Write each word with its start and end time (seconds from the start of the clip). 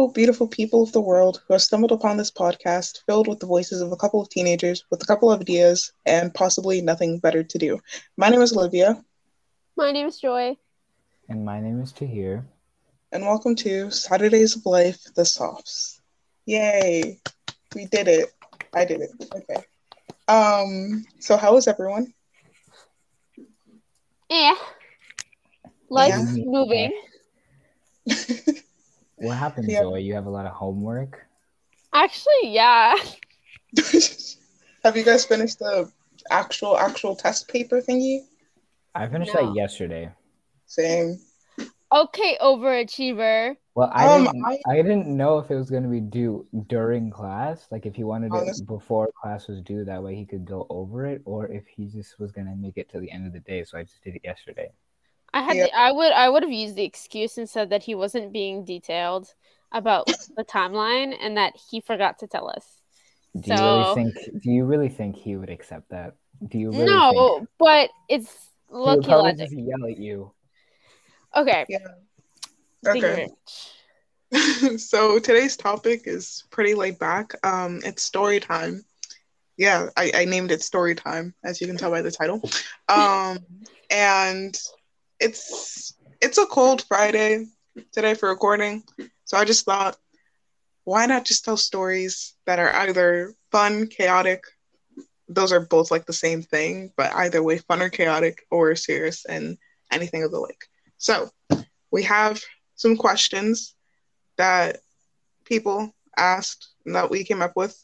Hello, 0.00 0.10
beautiful 0.12 0.48
people 0.48 0.82
of 0.82 0.92
the 0.92 1.00
world 1.02 1.42
who 1.46 1.52
have 1.52 1.60
stumbled 1.60 1.92
upon 1.92 2.16
this 2.16 2.30
podcast 2.30 3.04
filled 3.04 3.28
with 3.28 3.38
the 3.38 3.46
voices 3.46 3.82
of 3.82 3.92
a 3.92 3.96
couple 3.96 4.18
of 4.18 4.30
teenagers 4.30 4.82
with 4.90 5.02
a 5.02 5.04
couple 5.04 5.30
of 5.30 5.42
ideas 5.42 5.92
and 6.06 6.32
possibly 6.32 6.80
nothing 6.80 7.18
better 7.18 7.44
to 7.44 7.58
do. 7.58 7.78
My 8.16 8.30
name 8.30 8.40
is 8.40 8.56
Olivia. 8.56 9.04
My 9.76 9.92
name 9.92 10.06
is 10.06 10.18
Joy. 10.18 10.56
And 11.28 11.44
my 11.44 11.60
name 11.60 11.82
is 11.82 11.92
Tahir. 11.92 12.46
And 13.12 13.26
welcome 13.26 13.54
to 13.56 13.90
Saturdays 13.90 14.56
of 14.56 14.64
Life, 14.64 15.04
the 15.16 15.26
Softs. 15.26 16.00
Yay! 16.46 17.20
We 17.74 17.84
did 17.84 18.08
it. 18.08 18.32
I 18.72 18.86
did 18.86 19.02
it. 19.02 19.10
Okay. 19.34 19.62
Um, 20.28 21.04
so 21.18 21.36
how 21.36 21.58
is 21.58 21.68
everyone? 21.68 22.14
Eh. 24.30 24.54
Life's 25.90 26.38
Yeah. 26.38 26.44
moving. 26.46 26.92
What 29.20 29.36
happened, 29.36 29.68
Yeah. 29.70 29.82
Joy? 29.82 29.98
You 29.98 30.14
have 30.14 30.26
a 30.26 30.30
lot 30.30 30.46
of 30.46 30.52
homework? 30.52 31.26
Actually, 31.92 32.48
yeah. 32.54 32.94
have 34.84 34.96
you 34.96 35.04
guys 35.04 35.24
finished 35.26 35.58
the 35.58 35.90
actual 36.30 36.76
actual 36.78 37.14
test 37.16 37.48
paper 37.48 37.80
thingy? 37.80 38.20
I 38.94 39.06
finished 39.08 39.34
No. 39.34 39.46
that 39.46 39.54
yesterday. 39.56 40.10
Same. 40.66 41.18
Okay, 41.92 42.38
overachiever. 42.40 43.56
Well, 43.74 43.90
I 43.92 44.06
Um, 44.06 44.24
didn't 44.24 44.44
I- 44.44 44.60
I... 44.68 44.76
didn't 44.76 45.06
know 45.08 45.38
if 45.38 45.50
it 45.50 45.56
was 45.56 45.70
going 45.70 45.82
to 45.82 45.88
be 45.88 46.00
due 46.00 46.46
during 46.68 47.10
class, 47.10 47.66
like 47.70 47.84
if 47.84 47.96
he 47.96 48.04
wanted 48.04 48.30
Honest- 48.32 48.62
it 48.62 48.66
before 48.66 49.10
class 49.20 49.48
was 49.48 49.60
due, 49.60 49.84
that 49.84 50.02
way 50.02 50.14
he 50.14 50.24
could 50.24 50.44
go 50.44 50.66
over 50.70 51.06
it, 51.06 51.20
or 51.24 51.48
if 51.48 51.66
he 51.66 51.86
just 51.86 52.18
was 52.20 52.30
going 52.32 52.46
to 52.46 52.54
make 52.54 52.78
it 52.78 52.88
to 52.90 53.00
the 53.00 53.10
end 53.10 53.26
of 53.26 53.32
the 53.32 53.40
day. 53.40 53.64
So 53.64 53.76
I 53.76 53.82
just 53.82 54.02
did 54.04 54.14
it 54.16 54.22
yesterday. 54.24 54.70
I 55.32 55.42
had 55.42 55.56
Yeah. 55.56 55.66
the, 55.66 55.76
I 55.76 55.92
would 55.92 56.12
I 56.12 56.28
would 56.28 56.42
have 56.42 56.52
used 56.52 56.76
the 56.76 56.84
excuse 56.84 57.38
and 57.38 57.48
said 57.48 57.70
that 57.70 57.82
he 57.82 57.94
wasn't 57.94 58.32
being 58.32 58.64
detailed 58.64 59.32
about 59.72 60.06
the 60.36 60.44
timeline 60.44 61.14
and 61.20 61.36
that 61.36 61.54
he 61.70 61.80
forgot 61.80 62.18
to 62.20 62.26
tell 62.26 62.50
us. 62.50 62.80
Do 63.38 63.54
you 63.54 63.60
really 63.60 63.94
think? 63.94 64.42
Do 64.42 64.50
you 64.50 64.64
really 64.64 64.88
think 64.88 65.16
he 65.16 65.36
would 65.36 65.50
accept 65.50 65.90
that? 65.90 66.14
Do 66.48 66.58
you 66.58 66.70
really 66.70 66.86
no, 66.86 67.38
think 67.38 67.48
but 67.58 67.90
it's 68.08 68.48
he 68.68 68.74
would 68.74 68.96
lucky 68.96 69.08
probably 69.08 69.32
logic. 69.32 69.50
just 69.50 69.58
yell 69.58 69.86
at 69.86 69.98
you? 69.98 70.32
Okay. 71.36 71.66
Okay. 72.86 73.28
so 74.78 75.18
today's 75.18 75.56
topic 75.56 76.02
is 76.06 76.44
pretty 76.50 76.74
laid 76.74 76.98
back. 76.98 77.34
Um, 77.44 77.80
it's 77.84 78.02
story 78.02 78.40
time. 78.40 78.84
Yeah, 79.56 79.88
I, 79.96 80.10
I 80.14 80.24
named 80.24 80.50
it 80.52 80.62
story 80.62 80.94
time, 80.94 81.34
as 81.44 81.60
you 81.60 81.66
can 81.66 81.76
tell 81.76 81.90
by 81.90 82.02
the 82.02 82.10
title. 82.10 82.40
Um, 82.88 83.38
and 83.88 84.58
it's 85.20 85.94
it's 86.20 86.38
a 86.38 86.46
cold 86.46 86.82
Friday 86.88 87.46
today 87.92 88.14
for 88.14 88.28
recording, 88.28 88.82
so 89.24 89.36
I 89.36 89.44
just 89.44 89.64
thought, 89.64 89.96
why 90.84 91.06
not 91.06 91.24
just 91.24 91.44
tell 91.44 91.56
stories 91.56 92.34
that 92.46 92.58
are 92.58 92.72
either 92.74 93.34
fun, 93.52 93.86
chaotic. 93.86 94.42
Those 95.28 95.52
are 95.52 95.60
both 95.60 95.90
like 95.90 96.06
the 96.06 96.12
same 96.12 96.42
thing, 96.42 96.92
but 96.96 97.14
either 97.14 97.42
way, 97.42 97.58
fun 97.58 97.82
or 97.82 97.88
chaotic 97.88 98.42
or 98.50 98.74
serious 98.74 99.24
and 99.24 99.56
anything 99.92 100.24
of 100.24 100.32
the 100.32 100.40
like. 100.40 100.64
So 100.98 101.30
we 101.90 102.02
have 102.04 102.40
some 102.74 102.96
questions 102.96 103.74
that 104.36 104.78
people 105.44 105.94
asked 106.16 106.68
that 106.86 107.10
we 107.10 107.24
came 107.24 107.42
up 107.42 107.52
with. 107.54 107.76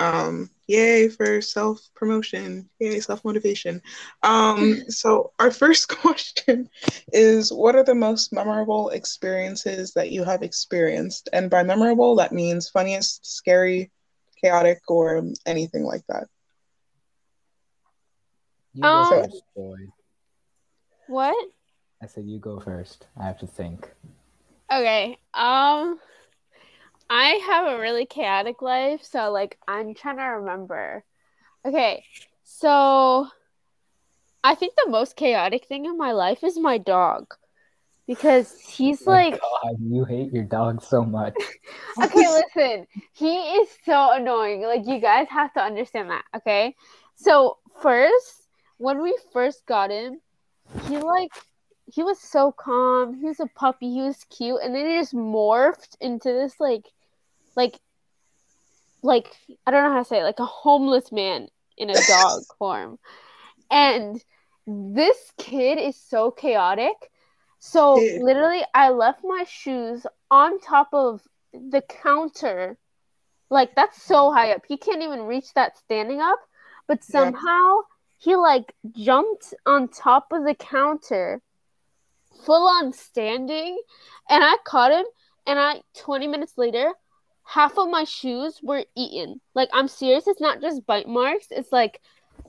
Um, 0.00 0.50
yay 0.68 1.08
for 1.08 1.42
self 1.42 1.80
promotion, 1.94 2.70
yay 2.80 3.00
self 3.00 3.24
motivation. 3.24 3.82
Um, 4.22 4.82
so, 4.88 5.32
our 5.40 5.50
first 5.52 5.88
question 6.02 6.68
is 7.12 7.52
What 7.52 7.76
are 7.76 7.84
the 7.84 7.94
most 7.94 8.32
memorable 8.32 8.90
experiences 8.90 9.92
that 9.94 10.10
you 10.10 10.24
have 10.24 10.42
experienced? 10.42 11.28
And 11.32 11.50
by 11.50 11.62
memorable, 11.64 12.16
that 12.16 12.32
means 12.32 12.68
funniest, 12.70 13.26
scary, 13.26 13.90
chaotic, 14.42 14.80
or 14.88 15.22
anything 15.46 15.84
like 15.84 16.04
that. 16.08 16.28
You 18.74 18.88
go 18.88 19.04
Um, 19.04 19.12
first, 19.12 19.42
Joy. 19.56 19.92
What? 21.08 21.36
I 22.02 22.06
said 22.06 22.26
you 22.26 22.38
go 22.38 22.60
first. 22.60 23.06
I 23.16 23.26
have 23.26 23.38
to 23.40 23.46
think. 23.46 23.94
Okay. 24.72 25.18
Um 25.34 26.00
I 27.10 27.40
have 27.48 27.66
a 27.66 27.80
really 27.80 28.06
chaotic 28.06 28.62
life, 28.62 29.02
so 29.02 29.32
like 29.32 29.58
I'm 29.66 29.94
trying 29.94 30.18
to 30.18 30.22
remember. 30.22 31.04
Okay. 31.66 32.04
So 32.44 33.26
I 34.44 34.54
think 34.54 34.74
the 34.76 34.90
most 34.90 35.16
chaotic 35.16 35.66
thing 35.66 35.86
in 35.86 35.98
my 35.98 36.12
life 36.12 36.44
is 36.44 36.56
my 36.56 36.78
dog. 36.78 37.34
Because 38.06 38.60
he's 38.60 39.02
Oh 39.06 39.10
like 39.10 39.40
God, 39.40 39.76
you 39.80 40.04
hate 40.04 40.32
your 40.32 40.44
dog 40.44 40.82
so 40.82 41.02
much. 41.04 41.34
Okay, 42.02 42.26
listen. 42.28 42.86
He 43.12 43.34
is 43.36 43.68
so 43.84 44.12
annoying. 44.12 44.62
Like 44.62 44.86
you 44.86 45.00
guys 45.00 45.26
have 45.28 45.52
to 45.54 45.60
understand 45.60 46.10
that, 46.10 46.24
okay? 46.36 46.74
So, 47.16 47.58
first, 47.82 48.48
when 48.78 49.02
we 49.02 49.16
first 49.32 49.66
got 49.66 49.90
him, 49.90 50.20
he 50.88 50.96
like 50.96 51.32
he 51.92 52.02
was 52.02 52.18
so 52.20 52.52
calm. 52.52 53.14
He 53.14 53.26
was 53.26 53.40
a 53.40 53.46
puppy. 53.46 53.92
He 53.92 54.02
was 54.02 54.24
cute, 54.30 54.60
and 54.62 54.74
then 54.74 54.88
he 54.88 54.98
just 54.98 55.14
morphed 55.14 55.96
into 56.00 56.32
this 56.32 56.58
like 56.58 56.86
like 57.60 57.78
like 59.02 59.28
I 59.66 59.70
don't 59.70 59.84
know 59.84 59.92
how 59.92 59.98
to 59.98 60.04
say 60.04 60.20
it, 60.20 60.24
like 60.24 60.38
a 60.38 60.46
homeless 60.46 61.12
man 61.12 61.48
in 61.76 61.90
a 61.90 61.94
dog 62.08 62.42
form. 62.58 62.98
And 63.70 64.22
this 64.66 65.18
kid 65.38 65.78
is 65.78 65.96
so 65.96 66.30
chaotic. 66.30 66.96
So 67.58 67.94
literally 67.94 68.62
I 68.74 68.90
left 68.90 69.20
my 69.22 69.44
shoes 69.44 70.06
on 70.30 70.60
top 70.60 70.88
of 70.92 71.20
the 71.52 71.82
counter. 71.82 72.78
Like 73.50 73.74
that's 73.74 74.02
so 74.02 74.32
high 74.32 74.52
up. 74.52 74.62
He 74.66 74.76
can't 74.76 75.02
even 75.02 75.22
reach 75.22 75.52
that 75.54 75.76
standing 75.76 76.20
up. 76.20 76.38
But 76.86 77.04
somehow 77.04 77.80
he 78.18 78.36
like 78.36 78.74
jumped 78.92 79.54
on 79.66 79.88
top 79.88 80.28
of 80.32 80.44
the 80.44 80.54
counter 80.54 81.42
full 82.44 82.66
on 82.66 82.92
standing 82.92 83.78
and 84.28 84.42
I 84.42 84.56
caught 84.64 84.92
him 84.92 85.04
and 85.46 85.58
I 85.58 85.82
20 85.94 86.26
minutes 86.26 86.54
later 86.56 86.92
half 87.54 87.78
of 87.78 87.88
my 87.90 88.04
shoes 88.04 88.60
were 88.62 88.84
eaten. 88.96 89.40
Like 89.54 89.68
I'm 89.72 89.88
serious, 89.88 90.26
it's 90.26 90.40
not 90.40 90.60
just 90.60 90.86
bite 90.86 91.08
marks. 91.08 91.48
It's 91.50 91.72
like 91.72 92.00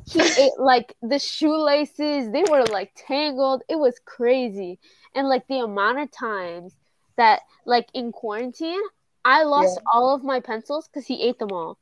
he 0.05 0.31
ate 0.37 0.57
like 0.59 0.95
the 1.01 1.19
shoelaces, 1.19 2.31
they 2.31 2.43
were 2.49 2.63
like 2.65 2.91
tangled. 2.95 3.63
It 3.69 3.77
was 3.79 3.99
crazy. 4.05 4.79
And 5.15 5.27
like 5.29 5.47
the 5.47 5.59
amount 5.59 5.99
of 5.99 6.11
times 6.11 6.75
that 7.17 7.41
like 7.65 7.87
in 7.93 8.11
quarantine, 8.11 8.81
I 9.25 9.43
lost 9.43 9.77
Yeah. 9.77 9.85
all 9.93 10.15
of 10.15 10.23
my 10.23 10.39
pencils 10.39 10.89
cuz 10.93 11.07
he 11.07 11.21
ate 11.23 11.39
them 11.39 11.51
all. 11.51 11.77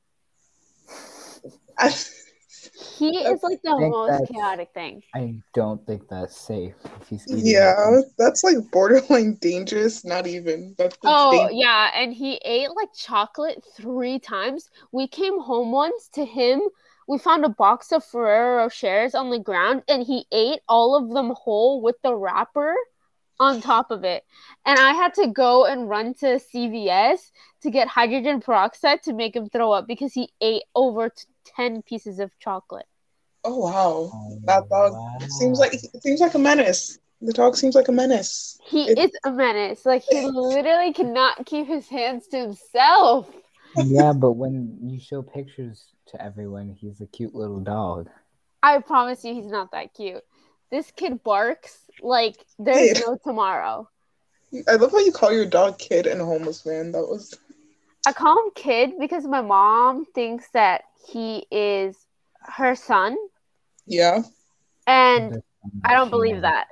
He 2.97 3.17
is 3.17 3.43
like 3.43 3.61
the 3.63 3.75
most 3.77 4.31
chaotic 4.31 4.69
thing. 4.73 5.03
I 5.13 5.35
don't 5.53 5.85
think 5.85 6.07
that's 6.07 6.37
safe. 6.37 6.75
If 7.01 7.09
he's 7.09 7.25
yeah, 7.27 8.01
that's 8.17 8.43
like 8.43 8.57
borderline 8.71 9.35
dangerous. 9.35 10.05
Not 10.05 10.27
even. 10.27 10.75
That's 10.77 10.95
that's 10.95 11.03
Oh 11.05 11.31
dangerous. 11.31 11.55
yeah, 11.55 11.91
and 11.95 12.13
he 12.13 12.35
ate 12.45 12.69
like 12.75 12.93
chocolate 12.93 13.63
three 13.75 14.19
times. 14.19 14.69
We 14.91 15.07
came 15.07 15.39
home 15.39 15.71
once 15.71 16.09
to 16.13 16.25
him. 16.25 16.61
We 17.07 17.17
found 17.17 17.43
a 17.43 17.49
box 17.49 17.91
of 17.91 18.05
Ferrero 18.05 18.65
Rochers 18.65 19.15
on 19.15 19.29
the 19.29 19.39
ground, 19.39 19.83
and 19.87 20.03
he 20.03 20.25
ate 20.31 20.59
all 20.69 20.95
of 20.95 21.09
them 21.09 21.33
whole 21.35 21.81
with 21.81 21.95
the 22.03 22.15
wrapper 22.15 22.75
on 23.39 23.61
top 23.61 23.89
of 23.89 24.03
it. 24.03 24.23
And 24.65 24.77
I 24.79 24.93
had 24.93 25.13
to 25.15 25.27
go 25.27 25.65
and 25.65 25.89
run 25.89 26.13
to 26.15 26.39
CVS 26.39 27.31
to 27.61 27.71
get 27.71 27.87
hydrogen 27.87 28.41
peroxide 28.41 29.01
to 29.03 29.13
make 29.13 29.35
him 29.35 29.49
throw 29.49 29.71
up 29.71 29.87
because 29.87 30.13
he 30.13 30.29
ate 30.41 30.63
over 30.75 31.09
t- 31.09 31.23
ten 31.55 31.81
pieces 31.81 32.19
of 32.19 32.31
chocolate. 32.39 32.85
Oh 33.43 33.57
wow. 33.59 34.11
Oh, 34.13 34.39
That 34.45 34.67
dog 34.69 34.93
seems 35.29 35.59
like 35.59 35.73
it 35.73 36.01
seems 36.03 36.19
like 36.19 36.33
a 36.33 36.39
menace. 36.39 36.97
The 37.21 37.33
dog 37.33 37.55
seems 37.55 37.75
like 37.75 37.87
a 37.87 37.91
menace. 37.91 38.59
He 38.63 38.89
It- 38.89 38.97
is 38.99 39.11
a 39.25 39.31
menace. 39.31 39.85
Like 39.85 40.03
he 40.09 40.21
literally 40.33 40.93
cannot 40.93 41.45
keep 41.45 41.67
his 41.67 41.87
hands 41.87 42.27
to 42.27 42.37
himself. 42.37 43.29
yeah, 43.75 44.13
but 44.13 44.33
when 44.33 44.77
you 44.81 44.99
show 44.99 45.21
pictures 45.21 45.85
to 46.07 46.21
everyone, 46.21 46.69
he's 46.69 47.01
a 47.01 47.05
cute 47.07 47.35
little 47.35 47.59
dog. 47.59 48.09
I 48.61 48.79
promise 48.79 49.23
you, 49.23 49.33
he's 49.33 49.45
not 49.51 49.71
that 49.71 49.93
cute. 49.93 50.23
This 50.71 50.91
kid 50.91 51.23
barks 51.23 51.79
like 52.01 52.35
there's 52.57 52.97
Kid. 52.97 53.03
no 53.07 53.17
tomorrow. 53.23 53.89
I 54.67 54.75
love 54.75 54.91
how 54.91 54.99
you 54.99 55.11
call 55.11 55.31
your 55.31 55.45
dog 55.45 55.77
kid 55.79 56.07
and 56.07 56.19
homeless 56.21 56.65
man. 56.65 56.91
That 56.91 57.01
was 57.07 57.37
I 58.05 58.13
call 58.13 58.37
him 58.45 58.51
kid 58.55 58.93
because 58.99 59.25
my 59.25 59.41
mom 59.41 60.05
thinks 60.15 60.47
that 60.53 60.83
he 61.07 61.45
is 61.51 61.95
her 62.41 62.75
son, 62.75 63.17
yeah. 63.85 64.23
and 64.87 65.41
I 65.83 65.93
don't 65.93 66.09
believe 66.09 66.41
that. 66.41 66.67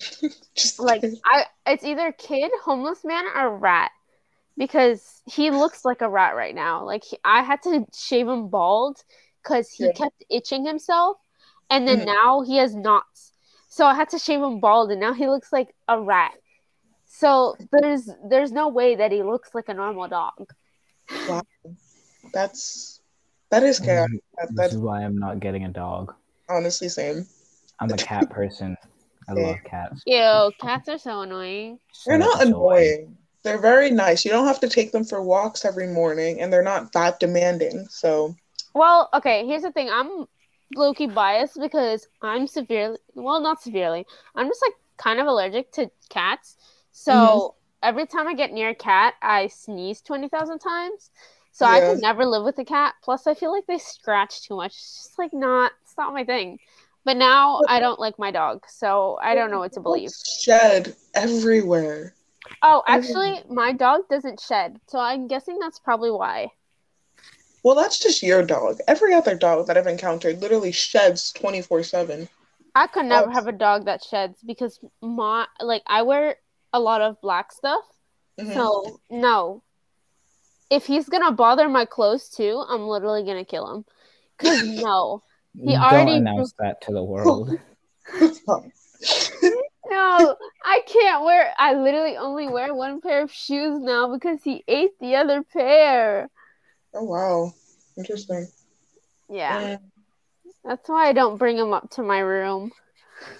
Just 0.54 0.80
Like 0.80 1.02
I, 1.24 1.46
it's 1.66 1.84
either 1.84 2.12
kid, 2.12 2.50
homeless 2.64 3.04
man, 3.04 3.24
or 3.36 3.56
rat, 3.56 3.90
because 4.56 5.22
he 5.26 5.50
looks 5.50 5.84
like 5.84 6.00
a 6.00 6.08
rat 6.08 6.34
right 6.36 6.54
now. 6.54 6.84
Like 6.84 7.04
he, 7.04 7.18
I 7.24 7.42
had 7.42 7.62
to 7.62 7.86
shave 7.94 8.28
him 8.28 8.48
bald 8.48 8.98
because 9.42 9.70
he 9.70 9.84
Yeah. 9.86 9.92
kept 9.92 10.24
itching 10.30 10.64
himself, 10.64 11.16
and 11.70 11.86
then 11.86 12.00
Mhm. 12.00 12.06
now 12.06 12.42
he 12.42 12.56
has 12.56 12.74
knots. 12.74 13.32
So 13.68 13.86
I 13.86 13.94
had 13.94 14.10
to 14.10 14.18
shave 14.18 14.40
him 14.42 14.60
bald, 14.60 14.90
and 14.90 15.00
now 15.00 15.12
he 15.12 15.28
looks 15.28 15.52
like 15.52 15.74
a 15.88 16.00
rat. 16.00 16.32
So 17.06 17.56
there's 17.72 18.08
there's 18.28 18.52
no 18.52 18.68
way 18.68 18.96
that 18.96 19.12
he 19.12 19.22
looks 19.22 19.54
like 19.54 19.68
a 19.68 19.74
normal 19.74 20.08
dog. 20.08 20.52
Wow. 21.28 21.42
That's 22.32 22.99
that 23.50 23.62
is 23.62 23.78
This 23.78 23.86
chaotic. 23.86 24.14
is- 24.14 24.20
That, 24.38 24.48
This 24.48 24.56
that's 24.56 24.72
is 24.74 24.78
why 24.80 25.02
I'm 25.04 25.18
not 25.18 25.40
getting 25.40 25.64
a 25.64 25.68
dog. 25.68 26.14
honestly 26.48 26.88
same. 26.88 27.26
I'm 27.78 27.90
a 27.90 27.96
cat 27.96 28.28
person. 28.38 28.76
I 29.28 29.32
love 29.34 29.56
cats. 29.64 30.02
Ew, 30.06 30.50
cats 30.60 30.88
are 30.88 30.98
so 30.98 31.20
annoying. 31.20 31.78
They're 32.06 32.20
So- 32.20 32.26
not 32.26 32.40
so 32.40 32.46
annoying. 32.48 33.16
They're 33.42 33.58
very 33.60 33.90
nice. 33.90 34.24
You 34.24 34.32
don't 34.32 34.46
have 34.46 34.60
to 34.60 34.68
take 34.68 34.92
them 34.92 35.04
for 35.04 35.22
walks 35.22 35.64
every 35.64 35.86
morning, 35.86 36.40
and 36.42 36.52
they're 36.52 36.62
not 36.62 36.92
that 36.92 37.20
demanding. 37.20 37.86
So 37.88 38.34
Well, 38.74 39.08
okay, 39.14 39.46
here's 39.46 39.62
the 39.62 39.72
thing. 39.72 39.88
I'm 39.90 40.26
low 40.76 40.92
key 40.94 41.06
biased 41.06 41.58
because 41.58 42.06
I'm 42.22 42.46
severely, 42.46 42.98
well, 43.14 43.40
not 43.40 43.62
severely. 43.62 44.06
I'm 44.34 44.46
just 44.46 44.62
like 44.62 44.74
kind 44.98 45.20
of 45.20 45.26
allergic 45.26 45.72
to 45.72 45.90
cats. 46.10 46.56
So 46.92 47.12
Mhm. 47.12 47.54
every 47.82 48.06
time 48.06 48.28
I 48.28 48.34
get 48.34 48.52
near 48.52 48.68
a 48.70 48.74
cat, 48.74 49.14
I 49.22 49.46
sneeze 49.46 50.02
20,000 50.02 50.58
times. 50.58 51.10
So 51.52 51.66
I 51.66 51.80
could 51.80 52.00
never 52.00 52.24
live 52.24 52.44
with 52.44 52.58
a 52.58 52.64
cat. 52.64 52.94
Plus, 53.02 53.26
I 53.26 53.34
feel 53.34 53.52
like 53.52 53.66
they 53.66 53.78
scratch 53.78 54.42
too 54.42 54.56
much. 54.56 54.72
It's 54.72 54.96
just 55.04 55.18
like 55.18 55.32
not, 55.32 55.72
it's 55.82 55.96
not 55.98 56.12
my 56.14 56.24
thing. 56.24 56.58
But 57.04 57.16
now 57.16 57.62
I 57.66 57.80
don't 57.80 57.98
like 57.98 58.18
my 58.18 58.30
dog. 58.30 58.64
So 58.68 59.18
I 59.22 59.34
don't 59.34 59.50
know 59.50 59.58
what 59.58 59.72
to 59.72 59.80
believe. 59.80 60.10
Shed 60.24 60.94
everywhere. 61.14 62.14
Oh, 62.62 62.82
actually, 62.86 63.42
my 63.48 63.72
dog 63.72 64.08
doesn't 64.08 64.40
shed. 64.40 64.80
So 64.86 64.98
I'm 64.98 65.26
guessing 65.28 65.58
that's 65.58 65.78
probably 65.78 66.10
why. 66.10 66.48
Well, 67.62 67.74
that's 67.74 67.98
just 67.98 68.22
your 68.22 68.42
dog. 68.42 68.78
Every 68.88 69.12
other 69.12 69.34
dog 69.34 69.66
that 69.66 69.76
I've 69.76 69.86
encountered 69.86 70.40
literally 70.40 70.72
sheds 70.72 71.32
24 71.32 71.82
7. 71.82 72.28
I 72.74 72.86
could 72.86 73.06
never 73.06 73.28
Oh. 73.28 73.32
have 73.32 73.48
a 73.48 73.52
dog 73.52 73.86
that 73.86 74.04
sheds 74.04 74.40
because 74.42 74.78
my 75.02 75.46
like 75.60 75.82
I 75.86 76.02
wear 76.02 76.36
a 76.72 76.80
lot 76.80 77.00
of 77.02 77.20
black 77.20 77.52
stuff. 77.52 77.84
Mm-hmm. 78.38 78.52
So 78.54 79.00
no. 79.10 79.62
If 80.70 80.86
he's 80.86 81.08
gonna 81.08 81.32
bother 81.32 81.68
my 81.68 81.84
clothes 81.84 82.28
too, 82.28 82.64
I'm 82.68 82.82
literally 82.82 83.24
gonna 83.24 83.44
kill 83.44 83.74
him. 83.74 83.84
Cause 84.38 84.62
no. 84.64 85.22
He 85.54 85.72
Don't 85.72 85.82
already- 85.82 86.16
announce 86.18 86.54
that 86.58 86.80
to 86.82 86.92
the 86.92 87.02
world. 87.04 87.50
No, 89.90 90.36
I 90.64 90.82
can't 90.86 91.24
wear 91.24 91.52
I 91.58 91.74
literally 91.74 92.16
only 92.16 92.46
wear 92.46 92.72
one 92.72 93.00
pair 93.00 93.22
of 93.22 93.32
shoes 93.32 93.80
now 93.80 94.12
because 94.12 94.40
he 94.44 94.62
ate 94.68 94.98
the 95.00 95.16
other 95.16 95.42
pair. 95.42 96.30
oh, 96.94 97.02
wow. 97.04 97.52
Interesting. 97.96 98.46
Yeah. 99.28 99.76
Mm. 99.76 99.78
That's 100.64 100.88
why 100.88 101.08
I 101.08 101.12
don't 101.12 101.38
bring 101.38 101.56
him 101.56 101.72
up 101.72 101.90
to 101.92 102.02
my 102.02 102.20
room. 102.20 102.70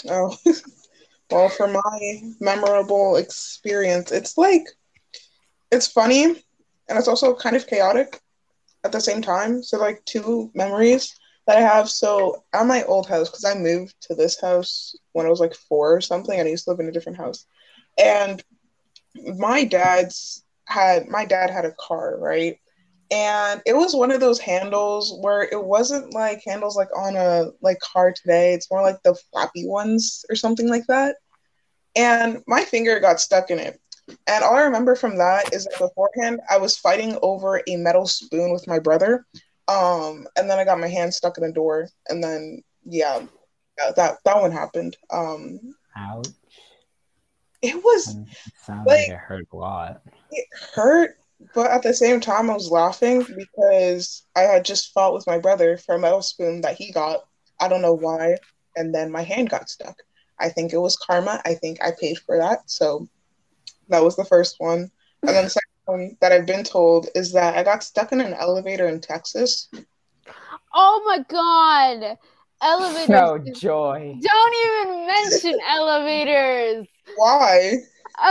Oh, 0.09 0.37
well, 1.31 1.49
for 1.51 1.69
my 1.69 2.23
memorable 2.41 3.17
experience, 3.17 4.11
it's 4.11 4.37
like, 4.37 4.65
it's 5.71 5.87
funny 5.87 6.43
and 6.91 6.99
it's 6.99 7.09
also 7.09 7.35
kind 7.35 7.57
of 7.57 7.69
chaotic 7.69 8.21
at 8.85 8.93
the 8.93 9.01
same 9.01 9.23
time. 9.23 9.63
So, 9.63 9.79
like, 9.79 10.05
two 10.07 10.51
memories 10.55 11.19
that 11.47 11.59
I 11.59 11.63
have. 11.63 11.91
So, 11.91 12.45
at 12.55 12.67
my 12.67 12.85
old 12.85 13.09
house, 13.09 13.31
because 13.31 13.45
I 13.47 13.55
moved 13.55 13.95
to 14.03 14.17
this 14.17 14.41
house 14.41 14.97
when 15.13 15.27
I 15.27 15.31
was 15.31 15.41
like 15.41 15.55
four 15.55 15.97
or 15.97 16.03
something, 16.03 16.39
and 16.39 16.49
I 16.49 16.53
used 16.53 16.65
to 16.67 16.73
live 16.73 16.81
in 16.81 16.89
a 16.89 16.93
different 16.93 17.19
house. 17.19 17.47
And 17.99 18.43
my 19.39 19.65
dad's 19.65 20.45
had, 20.67 21.09
my 21.09 21.27
dad 21.27 21.51
had 21.51 21.67
a 21.67 21.75
car, 21.81 22.19
right? 22.19 22.59
and 23.11 23.61
it 23.67 23.77
was 23.77 23.95
one 23.95 24.13
of 24.13 24.21
those 24.21 24.39
handles 24.41 25.17
where 25.21 25.43
it 25.43 25.65
wasn't 25.65 26.15
like 26.15 26.43
handles 26.47 26.77
like 26.77 26.89
on 26.97 27.17
a 27.17 27.51
like 27.61 27.79
car 27.81 28.13
today 28.13 28.55
it's 28.55 28.71
more 28.71 28.83
like 28.83 29.03
the 29.03 29.15
flappy 29.33 29.67
ones 29.67 30.25
or 30.31 30.37
something 30.37 30.69
like 30.69 30.87
that 30.87 31.17
and 31.97 32.43
my 32.47 32.65
finger 32.65 33.01
got 33.01 33.21
stuck 33.21 33.51
in 33.51 33.59
it 33.59 33.81
and 34.27 34.45
all 34.45 34.57
i 34.57 34.63
remember 34.63 34.95
from 34.95 35.17
that 35.19 35.53
is 35.53 35.65
that 35.65 35.79
beforehand 35.79 36.41
i 36.51 36.57
was 36.57 36.77
fighting 36.77 37.19
over 37.23 37.63
a 37.67 37.77
metal 37.77 38.07
spoon 38.07 38.53
with 38.53 38.67
my 38.67 38.79
brother 38.79 39.25
um 39.69 40.27
and 40.37 40.49
then 40.51 40.59
i 40.59 40.65
got 40.65 40.81
my 40.81 40.89
hand 40.89 41.13
stuck 41.13 41.37
in 41.39 41.45
a 41.45 41.53
door 41.53 41.89
and 42.09 42.23
then 42.23 42.63
yeah 42.85 43.21
that 43.79 43.97
that, 43.97 44.17
that 44.25 44.41
one 44.41 44.53
happened 44.53 44.97
um 45.11 45.59
Ouch. 45.97 46.29
it 47.63 47.77
was 47.83 48.17
It 48.87 48.87
like 48.87 49.09
it 49.09 49.17
hurt 49.17 49.47
a 49.53 49.57
lot. 49.57 50.03
it 50.31 50.47
hurt, 50.75 51.17
but 51.55 51.71
at 51.71 51.83
the 51.83 51.95
same 51.95 52.21
time, 52.21 52.51
I 52.51 52.55
was 52.55 52.71
laughing 52.71 53.25
because 53.37 54.25
I 54.37 54.43
had 54.43 54.65
just 54.65 54.93
fought 54.93 55.15
with 55.15 55.27
my 55.27 55.39
brother 55.39 55.77
for 55.79 55.95
a 55.95 55.99
metal 55.99 56.23
spoon 56.23 56.61
that 56.63 56.77
he 56.77 56.93
got. 56.93 57.21
I 57.61 57.69
don't 57.69 57.83
know 57.83 57.95
why. 57.95 58.37
And 58.77 58.95
then 58.95 59.11
my 59.11 59.23
hand 59.23 59.51
got 59.51 59.69
stuck. 59.69 59.97
I 60.41 60.49
think 60.49 60.73
it 60.73 60.79
was 60.79 60.97
karma. 60.97 61.41
I 61.45 61.55
think 61.55 61.83
I 61.83 61.93
paid 61.99 62.19
for 62.19 62.39
that. 62.39 62.61
So 62.67 63.09
that 63.91 64.03
was 64.05 64.17
the 64.17 64.25
first 64.25 64.57
one. 64.59 64.91
And 65.23 65.37
then 65.37 65.45
the 65.45 65.51
second 65.51 65.69
one 65.85 66.17
that 66.21 66.33
I've 66.33 66.47
been 66.47 66.65
told 66.65 67.09
is 67.15 67.33
that 67.33 67.57
I 67.57 67.63
got 67.63 67.83
stuck 67.85 68.13
in 68.13 68.21
an 68.21 68.35
elevator 68.35 68.89
in 68.89 69.01
Texas. 69.01 69.69
Oh 70.73 71.03
my 71.07 71.25
god. 71.29 72.19
Elevators. 72.63 73.09
No 73.09 73.39
joy. 73.39 74.17
Don't 74.21 74.57
even 74.67 75.07
mention 75.07 75.59
elevators. 75.69 76.87
Why? 77.17 77.75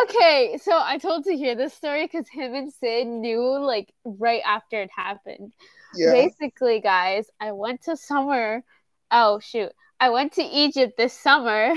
Okay, 0.04 0.60
so 0.62 0.72
I 0.74 0.98
told 1.00 1.24
Tahir 1.24 1.56
this 1.56 1.74
story 1.74 2.06
because 2.06 2.28
him 2.30 2.54
and 2.54 2.72
Sid 2.72 3.08
knew 3.08 3.42
like 3.60 3.92
right 4.04 4.42
after 4.46 4.82
it 4.82 4.92
happened. 4.96 5.52
Yeah. 5.96 6.12
Basically, 6.12 6.80
guys, 6.80 7.26
I 7.40 7.54
went 7.54 7.84
to 7.84 7.98
summer. 7.98 8.64
Oh 9.10 9.40
shoot, 9.40 9.72
I 10.00 10.12
went 10.12 10.34
to 10.34 10.44
Egypt 10.44 10.96
this 10.98 11.14
summer, 11.14 11.74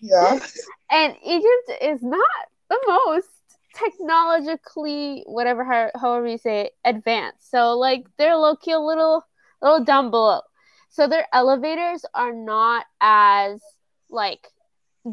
Yeah. 0.00 0.38
and 0.90 1.16
Egypt 1.24 1.82
is 1.82 2.02
not 2.02 2.20
the 2.68 2.80
most 3.06 3.28
technologically, 3.74 5.22
whatever, 5.26 5.64
how- 5.64 5.90
however 6.00 6.26
you 6.26 6.38
say, 6.38 6.66
it, 6.66 6.76
advanced. 6.84 7.50
So 7.50 7.76
like 7.78 8.06
they're 8.16 8.36
low 8.36 8.56
key 8.56 8.72
a 8.72 8.78
little, 8.78 9.24
little 9.62 9.84
down 9.84 10.10
below. 10.10 10.40
So 10.88 11.06
their 11.06 11.26
elevators 11.32 12.04
are 12.14 12.32
not 12.32 12.86
as 13.00 13.60
like 14.08 14.48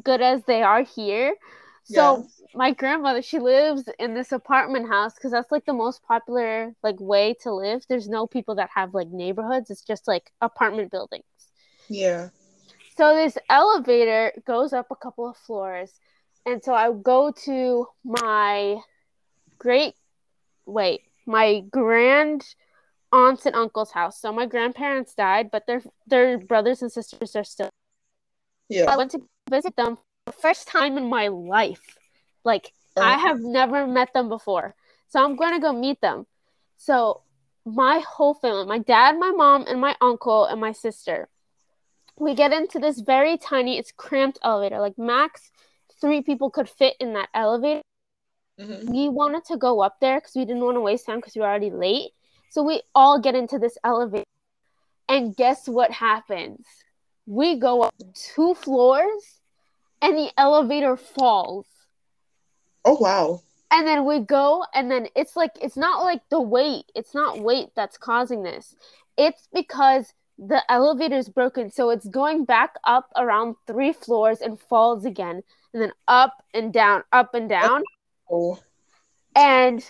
good 0.02 0.22
as 0.22 0.44
they 0.46 0.64
are 0.64 0.84
here. 0.84 1.36
So 1.86 2.26
my 2.56 2.72
grandmother, 2.72 3.22
she 3.22 3.40
lives 3.40 3.90
in 4.00 4.14
this 4.14 4.32
apartment 4.32 4.88
house 4.88 5.16
because 5.16 5.32
that's 5.32 5.52
like 5.52 5.66
the 5.66 5.74
most 5.74 6.02
popular 6.04 6.74
like 6.82 7.00
way 7.00 7.36
to 7.42 7.54
live. 7.54 7.84
There's 7.90 8.08
no 8.08 8.26
people 8.26 8.56
that 8.56 8.70
have 8.74 8.94
like 8.94 9.10
neighborhoods. 9.10 9.70
It's 9.70 9.84
just 9.84 10.08
like 10.08 10.32
apartment 10.42 10.92
buildings. 10.92 11.26
Yeah. 11.90 12.30
So 12.96 13.16
this 13.16 13.38
elevator 13.50 14.32
goes 14.46 14.72
up 14.72 14.88
a 14.92 14.96
couple 14.96 15.28
of 15.28 15.36
floors. 15.36 16.00
And 16.46 16.64
so 16.64 16.74
I 16.74 16.92
go 16.92 17.32
to 17.46 17.88
my 18.04 18.78
great 19.58 19.96
wait, 20.66 21.02
my 21.26 21.62
grand 21.72 22.44
aunts 23.12 23.46
and 23.46 23.56
uncle's 23.56 23.92
house. 23.92 24.20
So 24.20 24.32
my 24.32 24.46
grandparents 24.46 25.14
died, 25.14 25.52
but 25.52 25.68
their 25.68 25.82
their 26.08 26.38
brothers 26.38 26.82
and 26.82 26.92
sisters 26.92 27.36
are 27.36 27.44
still 27.44 27.70
Yeah. 28.70 28.86
I 28.90 28.98
went 28.98 29.12
to 29.12 29.22
visit 29.50 29.76
them 29.76 29.96
for 29.98 30.04
the 30.26 30.32
first 30.34 30.68
time 30.68 30.98
in 30.98 31.10
my 31.10 31.28
life. 31.28 31.98
Like 32.44 32.74
I 32.98 33.14
uh-huh. 33.14 33.28
have 33.28 33.40
never 33.40 33.88
met 33.88 34.14
them 34.14 34.30
before. 34.30 34.76
So 35.10 35.24
I'm 35.24 35.36
going 35.36 35.54
to 35.54 35.60
go 35.60 35.72
meet 35.72 36.02
them. 36.02 36.26
So 36.78 37.22
my 37.66 38.00
whole 38.00 38.34
family, 38.34 38.66
my 38.66 38.80
dad, 38.80 39.18
my 39.18 39.32
mom, 39.32 39.66
and 39.68 39.80
my 39.80 39.96
uncle 40.02 40.46
and 40.46 40.60
my 40.60 40.72
sister, 40.72 41.30
we 42.18 42.36
get 42.36 42.52
into 42.52 42.80
this 42.80 43.00
very 43.00 43.38
tiny, 43.38 43.78
it's 43.78 43.92
cramped 43.92 44.40
elevator. 44.44 44.80
Like 44.80 44.98
max 44.98 45.52
three 46.04 46.22
people 46.22 46.50
could 46.52 46.68
fit 46.70 46.96
in 47.00 47.14
that 47.14 47.30
elevator. 47.34 47.82
Mhm. 48.60 48.90
We 48.92 49.08
wanted 49.10 49.46
to 49.46 49.58
go 49.58 49.82
up 49.82 49.96
there 50.02 50.20
because 50.20 50.36
we 50.36 50.44
didn't 50.46 50.64
want 50.64 50.76
to 50.76 50.82
waste 50.82 51.06
time 51.08 51.20
because 51.20 51.34
we 51.36 51.42
were 51.42 51.48
already 51.48 51.72
late. 51.72 52.12
So 52.52 52.62
we 52.62 52.82
all 52.94 53.18
get 53.20 53.36
into 53.36 53.58
this 53.58 53.78
elevator. 53.84 54.26
And 55.10 55.36
guess 55.36 55.68
what 55.68 55.92
happens? 55.92 56.66
We 57.26 57.56
go 57.56 57.82
up 57.84 57.94
two 58.14 58.54
floors 58.54 59.40
and 60.02 60.18
the 60.18 60.30
elevator 60.38 60.96
falls 60.98 61.66
Oh, 62.86 62.98
wow. 63.00 63.42
and 63.72 63.88
then 63.88 64.06
we 64.06 64.20
go 64.20 64.66
and 64.74 64.92
then 64.92 65.08
it's 65.16 65.36
like 65.38 65.52
it's 65.62 65.78
not 65.78 66.04
like 66.04 66.22
the 66.30 66.42
weight 66.42 66.86
it's 66.94 67.14
not 67.16 67.40
weight 67.40 67.70
that's 67.76 67.98
causing 67.98 68.44
this 68.44 68.76
it's 69.18 69.48
because 69.54 70.14
the 70.38 70.62
elevator 70.70 71.16
is 71.16 71.30
broken 71.30 71.72
so 71.72 71.90
it's 71.90 72.08
going 72.22 72.44
back 72.44 72.72
up 72.84 73.06
around 73.16 73.56
three 73.66 73.94
floors 73.94 74.42
and 74.42 74.60
falls 74.60 75.06
again 75.06 75.42
and 75.74 75.82
then 75.82 75.92
up 76.08 76.44
and 76.54 76.72
down 76.72 77.04
up 77.12 77.34
and 77.34 77.50
down. 77.50 77.84
Oh, 78.30 78.60
and 79.36 79.84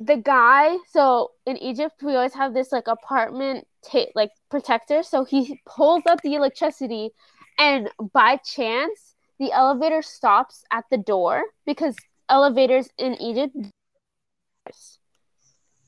the 0.00 0.16
guy 0.16 0.76
so 0.90 1.30
in 1.46 1.56
egypt 1.58 2.02
we 2.02 2.16
always 2.16 2.34
have 2.34 2.54
this 2.54 2.72
like 2.72 2.88
apartment 2.88 3.66
ta- 3.88 4.10
like 4.14 4.30
protector. 4.50 5.02
So 5.02 5.24
he 5.24 5.60
pulls 5.66 6.02
up 6.06 6.20
the 6.22 6.34
electricity 6.34 7.10
and 7.58 7.88
by 8.12 8.36
chance 8.36 9.14
the 9.38 9.52
elevator 9.52 10.02
stops 10.02 10.64
at 10.70 10.84
the 10.90 10.98
door 10.98 11.42
because 11.66 11.96
elevators 12.28 12.88
in 12.98 13.20
egypt 13.20 13.54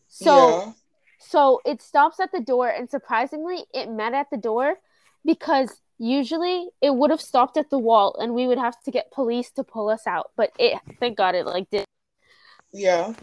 so 0.09 0.49
yeah. 0.49 0.73
so 1.19 1.61
it 1.65 1.81
stops 1.81 2.21
at 2.21 2.33
the 2.33 2.41
door 2.41 2.69
and 2.69 2.91
surprisingly 2.91 3.65
it 3.73 3.89
met 3.91 4.15
at 4.15 4.27
the 4.31 4.37
door 4.37 4.77
because 5.25 5.81
usually 5.99 6.69
it 6.81 6.95
would 6.95 7.11
have 7.11 7.21
stopped 7.21 7.57
at 7.57 7.71
the 7.71 7.79
wall 7.79 8.17
and 8.19 8.35
we 8.35 8.47
would 8.47 8.59
have 8.59 8.81
to 8.83 8.91
get 8.91 9.11
police 9.13 9.51
to 9.53 9.65
pull 9.65 9.89
us 9.89 10.07
out. 10.07 10.31
But 10.37 10.51
it 10.59 10.79
thank 11.01 11.17
God 11.17 11.35
it 11.35 11.47
like 11.47 11.71
did 11.71 11.85
Yeah. 12.73 13.15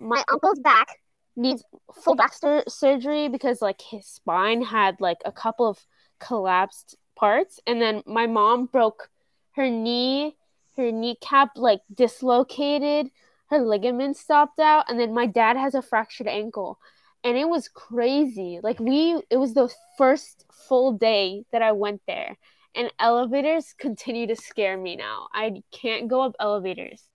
my 0.00 0.24
uncle's 0.32 0.60
back 0.60 0.88
needs 1.36 1.62
full 1.94 2.14
back 2.14 2.32
sur- 2.32 2.64
surgery 2.68 3.28
because 3.28 3.60
like 3.60 3.80
his 3.82 4.06
spine 4.06 4.62
had 4.62 5.00
like 5.00 5.18
a 5.24 5.32
couple 5.32 5.68
of 5.68 5.84
collapsed 6.18 6.96
parts 7.14 7.60
and 7.66 7.80
then 7.80 8.02
my 8.06 8.26
mom 8.26 8.66
broke 8.66 9.10
her 9.52 9.68
knee 9.68 10.36
her 10.76 10.90
kneecap 10.90 11.50
like 11.56 11.80
dislocated 11.92 13.10
her 13.50 13.58
ligaments 13.58 14.20
stopped 14.20 14.58
out 14.58 14.84
and 14.88 14.98
then 14.98 15.12
my 15.12 15.26
dad 15.26 15.56
has 15.56 15.74
a 15.74 15.82
fractured 15.82 16.26
ankle 16.26 16.78
and 17.24 17.36
it 17.36 17.48
was 17.48 17.68
crazy 17.68 18.60
like 18.62 18.78
we 18.80 19.20
it 19.30 19.36
was 19.36 19.54
the 19.54 19.68
first 19.98 20.44
full 20.68 20.92
day 20.92 21.44
that 21.52 21.62
i 21.62 21.72
went 21.72 22.00
there 22.06 22.36
and 22.74 22.92
elevators 22.98 23.74
continue 23.78 24.26
to 24.26 24.36
scare 24.36 24.76
me 24.76 24.96
now 24.96 25.28
i 25.32 25.62
can't 25.72 26.08
go 26.08 26.22
up 26.22 26.34
elevators 26.40 27.08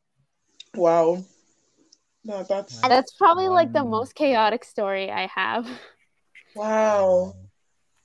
Wow. 0.76 1.24
No, 2.24 2.44
that's 2.44 2.80
that's 2.82 3.14
probably 3.14 3.50
like 3.50 3.74
the 3.74 3.84
most 3.84 4.16
chaotic 4.16 4.64
story 4.64 5.12
i 5.12 5.28
have 5.36 5.68
wow. 6.56 7.36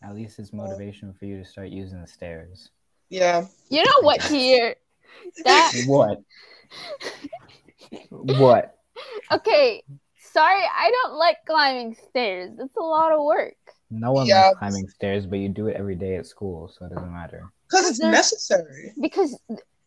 At 0.03 0.15
least 0.15 0.39
it's 0.39 0.53
motivation 0.53 1.13
for 1.13 1.25
you 1.25 1.39
to 1.39 1.45
start 1.45 1.69
using 1.69 2.01
the 2.01 2.07
stairs. 2.07 2.71
Yeah. 3.09 3.47
you 3.71 3.83
know 3.85 4.01
what 4.03 4.23
here 4.31 4.77
that 5.45 5.73
What? 5.87 6.21
what? 8.11 8.79
okay 9.33 9.83
sorry 10.37 10.63
i 10.85 10.91
don't 10.97 11.15
like 11.25 11.39
climbing 11.47 11.97
stairs 12.09 12.51
it's 12.59 12.77
a 12.77 12.83
lot 12.97 13.13
of 13.13 13.21
work 13.25 13.57
No 13.91 14.11
one 14.13 14.27
Yeah. 14.27 14.47
likes 14.49 14.59
climbing 14.59 14.89
stairs, 14.89 15.27
but 15.31 15.39
you 15.39 15.49
do 15.49 15.69
it 15.71 15.77
every 15.79 15.95
day 15.95 16.17
at 16.21 16.27
school, 16.27 16.67
so 16.75 16.87
it 16.87 16.91
doesn't 16.95 17.13
matter. 17.21 17.43
Because 17.71 17.85
it's 17.91 18.01
necessary. 18.03 18.93
because 19.01 19.31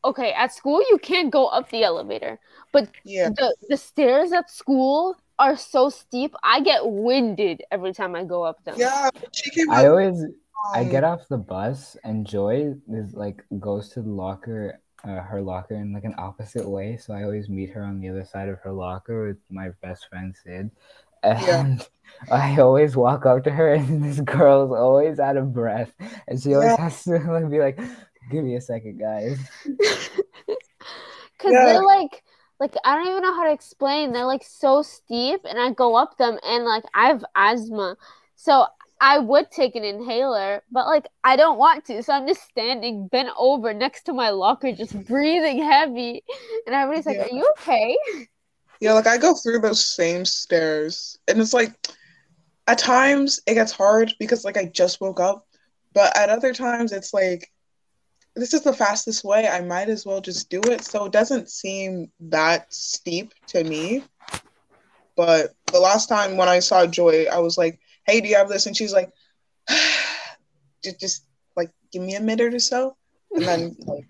okay 0.10 0.32
at 0.44 0.53
school 0.60 0.79
you 0.91 0.98
can't 1.10 1.29
go 1.39 1.44
up 1.48 1.65
the 1.70 1.84
elevator 1.84 2.39
but 2.72 2.88
Yeah. 3.03 3.29
the, 3.39 3.48
the 3.72 3.75
stairs 3.75 4.32
at 4.32 4.48
school 4.50 5.15
are 5.46 5.58
so 5.60 5.82
steep 5.89 6.32
i 6.44 6.62
get 6.72 6.79
winded 7.08 7.62
every 7.75 7.91
time 8.00 8.15
i 8.15 8.24
go 8.24 8.39
up 8.50 8.63
them 8.63 8.79
Yeah. 8.79 9.10
She 9.39 9.50
came 9.51 9.70
I 9.70 9.84
up, 9.84 9.91
always 9.91 10.24
I 10.74 10.84
get 10.96 11.03
off 11.03 11.27
the 11.27 11.38
bus 11.56 11.98
and 12.08 12.25
Joy 12.36 12.75
is 13.00 13.13
like 13.13 13.44
goes 13.60 13.89
to 13.94 14.01
the 14.01 14.13
locker, 14.24 14.79
uh, 15.03 15.22
her 15.22 15.41
locker 15.41 15.75
in 15.75 15.94
like 15.94 16.03
an 16.03 16.15
opposite 16.18 16.68
way. 16.68 16.98
So 16.98 17.13
I 17.13 17.24
always 17.24 17.50
meet 17.50 17.70
her 17.72 17.84
on 17.84 18.00
the 18.00 18.10
other 18.10 18.25
side 18.25 18.50
of 18.50 18.60
her 18.60 18.72
locker 18.72 19.27
with 19.27 19.38
my 19.50 19.70
best 19.82 20.08
friend 20.10 20.36
Sid, 20.44 20.72
and 21.24 21.88
I 22.32 22.58
always 22.60 22.96
walk 22.96 23.25
up 23.25 23.44
to 23.46 23.51
her, 23.51 23.74
and 23.74 24.03
this 24.03 24.20
girl's 24.22 24.72
always 24.72 25.20
out 25.20 25.38
of 25.38 25.53
breath, 25.53 25.94
and 26.27 26.41
she 26.41 26.53
always 26.53 26.72
Yeah. 26.72 26.77
has 26.77 27.03
to 27.06 27.12
like, 27.32 27.50
be 27.50 27.60
like, 27.60 27.79
"Give 28.29 28.44
me 28.44 28.56
a 28.56 28.62
second, 28.62 29.00
guys." 29.00 29.39
because 31.38 31.56
Yeah. 31.56 31.63
they're 31.63 31.84
like 31.86 32.24
like 32.60 32.75
i 32.84 32.96
don't 32.96 33.08
even 33.08 33.22
know 33.22 33.34
how 33.36 33.46
to 33.46 33.51
explain 33.53 34.12
they're 34.12 34.25
like 34.25 34.44
so 34.44 34.82
steep 34.82 35.41
and 35.46 35.60
i 35.60 35.72
go 35.72 35.96
up 35.96 36.18
them 36.18 36.38
and 36.44 36.65
like 36.65 36.84
i 36.94 37.08
have 37.08 37.24
asthma 37.36 37.96
so 38.36 38.65
i 39.00 39.18
would 39.20 39.50
take 39.51 39.75
an 39.75 39.84
inhaler 39.84 40.63
but 40.72 40.86
like 40.88 41.06
i 41.24 41.36
don't 41.36 41.58
want 41.58 41.86
to 41.86 42.01
so 42.03 42.13
i'm 42.13 42.27
just 42.27 42.44
standing 42.44 43.08
bent 43.08 43.29
over 43.38 43.74
next 43.74 44.03
to 44.03 44.13
my 44.13 44.29
locker 44.29 44.72
just 44.72 44.94
breathing 45.06 45.62
heavy 45.63 46.24
and 46.65 46.75
everybody's 46.75 47.06
like 47.06 47.18
Yeah. 47.18 47.24
are 47.24 47.29
you 47.29 47.50
okay 47.60 47.98
Yeah, 48.79 48.94
like 48.94 49.08
I 49.08 49.18
go 49.18 49.34
through 49.34 49.60
those 49.60 49.86
same 49.86 50.25
stairs, 50.25 51.18
and 51.27 51.39
it's 51.39 51.53
like 51.53 51.74
at 52.68 52.77
times 52.79 53.39
it 53.48 53.56
gets 53.56 53.72
hard 53.72 54.13
because 54.20 54.46
like 54.46 54.58
I 54.58 54.65
just 54.65 55.01
woke 55.01 55.20
up, 55.20 55.46
but 55.94 56.15
at 56.18 56.29
other 56.29 56.53
times 56.53 56.91
it's 56.91 57.13
like 57.13 57.50
this 58.36 58.53
is 58.53 58.63
the 58.63 58.74
fastest 58.74 59.24
way. 59.24 59.48
I 59.48 59.62
might 59.62 59.89
as 59.89 60.06
well 60.06 60.22
just 60.22 60.50
do 60.50 60.62
it. 60.70 60.84
So 60.84 61.06
it 61.06 61.12
doesn't 61.12 61.50
seem 61.50 62.12
that 62.20 62.74
steep 62.74 63.34
to 63.48 63.63
me. 63.63 64.03
But 65.15 65.53
the 65.72 65.79
last 65.79 66.08
time 66.08 66.38
when 66.38 66.48
I 66.48 66.60
saw 66.60 66.86
Joy, 66.86 67.25
I 67.32 67.39
was 67.39 67.58
like, 67.58 67.79
"Hey, 68.10 68.22
do 68.22 68.28
you 68.28 68.36
have 68.36 68.50
this?" 68.50 68.66
And 68.66 68.75
she's 68.75 68.94
like, 68.94 69.12
"Just, 70.84 71.00
just 71.00 71.25
like 71.56 71.72
give 71.92 72.01
me 72.01 72.16
a 72.16 72.22
minute 72.22 72.54
or 72.54 72.60
so," 72.60 72.96
and 73.34 73.46
then 73.48 73.75
like 73.86 74.06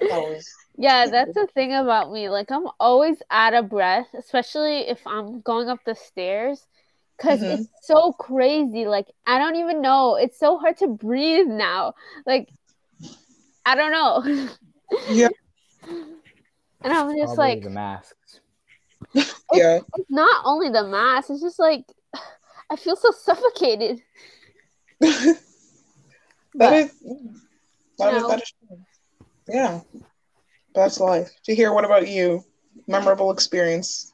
that 0.00 0.20
was 0.20 0.46
Yeah, 0.76 1.06
that's 1.10 1.34
the 1.34 1.46
thing 1.54 1.74
about 1.74 2.12
me. 2.12 2.28
Like 2.28 2.50
I'm 2.50 2.68
always 2.80 3.22
out 3.30 3.54
of 3.54 3.68
breath, 3.68 4.06
especially 4.18 4.88
if 4.88 5.06
I'm 5.06 5.40
going 5.40 5.68
up 5.68 5.80
the 5.84 5.94
stairs 5.94 6.66
because 7.16 7.40
Mhm. 7.40 7.60
it's 7.60 7.68
so 7.82 8.12
crazy. 8.12 8.86
Like 8.86 9.06
I 9.26 9.38
don't 9.38 9.56
even 9.56 9.80
know. 9.80 10.16
It's 10.16 10.38
so 10.38 10.58
hard 10.58 10.76
to 10.78 10.88
breathe 10.88 11.46
now. 11.48 11.94
Like 12.26 12.48
I 13.64 13.74
don't 13.74 13.90
know. 13.92 14.48
yeah, 15.10 15.28
And 16.84 16.92
I'm 16.92 17.10
just 17.16 17.34
Probably 17.34 17.36
like 17.36 17.62
the 17.62 17.70
masks. 17.70 18.40
yeah. 19.52 19.80
it's 19.96 20.10
not 20.10 20.42
only 20.44 20.68
the 20.68 20.84
mask, 20.84 21.30
it's 21.30 21.42
just 21.42 21.58
like 21.58 21.84
I 22.70 22.76
feel 22.76 22.96
so 22.96 23.10
suffocated. 23.12 24.02
that 25.00 25.38
But 26.54 26.72
is, 26.72 26.90
that 27.98 28.14
is, 28.14 28.26
that 28.26 28.42
is. 28.42 28.52
Yeah, 29.48 29.80
that's 30.74 30.98
life. 31.00 31.30
Tahir, 31.44 31.72
what 31.72 31.84
about 31.84 32.08
you? 32.08 32.44
Memorable 32.88 33.30
experience. 33.30 34.12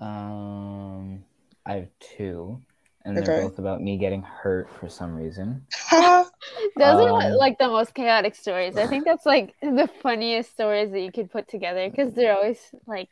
Um, 0.00 1.24
I 1.64 1.74
have 1.74 1.88
two, 2.00 2.60
and 3.04 3.16
they're 3.16 3.42
both 3.42 3.58
about 3.58 3.80
me 3.80 3.96
getting 3.96 4.22
hurt 4.22 4.68
for 4.78 4.88
some 4.88 5.14
reason. 5.14 5.66
Ha! 5.74 6.28
those 6.76 7.00
are 7.00 7.10
Um, 7.10 7.32
like 7.38 7.58
the 7.58 7.68
most 7.68 7.94
chaotic 7.94 8.34
stories. 8.34 8.76
I 8.76 8.86
think 8.86 9.04
that's 9.04 9.26
like 9.26 9.54
the 9.62 9.88
funniest 10.02 10.50
stories 10.50 10.90
that 10.90 11.00
you 11.00 11.12
could 11.12 11.30
put 11.30 11.48
together 11.48 11.88
because 11.88 12.12
they're 12.14 12.34
always 12.34 12.60
like 12.86 13.08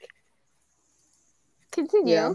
continue. 1.73 2.35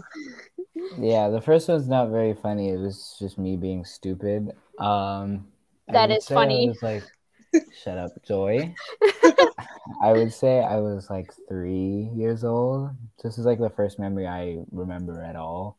Yeah, 0.98 1.28
the 1.28 1.40
first 1.40 1.68
one's 1.68 1.88
not 1.88 2.10
very 2.10 2.34
funny. 2.34 2.70
It 2.70 2.78
was 2.78 3.16
just 3.18 3.38
me 3.38 3.56
being 3.56 3.84
stupid. 3.84 4.52
Um, 4.78 5.48
I 5.88 5.94
That 5.94 6.10
would 6.10 6.18
is 6.18 6.28
say 6.28 6.34
funny. 6.34 6.64
I 6.64 6.68
was 6.68 6.82
like, 6.82 7.08
shut 7.72 7.98
up, 7.98 8.22
Joy. 8.24 8.76
I 10.02 10.12
would 10.14 10.32
say 10.32 10.60
I 10.60 10.76
was 10.80 11.10
like 11.10 11.32
three 11.48 12.10
years 12.14 12.44
old. 12.44 12.90
This 13.22 13.38
is 13.38 13.46
like 13.46 13.58
the 13.58 13.70
first 13.70 13.98
memory 13.98 14.26
I 14.26 14.64
remember 14.72 15.22
at 15.22 15.36
all. 15.36 15.78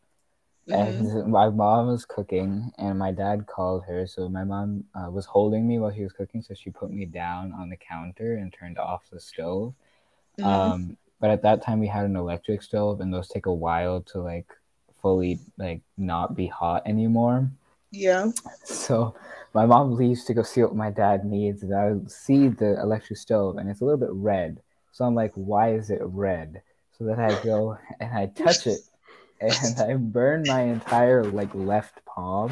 Mhm. 0.68 1.08
And 1.08 1.32
my 1.32 1.50
mom 1.50 1.88
was 1.88 2.06
cooking, 2.06 2.72
and 2.78 3.00
my 3.00 3.12
dad 3.12 3.48
called 3.48 3.86
her. 3.86 4.08
So 4.08 4.30
my 4.30 4.44
mom 4.44 4.86
uh, 4.96 5.10
was 5.12 5.26
holding 5.26 5.68
me 5.68 5.80
while 5.80 5.94
she 5.94 6.04
was 6.04 6.14
cooking, 6.14 6.42
so 6.42 6.54
she 6.56 6.72
put 6.72 6.92
me 6.92 7.06
down 7.06 7.54
on 7.54 7.70
the 7.70 7.78
counter 7.78 8.36
and 8.36 8.54
turned 8.54 8.80
off 8.80 9.10
the 9.12 9.20
stove. 9.20 9.74
Mhm. 10.38 10.46
Um, 10.46 10.98
but 11.20 11.30
at 11.32 11.42
that 11.44 11.62
time 11.64 11.80
we 11.80 11.88
had 11.88 12.06
an 12.06 12.16
electric 12.16 12.62
stove, 12.62 13.02
and 13.02 13.14
those 13.14 13.28
take 13.30 13.46
a 13.48 13.54
while 13.54 14.02
to 14.14 14.22
like 14.22 14.48
fully 15.02 15.40
like 15.58 15.82
not 15.98 16.36
be 16.36 16.48
hot 16.48 16.84
anymore. 16.86 17.50
yeah. 17.92 18.32
So 18.64 19.16
my 19.54 19.66
mom 19.66 19.96
leaves 19.96 20.26
to 20.26 20.34
go 20.34 20.44
see 20.44 20.62
what 20.64 20.76
my 20.76 20.92
dad 20.92 21.26
needs, 21.26 21.64
and 21.64 21.74
I 21.74 21.94
see 22.08 22.50
the 22.50 22.80
electric 22.82 23.18
stove, 23.20 23.58
and 23.58 23.70
it's 23.70 23.82
a 23.82 23.86
little 23.86 24.00
bit 24.00 24.12
red. 24.12 24.62
So 24.92 25.06
I'm 25.06 25.16
like, 25.16 25.34
why 25.36 25.74
is 25.74 25.90
it 25.90 26.02
red? 26.04 26.62
So 26.98 27.06
then 27.06 27.20
I 27.20 27.34
go 27.34 27.78
and 28.00 28.14
I 28.14 28.28
touch 28.28 28.68
it, 28.68 28.82
and 29.40 29.80
I 29.80 29.96
burn 29.96 30.46
my 30.46 30.62
entire 30.62 31.24
like 31.24 31.54
left 31.54 32.04
palm, 32.06 32.52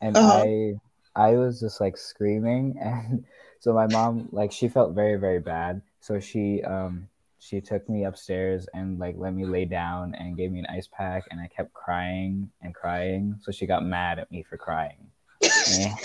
and 0.00 0.16
Uh-huh. 0.16 0.44
I 0.44 0.74
I 1.16 1.36
was 1.36 1.60
just 1.60 1.80
like 1.80 1.96
screaming, 1.98 2.76
and 2.82 3.24
so 3.60 3.72
my 3.74 3.86
mom 3.86 4.28
like 4.32 4.52
she 4.52 4.68
felt 4.68 4.94
very 4.94 5.16
very 5.16 5.40
bad, 5.40 5.82
so 6.00 6.20
she 6.20 6.62
um 6.64 7.08
she 7.42 7.60
took 7.60 7.88
me 7.88 8.04
upstairs 8.04 8.68
and 8.72 8.98
like 8.98 9.16
let 9.18 9.34
me 9.34 9.44
lay 9.44 9.64
down 9.64 10.14
and 10.14 10.36
gave 10.36 10.52
me 10.52 10.60
an 10.60 10.66
ice 10.66 10.88
pack, 10.90 11.24
and 11.30 11.40
I 11.40 11.48
kept 11.48 11.72
crying 11.72 12.50
and 12.62 12.74
crying, 12.74 13.36
so 13.40 13.50
she 13.50 13.66
got 13.66 13.84
mad 13.84 14.18
at 14.18 14.30
me 14.30 14.42
for 14.42 14.56
crying. 14.56 15.10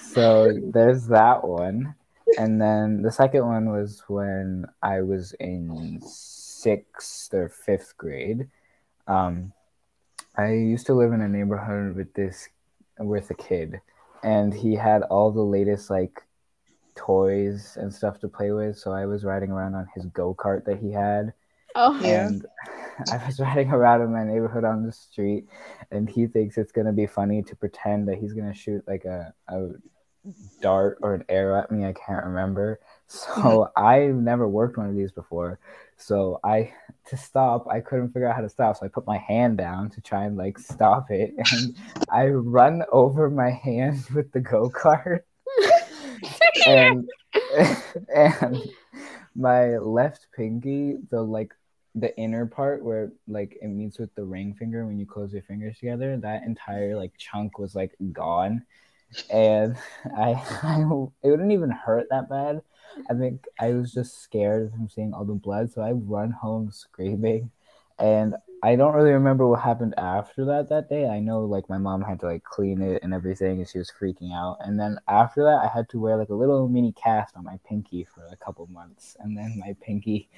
So 0.00 0.52
there's 0.72 1.06
that 1.08 1.44
one. 1.46 1.94
And 2.38 2.60
then 2.60 3.02
the 3.02 3.12
second 3.12 3.46
one 3.46 3.70
was 3.70 4.02
when 4.08 4.66
I 4.82 5.02
was 5.02 5.34
in 5.38 6.00
sixth 6.02 7.32
or 7.34 7.48
fifth 7.48 7.96
grade. 7.96 8.48
Um, 9.06 9.52
I 10.36 10.52
used 10.52 10.86
to 10.86 10.94
live 10.94 11.12
in 11.12 11.20
a 11.20 11.28
neighborhood 11.28 11.94
with 11.94 12.14
this 12.14 12.48
with 12.98 13.30
a 13.30 13.34
kid, 13.34 13.80
and 14.22 14.54
he 14.54 14.76
had 14.76 15.02
all 15.02 15.30
the 15.30 15.42
latest 15.42 15.90
like 15.90 16.22
toys 16.94 17.76
and 17.80 17.92
stuff 17.92 18.18
to 18.20 18.28
play 18.28 18.52
with. 18.52 18.78
So 18.78 18.92
I 18.92 19.06
was 19.06 19.24
riding 19.24 19.50
around 19.50 19.74
on 19.74 19.86
his 19.94 20.06
go 20.06 20.34
kart 20.34 20.64
that 20.66 20.78
he 20.78 20.92
had, 20.92 21.32
Oh, 21.74 21.98
Yeah. 22.00 22.28
and 22.28 22.46
I 23.12 23.24
was 23.26 23.40
riding 23.40 23.70
around 23.70 24.02
in 24.02 24.12
my 24.12 24.24
neighborhood 24.24 24.64
on 24.64 24.84
the 24.84 24.92
street, 24.92 25.46
and 25.90 26.08
he 26.08 26.26
thinks 26.26 26.58
it's 26.58 26.72
gonna 26.72 26.92
be 26.92 27.06
funny 27.06 27.42
to 27.44 27.56
pretend 27.56 28.08
that 28.08 28.18
he's 28.18 28.32
gonna 28.34 28.54
shoot 28.54 28.86
like 28.86 29.04
a, 29.04 29.32
a 29.48 29.70
dart 30.60 30.98
or 31.02 31.14
an 31.14 31.24
arrow 31.28 31.60
at 31.60 31.70
me. 31.70 31.84
I 31.84 31.92
can't 31.92 32.24
remember. 32.24 32.80
So 33.12 33.28
mm-hmm. 33.30 33.84
I've 33.84 34.14
never 34.14 34.48
worked 34.48 34.78
one 34.78 34.88
of 34.88 34.96
these 34.96 35.12
before. 35.12 35.58
So 35.98 36.40
I 36.42 36.72
to 37.08 37.16
stop, 37.18 37.66
I 37.68 37.80
couldn't 37.80 38.08
figure 38.08 38.26
out 38.26 38.36
how 38.36 38.40
to 38.40 38.48
stop, 38.48 38.78
so 38.78 38.86
I 38.86 38.88
put 38.88 39.06
my 39.06 39.18
hand 39.18 39.58
down 39.58 39.90
to 39.90 40.00
try 40.00 40.24
and 40.24 40.38
like 40.38 40.58
stop 40.58 41.10
it, 41.10 41.34
and 41.52 41.76
I 42.10 42.28
run 42.28 42.84
over 42.90 43.28
my 43.28 43.50
hand 43.50 44.04
with 44.14 44.32
the 44.32 44.40
go 44.40 44.70
kart, 44.70 45.20
and 46.66 47.08
and 48.14 48.62
my 49.34 49.78
left 49.78 50.26
pinky, 50.34 50.96
the 51.10 51.22
like 51.22 51.54
the 51.94 52.16
inner 52.16 52.46
part 52.46 52.82
where 52.82 53.12
like 53.28 53.58
it 53.60 53.68
meets 53.68 53.98
with 53.98 54.14
the 54.14 54.24
ring 54.24 54.54
finger 54.54 54.86
when 54.86 54.98
you 54.98 55.06
close 55.06 55.32
your 55.32 55.42
fingers 55.42 55.78
together, 55.78 56.16
that 56.16 56.44
entire 56.44 56.96
like 56.96 57.12
chunk 57.18 57.58
was 57.58 57.74
like 57.74 57.94
gone, 58.12 58.64
and 59.30 59.76
I, 60.16 60.32
I 60.62 60.80
it 61.22 61.30
wouldn't 61.30 61.52
even 61.52 61.70
hurt 61.70 62.06
that 62.10 62.28
bad. 62.28 62.62
I 63.10 63.14
think 63.14 63.46
I 63.58 63.72
was 63.72 63.92
just 63.92 64.22
scared 64.22 64.70
from 64.72 64.88
seeing 64.88 65.14
all 65.14 65.24
the 65.24 65.34
blood, 65.34 65.72
so 65.72 65.82
I 65.82 65.92
run 65.92 66.30
home 66.30 66.70
screaming, 66.70 67.50
and 68.02 68.34
I 68.64 68.76
don't 68.76 68.94
really 68.94 69.12
remember 69.12 69.46
what 69.46 69.60
happened 69.60 69.94
after 69.96 70.44
that 70.46 70.68
that 70.68 70.88
day. 70.88 71.08
I 71.08 71.20
know 71.20 71.40
like 71.44 71.68
my 71.68 71.78
mom 71.78 72.02
had 72.02 72.20
to 72.20 72.26
like 72.26 72.42
clean 72.44 72.82
it 72.82 73.02
and 73.02 73.14
everything, 73.14 73.58
and 73.58 73.68
she 73.68 73.78
was 73.78 73.90
freaking 73.90 74.32
out. 74.34 74.58
And 74.60 74.78
then 74.78 74.98
after 75.08 75.42
that, 75.44 75.60
I 75.64 75.68
had 75.68 75.88
to 75.90 76.00
wear 76.00 76.16
like 76.16 76.28
a 76.28 76.34
little 76.34 76.68
mini 76.68 76.92
cast 76.92 77.36
on 77.36 77.44
my 77.44 77.58
pinky 77.66 78.04
for 78.04 78.26
a 78.26 78.36
couple 78.36 78.66
months, 78.66 79.16
and 79.20 79.36
then 79.36 79.58
my 79.58 79.74
pinky 79.80 80.28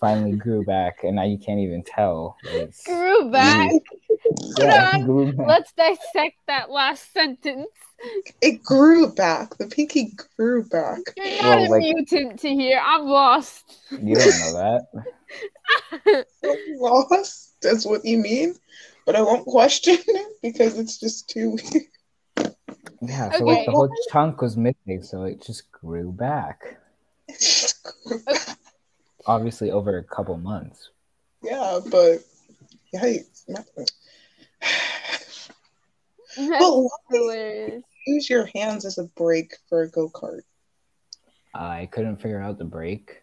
finally 0.00 0.32
grew 0.36 0.64
back, 0.64 1.04
and 1.04 1.16
now 1.16 1.24
you 1.24 1.38
can't 1.38 1.60
even 1.60 1.82
tell. 1.82 2.36
It's 2.44 2.84
Grew 2.84 3.30
back. 3.30 3.70
Yeah, 4.58 4.90
on. 4.94 5.04
grew 5.04 5.32
back. 5.32 5.46
Let's 5.46 5.72
dissect 5.72 6.36
that 6.46 6.70
last 6.70 7.12
sentence. 7.12 7.68
It 8.40 8.62
grew 8.62 9.12
back. 9.12 9.56
The 9.58 9.66
pinky 9.66 10.12
grew 10.36 10.62
back. 10.64 11.00
You're 11.16 11.42
not 11.42 11.58
Well, 11.58 11.64
a 11.64 11.68
like- 11.70 11.82
mutant 11.82 12.40
Tahir. 12.40 12.80
I'm 12.82 13.04
lost. 13.06 13.76
You 13.90 14.14
don't 14.14 14.38
know 14.40 14.82
that. 16.02 16.26
Lost. 16.78 17.54
That's 17.62 17.84
what 17.86 18.04
you 18.04 18.18
mean. 18.18 18.54
But 19.06 19.16
I 19.16 19.22
won't 19.22 19.46
question 19.46 19.96
it 20.06 20.32
because 20.42 20.78
it's 20.78 20.98
just 20.98 21.28
too 21.28 21.50
weird. 21.72 21.84
Yeah, 23.02 23.30
so 23.30 23.36
Okay. 23.36 23.44
like 23.44 23.66
the 23.66 23.72
whole 23.72 23.88
chunk 24.10 24.40
was 24.42 24.56
missing, 24.56 25.02
so 25.02 25.24
it 25.24 25.42
just 25.42 25.70
grew 25.72 26.12
back. 26.12 26.78
It 27.28 27.38
just 27.40 27.82
grew 28.04 28.18
back. 28.24 28.56
Obviously, 29.26 29.70
over 29.70 29.98
a 29.98 30.04
couple 30.04 30.36
months. 30.36 30.90
Yeah, 31.42 31.80
but 31.90 32.18
yikes. 32.94 33.44
But 36.36 36.76
why 36.76 36.88
hilarious. 37.10 37.82
use 38.06 38.30
your 38.30 38.46
hands 38.54 38.84
as 38.84 38.98
a 38.98 39.04
brake 39.04 39.56
for 39.68 39.82
a 39.82 39.90
go 39.90 40.08
kart? 40.08 40.42
I 41.52 41.86
couldn't 41.90 42.18
figure 42.18 42.40
out 42.40 42.56
the 42.58 42.64
brake, 42.64 43.22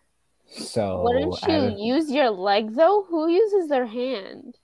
so 0.49 1.03
Wouldn't 1.03 1.41
you 1.47 1.95
use 1.95 2.11
your 2.11 2.29
leg 2.29 2.75
though? 2.75 3.05
Who 3.09 3.29
uses 3.29 3.69
their 3.69 3.85
hand? 3.85 4.57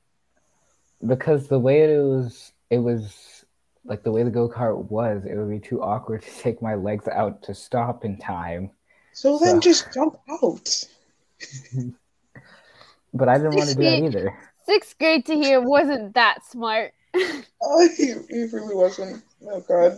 because 1.05 1.47
the 1.47 1.59
way 1.59 1.81
it 1.81 2.01
was, 2.01 2.51
it 2.69 2.79
was 2.79 3.45
like 3.85 4.03
the 4.03 4.11
way 4.11 4.23
the 4.23 4.29
go 4.29 4.49
kart 4.49 4.89
was. 4.89 5.25
It 5.25 5.35
would 5.35 5.49
be 5.49 5.59
too 5.59 5.81
awkward 5.81 6.23
to 6.23 6.31
take 6.39 6.61
my 6.61 6.75
legs 6.75 7.07
out 7.07 7.43
to 7.43 7.53
stop 7.53 8.05
in 8.05 8.17
time. 8.17 8.71
So 9.13 9.37
then 9.37 9.61
just 9.61 9.93
jump 9.93 10.17
out. 10.29 10.85
But 13.13 13.29
I 13.29 13.38
didn't 13.38 13.55
want 13.55 13.69
to 13.69 13.75
do 13.75 13.83
that 13.83 14.03
either. 14.03 14.38
Sixth 14.65 14.97
grade 14.97 15.25
Tahir 15.25 15.62
wasn't 15.62 16.15
that 16.15 16.45
smart. 16.45 16.93
Oh, 17.65 17.88
he, 17.95 18.07
he 18.29 18.43
really 18.51 18.75
wasn't. 18.75 19.23
Oh, 19.47 19.62
God. 19.62 19.95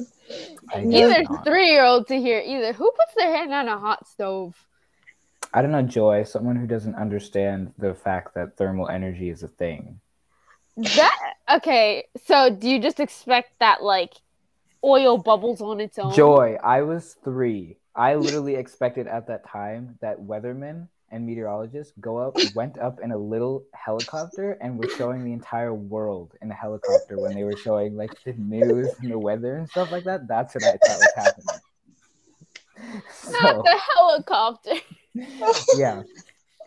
I 0.71 0.81
Either 0.81 1.25
three 1.43 1.71
year 1.71 1.83
old 1.83 2.07
Tahir 2.07 2.39
either. 2.45 2.73
Who 2.73 2.91
puts 2.91 3.15
their 3.17 3.35
hand 3.35 3.51
on 3.55 3.67
a 3.67 3.79
hot 3.79 4.07
stove? 4.07 4.55
I 5.51 5.63
don't 5.63 5.71
know, 5.71 5.81
Joy, 5.81 6.25
someone 6.25 6.57
who 6.57 6.67
doesn't 6.67 6.93
understand 6.93 7.73
the 7.79 7.95
fact 7.95 8.35
that 8.35 8.55
thermal 8.55 8.87
energy 8.87 9.31
is 9.31 9.41
a 9.41 9.47
thing. 9.47 9.99
That 10.77 11.33
okay, 11.55 12.05
so 12.25 12.51
do 12.51 12.69
you 12.69 12.79
just 12.79 12.99
expect 12.99 13.57
that 13.59 13.81
like 13.81 14.13
oil 14.83 15.17
bubbles 15.17 15.59
on 15.59 15.79
its 15.79 15.97
own? 15.97 16.13
Joy, 16.13 16.59
I 16.63 16.83
was 16.83 17.15
three. 17.23 17.77
I 17.95 18.13
literally 18.13 18.55
expected 18.55 19.07
at 19.07 19.25
that 19.27 19.47
time 19.47 19.97
that 20.01 20.21
weathermen 20.21 20.89
and 21.15 21.25
meteorologists 21.25 21.93
go 21.99 22.17
up, 22.17 22.35
went 22.53 22.77
up 22.77 22.99
in 22.99 23.11
a 23.11 23.17
little 23.17 23.63
helicopter, 23.73 24.57
and 24.61 24.77
were 24.77 24.89
showing 24.89 25.23
the 25.23 25.31
entire 25.31 25.73
world 25.73 26.33
in 26.41 26.51
a 26.51 26.53
helicopter 26.53 27.17
when 27.17 27.33
they 27.33 27.43
were 27.43 27.55
showing 27.55 27.95
like 27.95 28.11
the 28.25 28.33
news 28.33 28.89
and 29.01 29.09
the 29.09 29.17
weather 29.17 29.55
and 29.55 29.69
stuff 29.69 29.91
like 29.91 30.03
that. 30.03 30.27
That's 30.27 30.53
what 30.53 30.65
I 30.65 30.77
thought 30.85 30.99
was 30.99 31.13
happening. 31.15 31.61
Not 33.31 33.55
So 33.55 33.63
the 33.63 33.79
helicopter. 33.95 34.75
yeah, 35.77 36.03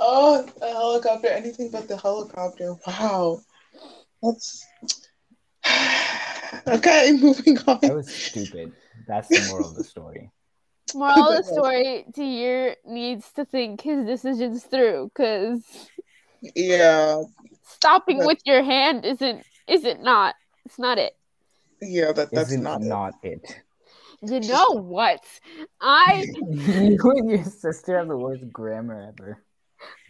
Oh, 0.01 0.43
the 0.61 0.67
helicopter. 0.67 1.29
Anything 1.29 1.71
but 1.71 1.89
the 1.89 1.97
helicopter. 1.97 2.75
Wow. 2.87 3.41
That's. 4.23 4.65
okay, 6.67 7.13
moving 7.21 7.59
on. 7.67 7.81
that 7.83 7.95
was 7.95 8.09
stupid. 8.09 8.73
That's 9.07 9.29
the 9.29 9.47
moral 9.49 9.71
of 9.71 9.75
the 9.75 9.85
story. 9.85 10.31
Moral 10.94 11.29
of 11.29 11.37
the 11.38 11.42
story 11.53 12.05
Tahir 12.14 12.77
needs 12.87 13.31
to 13.33 13.44
think 13.44 13.81
his 13.81 14.05
decisions 14.07 14.64
through 14.64 15.11
because 15.14 15.62
Yeah, 16.40 17.22
stopping 17.64 18.18
But- 18.18 18.27
with 18.27 18.40
your 18.44 18.62
hand 18.62 19.05
isn't 19.05 19.44
isn't 19.66 20.03
not 20.03 20.35
it's 20.64 20.79
not 20.79 20.98
it. 20.98 21.16
yeah, 21.81 22.12
that, 22.12 22.31
that's 22.31 22.51
Isn't 22.51 22.62
not, 22.62 22.83
not, 22.83 23.14
it. 23.22 23.40
it. 23.44 23.62
You 24.22 24.40
know 24.40 24.70
what? 24.83 25.24
I 25.81 26.27
you 26.37 26.98
and 27.16 27.31
your 27.31 27.44
sister 27.44 27.96
have 27.98 28.09
the 28.09 28.16
worst 28.16 28.51
grammar 28.53 29.01
ever. 29.16 29.42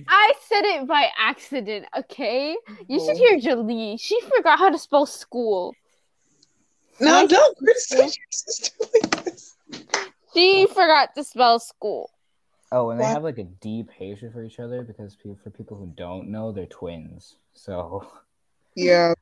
I 0.09 0.33
said 0.49 0.65
it 0.65 0.87
by 0.87 1.09
accident, 1.19 1.85
okay? 1.97 2.57
You 2.89 2.99
should 3.01 3.17
Oh. 3.17 3.19
hear 3.19 3.39
Jolie. 3.39 3.99
She 3.99 4.19
forgot 4.23 4.59
how 4.59 4.71
to 4.71 4.79
spell 4.79 5.05
school. 5.07 5.75
No, 7.01 7.15
I- 7.15 7.27
don't 7.27 7.57
criticize 7.59 8.17
your 8.17 8.27
sister 8.31 8.73
like 8.95 9.25
this. 9.25 9.55
She 10.39 10.67
forgot 10.67 11.15
to 11.17 11.25
spell 11.25 11.59
school. 11.59 12.11
Oh, 12.71 12.91
and 12.91 13.01
they 13.01 13.05
What? 13.05 13.13
have 13.13 13.23
like 13.25 13.39
a 13.39 13.45
deep 13.45 13.91
hatred 13.91 14.33
for 14.33 14.45
each 14.45 14.61
other 14.61 14.83
because 14.83 15.17
for 15.43 15.51
people 15.51 15.77
who 15.77 15.93
don't 15.97 16.29
know, 16.29 16.53
they're 16.53 16.67
twins. 16.67 17.37
So 17.55 18.07
Yeah, 18.75 19.15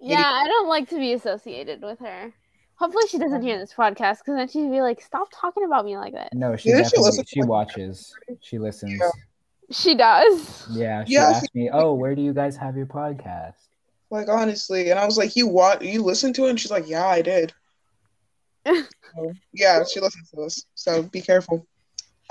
Yeah, 0.00 0.24
I 0.24 0.46
don't 0.48 0.68
like 0.68 0.88
to 0.88 0.96
be 0.96 1.12
associated 1.12 1.82
with 1.82 1.98
her. 2.00 2.32
Hopefully, 2.76 3.04
she 3.08 3.18
doesn't 3.18 3.42
hear 3.42 3.58
this 3.58 3.74
podcast 3.74 4.18
because 4.18 4.36
then 4.36 4.48
she'd 4.48 4.70
be 4.70 4.80
like, 4.80 5.02
"Stop 5.02 5.28
talking 5.32 5.64
about 5.64 5.84
me 5.84 5.98
like 5.98 6.14
that." 6.14 6.32
no, 6.32 6.56
she 6.56 6.70
Yeah, 6.70 6.82
she 6.82 6.96
definitely 6.96 7.24
she 7.26 7.42
watches, 7.42 8.16
she 8.40 8.58
listens. 8.58 8.98
Yeah. 9.00 9.10
She 9.70 9.94
does. 9.94 10.66
Yeah, 10.72 11.04
she 11.04 11.12
Yeah, 11.12 11.28
asked 11.28 11.54
me, 11.54 11.70
"Oh, 11.70 11.94
where 11.94 12.14
do 12.14 12.22
you 12.22 12.32
guys 12.32 12.56
have 12.56 12.76
your 12.76 12.86
podcast?" 12.86 13.68
like 14.10 14.28
honestly, 14.28 14.90
and 14.90 14.98
I 14.98 15.04
was 15.06 15.18
like, 15.18 15.36
"You 15.36 15.46
what? 15.46 15.82
You 15.82 16.02
listen 16.02 16.32
to 16.32 16.46
it?" 16.46 16.50
And 16.50 16.58
she's 16.58 16.70
like, 16.70 16.88
"Yeah, 16.88 17.06
I 17.06 17.22
did." 17.22 17.52
So, 19.14 19.32
yeah, 19.52 19.84
she 19.84 20.00
listens 20.00 20.30
to 20.30 20.42
us, 20.42 20.64
so 20.74 21.02
be 21.02 21.20
careful. 21.20 21.66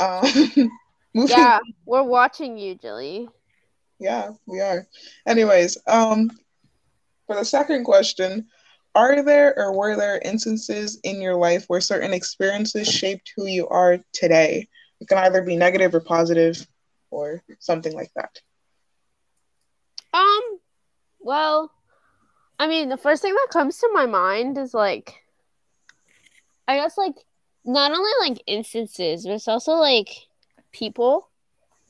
Um, 0.01 0.71
Yeah, 1.13 1.59
we're 1.85 2.03
watching 2.03 2.57
you, 2.57 2.75
Jilly. 2.75 3.27
Yeah, 3.99 4.29
we 4.45 4.61
are. 4.61 4.87
Anyways, 5.27 5.77
um, 5.87 6.31
for 7.27 7.35
the 7.35 7.43
second 7.43 7.83
question, 7.83 8.47
are 8.95 9.21
there 9.21 9.53
or 9.57 9.75
were 9.75 9.97
there 9.97 10.21
instances 10.23 10.99
in 11.03 11.21
your 11.21 11.35
life 11.35 11.65
where 11.67 11.81
certain 11.81 12.13
experiences 12.13 12.87
shaped 12.87 13.33
who 13.35 13.45
you 13.45 13.67
are 13.67 13.99
today? 14.13 14.67
It 15.01 15.07
can 15.09 15.17
either 15.17 15.41
be 15.41 15.57
negative 15.57 15.93
or 15.93 15.99
positive, 15.99 16.65
or 17.11 17.43
something 17.59 17.93
like 17.93 18.11
that. 18.15 18.39
Um, 20.13 20.59
well, 21.19 21.71
I 22.57 22.67
mean, 22.67 22.89
the 22.89 22.97
first 22.97 23.21
thing 23.21 23.33
that 23.33 23.47
comes 23.51 23.77
to 23.79 23.89
my 23.93 24.05
mind 24.05 24.57
is 24.57 24.73
like, 24.73 25.15
I 26.69 26.77
guess 26.77 26.97
like 26.97 27.15
not 27.65 27.91
only 27.91 28.11
like 28.29 28.43
instances, 28.47 29.25
but 29.25 29.33
it's 29.33 29.49
also 29.49 29.73
like 29.73 30.09
people. 30.71 31.29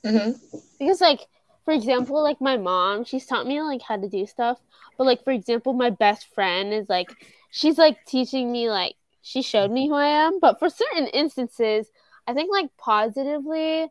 hmm 0.06 0.32
because 0.80 1.02
like 1.02 1.28
for 1.66 1.74
example 1.74 2.24
like 2.24 2.42
my 2.42 2.58
mom 2.58 3.04
she's 3.04 3.26
taught 3.26 3.46
me 3.48 3.62
like 3.62 3.82
how 3.82 3.98
to 3.98 4.10
do 4.10 4.26
stuff. 4.26 4.60
But 4.98 5.06
like 5.06 5.24
for 5.26 5.32
example 5.32 5.74
my 5.74 5.90
best 5.92 6.28
friend 6.34 6.74
is 6.74 6.90
like 6.90 7.10
she's 7.52 7.78
like 7.78 8.06
teaching 8.06 8.52
me 8.52 8.70
like 8.70 8.96
she 9.22 9.42
showed 9.42 9.72
me 9.72 9.90
who 9.90 9.96
i 9.96 10.08
am. 10.08 10.40
But 10.40 10.60
for 10.60 10.70
certain 10.70 11.08
instances 11.08 11.88
i 12.28 12.34
think 12.34 12.52
like 12.52 12.70
positively 12.78 13.88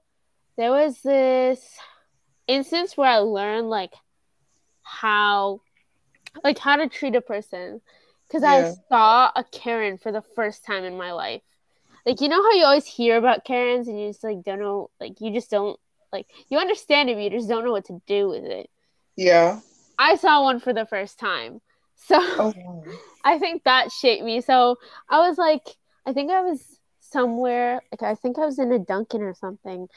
there 0.56 0.70
was 0.72 1.02
this 1.02 1.60
instance 2.46 2.96
where 2.96 3.10
i 3.10 3.18
learned 3.18 3.70
like 3.70 3.94
how 4.82 5.60
like 6.44 6.58
how 6.58 6.76
to 6.76 6.88
treat 6.88 7.16
a 7.16 7.20
person 7.20 7.80
because 8.28 8.44
i 8.44 8.72
saw 8.88 9.30
a 9.34 9.44
karen 9.44 9.98
for 9.98 10.12
the 10.12 10.22
first 10.36 10.64
time 10.64 10.84
in 10.84 10.96
my 10.96 11.12
life 11.12 11.42
like 12.06 12.20
you 12.20 12.28
know 12.28 12.42
how 12.42 12.52
you 12.52 12.64
always 12.64 12.86
hear 12.86 13.16
about 13.16 13.44
karens 13.44 13.88
and 13.88 14.00
you 14.00 14.08
just 14.08 14.22
like 14.24 14.42
don't 14.44 14.60
know 14.60 14.90
like 15.00 15.20
you 15.20 15.32
just 15.32 15.50
don't 15.50 15.78
like 16.12 16.26
you 16.48 16.58
understand 16.58 17.10
it, 17.10 17.14
but 17.14 17.22
you 17.22 17.30
just 17.30 17.48
don't 17.48 17.64
know 17.64 17.72
what 17.72 17.86
to 17.86 18.00
do 18.06 18.28
with 18.28 18.44
it. 18.44 18.70
Yeah. 19.16 19.60
I 19.98 20.14
saw 20.16 20.42
one 20.42 20.60
for 20.60 20.72
the 20.72 20.86
first 20.86 21.18
time, 21.18 21.60
so 21.96 22.16
Oh. 22.18 22.84
I 23.24 23.38
think 23.38 23.64
that 23.64 23.90
shaped 23.92 24.24
me. 24.24 24.40
So 24.40 24.76
I 25.08 25.28
was 25.28 25.36
like, 25.36 25.62
I 26.06 26.12
think 26.12 26.30
I 26.30 26.40
was 26.40 26.80
somewhere, 27.00 27.82
like 27.92 28.02
I 28.02 28.14
think 28.14 28.38
I 28.38 28.46
was 28.46 28.58
in 28.58 28.72
a 28.72 28.78
Dunkin' 28.78 29.22
or 29.22 29.34
something, 29.34 29.88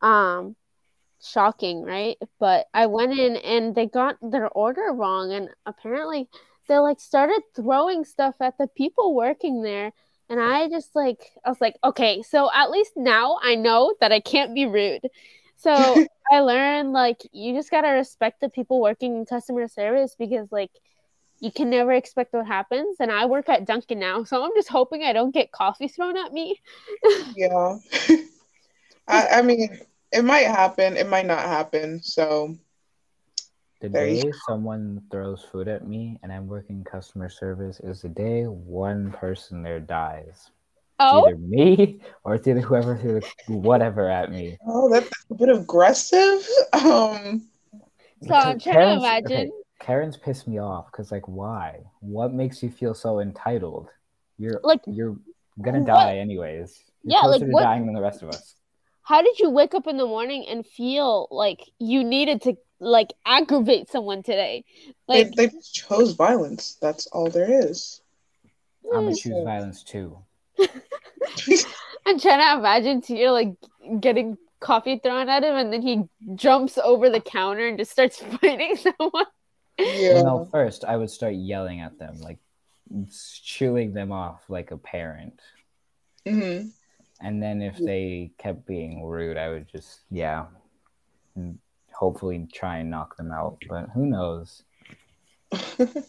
um, 0.00 0.54
shocking, 1.20 1.82
right? 1.82 2.18
But 2.38 2.66
I 2.72 2.86
went 2.86 3.18
in 3.18 3.36
and 3.36 3.74
they 3.74 3.86
got 3.86 4.16
their 4.22 4.48
order 4.48 4.92
wrong, 4.92 5.32
and 5.32 5.48
apparently 5.66 6.28
they 6.68 6.78
like 6.78 7.00
started 7.00 7.42
throwing 7.56 8.04
stuff 8.04 8.36
at 8.40 8.58
the 8.58 8.68
people 8.68 9.14
working 9.14 9.62
there. 9.62 9.92
And 10.30 10.38
I 10.38 10.68
just 10.68 10.94
like, 10.94 11.32
I 11.44 11.48
was 11.48 11.60
like, 11.60 11.76
okay, 11.82 12.22
so 12.22 12.50
at 12.54 12.70
least 12.70 12.92
now 12.96 13.38
I 13.42 13.54
know 13.54 13.94
that 14.00 14.12
I 14.12 14.20
can't 14.20 14.54
be 14.54 14.66
rude. 14.66 15.08
So 15.56 15.72
I 16.30 16.40
learned 16.40 16.92
like 16.92 17.22
you 17.32 17.54
just 17.54 17.70
gotta 17.70 17.88
respect 17.88 18.40
the 18.40 18.50
people 18.50 18.80
working 18.80 19.16
in 19.16 19.26
customer 19.26 19.68
service 19.68 20.14
because 20.18 20.52
like 20.52 20.70
you 21.40 21.52
can 21.52 21.70
never 21.70 21.92
expect 21.92 22.32
what 22.32 22.46
happens. 22.46 22.96
And 23.00 23.10
I 23.10 23.26
work 23.26 23.48
at 23.48 23.64
Dunkin' 23.64 23.98
now, 23.98 24.24
so 24.24 24.44
I'm 24.44 24.50
just 24.54 24.68
hoping 24.68 25.02
I 25.02 25.12
don't 25.12 25.32
get 25.32 25.52
coffee 25.52 25.88
thrown 25.88 26.16
at 26.16 26.32
me. 26.32 26.60
yeah. 27.36 27.78
I, 29.08 29.26
I 29.38 29.42
mean, 29.42 29.78
it 30.12 30.24
might 30.24 30.46
happen, 30.46 30.96
it 30.96 31.08
might 31.08 31.26
not 31.26 31.40
happen. 31.40 32.02
So 32.02 32.56
The 33.80 33.88
day 33.88 34.32
someone 34.48 35.02
throws 35.10 35.44
food 35.44 35.68
at 35.68 35.86
me 35.86 36.18
and 36.22 36.32
I'm 36.32 36.48
working 36.48 36.82
customer 36.82 37.28
service 37.28 37.78
is 37.80 38.02
the 38.02 38.08
day 38.08 38.44
one 38.44 39.12
person 39.12 39.62
there 39.62 39.78
dies. 39.80 40.34
It's 40.36 40.50
Oh, 40.98 41.26
either 41.28 41.36
me 41.38 42.00
or 42.24 42.34
it's 42.34 42.48
either 42.48 42.60
whoever 42.60 42.96
threw 42.96 43.20
whatever 43.46 44.08
at 44.10 44.32
me. 44.32 44.58
oh 44.66 44.88
that's 44.92 45.08
a 45.30 45.34
bit 45.34 45.48
aggressive. 45.48 46.44
Um 46.72 47.48
so 48.26 48.34
I'm 48.34 48.58
trying 48.58 48.58
Because 48.58 48.62
to 48.64 48.96
imagine. 48.98 49.30
okay, 49.32 49.50
Karen's 49.78 50.16
pissed 50.16 50.48
me 50.48 50.58
off 50.58 50.86
because 50.90 51.12
like 51.12 51.28
why? 51.28 51.78
What 52.00 52.32
makes 52.34 52.64
you 52.64 52.70
feel 52.70 52.94
so 52.94 53.20
entitled? 53.20 53.88
You're 54.38 54.60
Like, 54.64 54.80
you're 54.88 55.16
gonna 55.62 55.78
what- 55.80 55.86
die 55.86 56.18
anyways. 56.18 56.82
You're 57.04 57.12
Yeah, 57.12 57.20
closer 57.20 57.38
like, 57.38 57.46
to 57.46 57.52
what- 57.52 57.62
dying 57.62 57.86
than 57.86 57.94
the 57.94 58.02
rest 58.02 58.22
of 58.22 58.30
us. 58.30 58.56
How 59.02 59.22
did 59.22 59.38
you 59.38 59.48
wake 59.50 59.72
up 59.74 59.86
in 59.86 59.96
the 59.96 60.04
morning 60.04 60.46
and 60.48 60.66
feel 60.66 61.28
like 61.30 61.60
you 61.78 62.02
needed 62.04 62.42
to 62.42 62.56
like 62.80 63.12
aggravate 63.26 63.90
someone 63.90 64.22
today? 64.22 64.64
they, 65.08 65.24
Like, 65.24 65.34
they 65.34 65.46
just 65.48 65.74
chose 65.74 66.12
violence. 66.12 66.76
That's 66.80 67.06
all 67.08 67.30
there 67.30 67.66
is. 67.68 68.00
I'm 68.92 69.04
gonna 69.04 69.16
choose 69.16 69.44
violence 69.44 69.82
too. 69.82 70.18
I'm 72.06 72.18
trying 72.18 72.40
to 72.40 72.58
imagine 72.58 73.02
Tia 73.02 73.32
like 73.32 73.54
getting 74.00 74.38
coffee 74.60 74.98
thrown 75.02 75.28
at 75.28 75.44
him, 75.44 75.54
and 75.54 75.72
then 75.72 75.82
he 75.82 76.04
jumps 76.34 76.78
over 76.78 77.10
the 77.10 77.20
counter 77.20 77.66
and 77.66 77.78
just 77.78 77.90
starts 77.90 78.18
fighting 78.40 78.76
someone. 78.76 79.26
Yeah. 79.78 80.22
Well, 80.22 80.48
first 80.50 80.84
I 80.84 80.96
would 80.96 81.10
start 81.10 81.34
yelling 81.34 81.80
at 81.80 81.98
them, 81.98 82.18
like 82.20 82.38
chewing 83.42 83.92
them 83.92 84.12
off 84.12 84.48
like 84.48 84.70
a 84.70 84.76
parent. 84.76 85.40
hmm 86.26 86.68
And 87.20 87.42
then 87.42 87.62
if 87.62 87.76
they 87.78 88.32
kept 88.38 88.66
being 88.66 89.04
rude, 89.04 89.36
I 89.36 89.50
would 89.50 89.68
just 89.68 90.00
yeah, 90.10 90.46
and 91.36 91.58
hopefully 91.98 92.46
try 92.52 92.78
and 92.78 92.90
knock 92.90 93.16
them 93.16 93.32
out. 93.32 93.58
But 93.68 93.90
who 93.94 94.06
knows? 94.06 94.62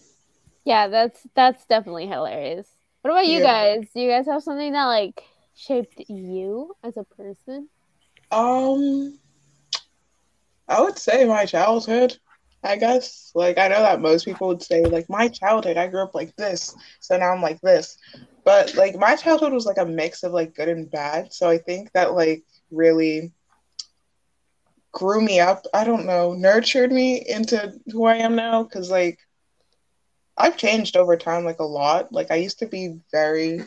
Yeah, 0.65 0.87
that's 0.87 1.25
that's 1.35 1.65
definitely 1.65 2.07
hilarious. 2.07 2.67
What 3.01 3.11
about 3.11 3.25
you 3.25 3.39
Yeah. 3.39 3.43
guys? 3.43 3.87
Do 3.93 4.01
you 4.01 4.09
guys 4.09 4.27
have 4.27 4.43
something 4.43 4.73
that 4.73 4.85
like 4.85 5.23
shaped 5.55 6.01
you 6.09 6.75
as 6.83 6.97
a 6.97 7.03
person? 7.03 7.69
Um, 8.31 9.17
I 10.67 10.81
would 10.81 10.97
say 10.99 11.25
my 11.25 11.45
childhood, 11.45 12.17
I 12.63 12.75
guess. 12.75 13.31
Like, 13.33 13.57
I 13.57 13.67
know 13.67 13.81
that 13.81 14.01
most 14.01 14.25
people 14.25 14.47
would 14.49 14.61
say, 14.61 14.83
like, 14.83 15.09
my 15.09 15.27
childhood, 15.27 15.77
I 15.77 15.87
grew 15.87 16.03
up 16.03 16.13
like 16.13 16.35
this, 16.35 16.75
so 16.99 17.17
now 17.17 17.33
I'm 17.33 17.41
like 17.41 17.59
this. 17.61 17.97
But, 18.45 18.75
like, 18.75 18.95
my 18.95 19.15
childhood 19.15 19.53
was 19.53 19.65
like 19.65 19.77
a 19.79 19.85
mix 19.85 20.23
of 20.23 20.31
like 20.33 20.55
good 20.55 20.69
and 20.69 20.89
bad. 20.91 21.33
So 21.33 21.49
I 21.49 21.57
think 21.57 21.91
that, 21.93 22.13
like, 22.13 22.43
really 22.71 23.31
grew 24.91 25.21
me 25.21 25.39
up. 25.39 25.65
I 25.73 25.83
don't 25.83 26.05
know, 26.05 26.33
nurtured 26.33 26.91
me 26.91 27.23
into 27.27 27.73
who 27.87 28.05
I 28.05 28.17
am 28.17 28.35
now. 28.35 28.63
Cause, 28.63 28.89
like, 28.89 29.19
I've 30.37 30.57
changed 30.57 30.95
over 30.97 31.17
time, 31.17 31.45
like, 31.45 31.59
a 31.59 31.63
lot. 31.63 32.11
Like, 32.11 32.31
I 32.31 32.35
used 32.35 32.59
to 32.59 32.67
be 32.67 32.99
very, 33.11 33.61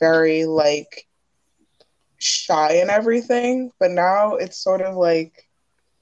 very, 0.00 0.44
like, 0.44 1.06
shy 2.22 2.74
and 2.74 2.90
everything, 2.90 3.72
but 3.80 3.90
now 3.90 4.36
it's 4.36 4.62
sort 4.62 4.80
of 4.80 4.96
like 4.96 5.32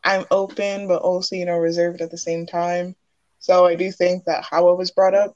I'm 0.04 0.24
open, 0.30 0.86
but 0.86 1.02
also, 1.02 1.36
you 1.36 1.46
know, 1.46 1.56
reserved 1.58 2.00
at 2.00 2.10
the 2.10 2.18
same 2.18 2.46
time. 2.46 2.94
So 3.38 3.66
I 3.66 3.74
do 3.74 3.90
think 3.90 4.24
that 4.24 4.44
how 4.44 4.68
I 4.68 4.72
was 4.72 4.90
brought 4.90 5.14
up 5.14 5.34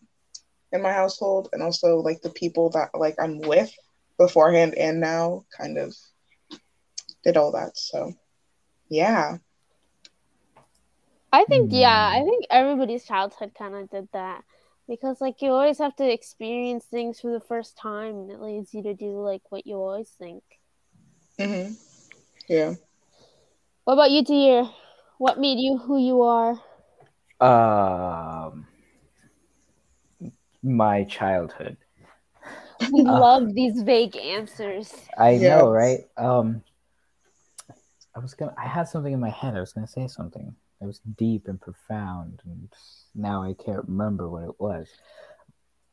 in 0.73 0.83
my 0.83 0.93
household 0.93 1.49
and 1.53 1.63
also 1.63 1.99
like 1.99 2.21
the 2.21 2.31
people 2.31 2.71
that 2.71 2.91
like 2.95 3.17
I'm 3.19 3.41
with 3.41 3.73
beforehand 4.19 4.75
and 4.75 5.01
now 5.01 5.45
kind 5.57 5.79
of 5.79 5.95
did 7.25 7.37
all 7.37 7.53
that. 7.53 7.77
So 7.79 8.13
yeah. 8.89 9.39
I 11.33 11.45
think 11.45 11.71
yeah, 11.73 12.09
Hmm. 12.09 12.15
I 12.15 12.25
think 12.25 12.47
everybody's 12.51 13.05
childhood 13.05 13.55
kind 13.55 13.75
of 13.75 13.91
did 13.91 14.09
that 14.13 14.45
because 14.89 15.21
like 15.21 15.43
you 15.43 15.51
always 15.51 15.79
have 15.79 15.95
to 15.97 16.11
experience 16.13 16.85
things 16.87 17.21
for 17.21 17.31
the 17.33 17.41
first 17.41 17.77
time, 17.77 18.17
and 18.17 18.31
it 18.31 18.41
leads 18.41 18.73
you 18.75 18.83
to 18.85 18.95
do 18.95 19.21
like 19.21 19.43
what 19.51 19.67
you 19.67 19.77
always 19.77 20.11
think. 20.11 20.43
hmm 21.39 21.75
Yeah. 22.49 22.75
What 23.85 23.95
about 23.95 24.11
you, 24.11 24.23
dear? 24.23 24.71
What 25.19 25.39
made 25.39 25.59
you 25.59 25.79
who 25.79 25.97
you 25.97 26.21
are? 26.23 26.61
Um, 27.41 28.67
my 30.63 31.05
childhood. 31.05 31.77
We 32.89 33.05
Uh. 33.05 33.23
love 33.23 33.55
these 33.55 33.83
vague 33.83 34.17
answers. 34.17 35.09
I 35.19 35.39
Yeah. 35.39 35.39
know, 35.39 35.69
right? 35.69 36.01
Um, 36.17 36.63
I 38.17 38.21
was 38.21 38.35
gonna. 38.35 38.55
I 38.57 38.67
had 38.69 38.89
something 38.89 39.13
in 39.13 39.21
my 39.21 39.31
head. 39.31 39.57
I 39.57 39.61
was 39.61 39.73
gonna 39.73 39.87
say 39.87 40.07
something. 40.07 40.55
It 40.81 40.87
was 40.87 41.01
deep 41.17 41.49
and 41.49 41.61
profound, 41.61 42.41
and 42.45 42.73
now 43.15 43.43
I 43.43 43.55
can't 43.55 43.89
remember 43.89 44.29
what 44.29 44.45
it 44.45 44.61
was. 44.61 44.89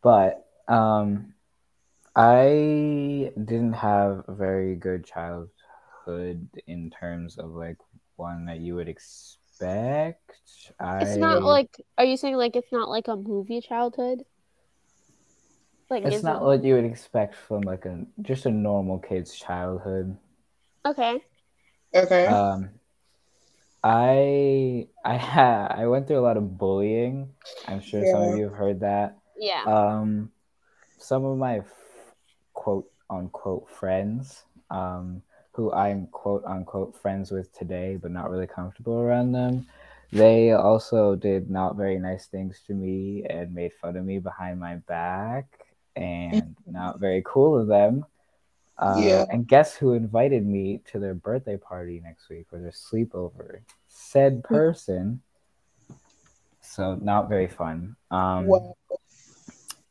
But 0.01 0.45
um, 0.67 1.33
I 2.15 3.31
didn't 3.35 3.73
have 3.73 4.23
a 4.27 4.33
very 4.33 4.75
good 4.75 5.05
childhood 5.05 6.47
in 6.67 6.89
terms 6.89 7.37
of 7.37 7.51
like 7.51 7.77
one 8.17 8.45
that 8.45 8.59
you 8.59 8.75
would 8.75 8.89
expect. 8.89 10.31
I 10.79 11.03
It's 11.03 11.17
not 11.17 11.43
like. 11.43 11.69
Are 11.97 12.05
you 12.05 12.17
saying 12.17 12.35
like 12.35 12.55
it's 12.55 12.71
not 12.71 12.89
like 12.89 13.07
a 13.07 13.15
movie 13.15 13.61
childhood? 13.61 14.23
Like 15.89 16.03
it's 16.03 16.23
not 16.23 16.41
it- 16.41 16.45
what 16.45 16.63
you 16.63 16.75
would 16.75 16.85
expect 16.85 17.35
from 17.35 17.61
like 17.61 17.85
a 17.85 18.05
just 18.21 18.45
a 18.45 18.51
normal 18.51 18.99
kid's 18.99 19.35
childhood. 19.35 20.17
okay. 20.85 21.21
Okay. 21.93 22.25
Um, 22.25 22.69
I 23.83 24.87
I 25.03 25.17
ha 25.17 25.67
I 25.69 25.87
went 25.87 26.07
through 26.07 26.19
a 26.19 26.21
lot 26.27 26.37
of 26.37 26.57
bullying. 26.57 27.29
I'm 27.67 27.81
sure 27.81 28.05
some 28.05 28.21
of 28.21 28.37
you 28.37 28.43
have 28.45 28.53
heard 28.53 28.79
that. 28.81 29.17
Yeah. 29.37 29.63
Um, 29.65 30.31
some 30.97 31.25
of 31.25 31.37
my 31.37 31.59
f- 31.59 32.13
quote 32.53 32.89
unquote 33.09 33.69
friends, 33.69 34.43
um, 34.69 35.23
who 35.53 35.71
I'm 35.71 36.07
quote 36.07 36.43
unquote 36.45 36.95
friends 37.01 37.31
with 37.31 37.51
today, 37.57 37.97
but 37.99 38.11
not 38.11 38.29
really 38.29 38.47
comfortable 38.47 38.99
around 38.99 39.31
them. 39.31 39.65
They 40.13 40.51
also 40.51 41.15
did 41.15 41.49
not 41.49 41.75
very 41.77 41.97
nice 41.97 42.27
things 42.27 42.61
to 42.67 42.73
me 42.73 43.25
and 43.29 43.55
made 43.55 43.73
fun 43.73 43.95
of 43.95 44.05
me 44.05 44.19
behind 44.19 44.59
my 44.59 44.75
back, 44.75 45.47
and 45.95 46.55
not 46.67 46.99
very 46.99 47.23
cool 47.25 47.59
of 47.59 47.67
them. 47.67 48.05
Uh, 48.81 48.95
Yeah. 48.97 49.25
And 49.29 49.47
guess 49.47 49.75
who 49.75 49.93
invited 49.93 50.45
me 50.45 50.81
to 50.91 50.99
their 50.99 51.13
birthday 51.13 51.55
party 51.57 52.01
next 52.03 52.29
week 52.29 52.47
or 52.51 52.59
their 52.59 52.71
sleepover? 52.71 53.61
Said 53.87 54.43
person. 54.43 55.21
So 56.61 56.95
not 56.95 57.29
very 57.29 57.47
fun. 57.47 57.95
Um, 58.09 58.47
Wow. 58.47 58.75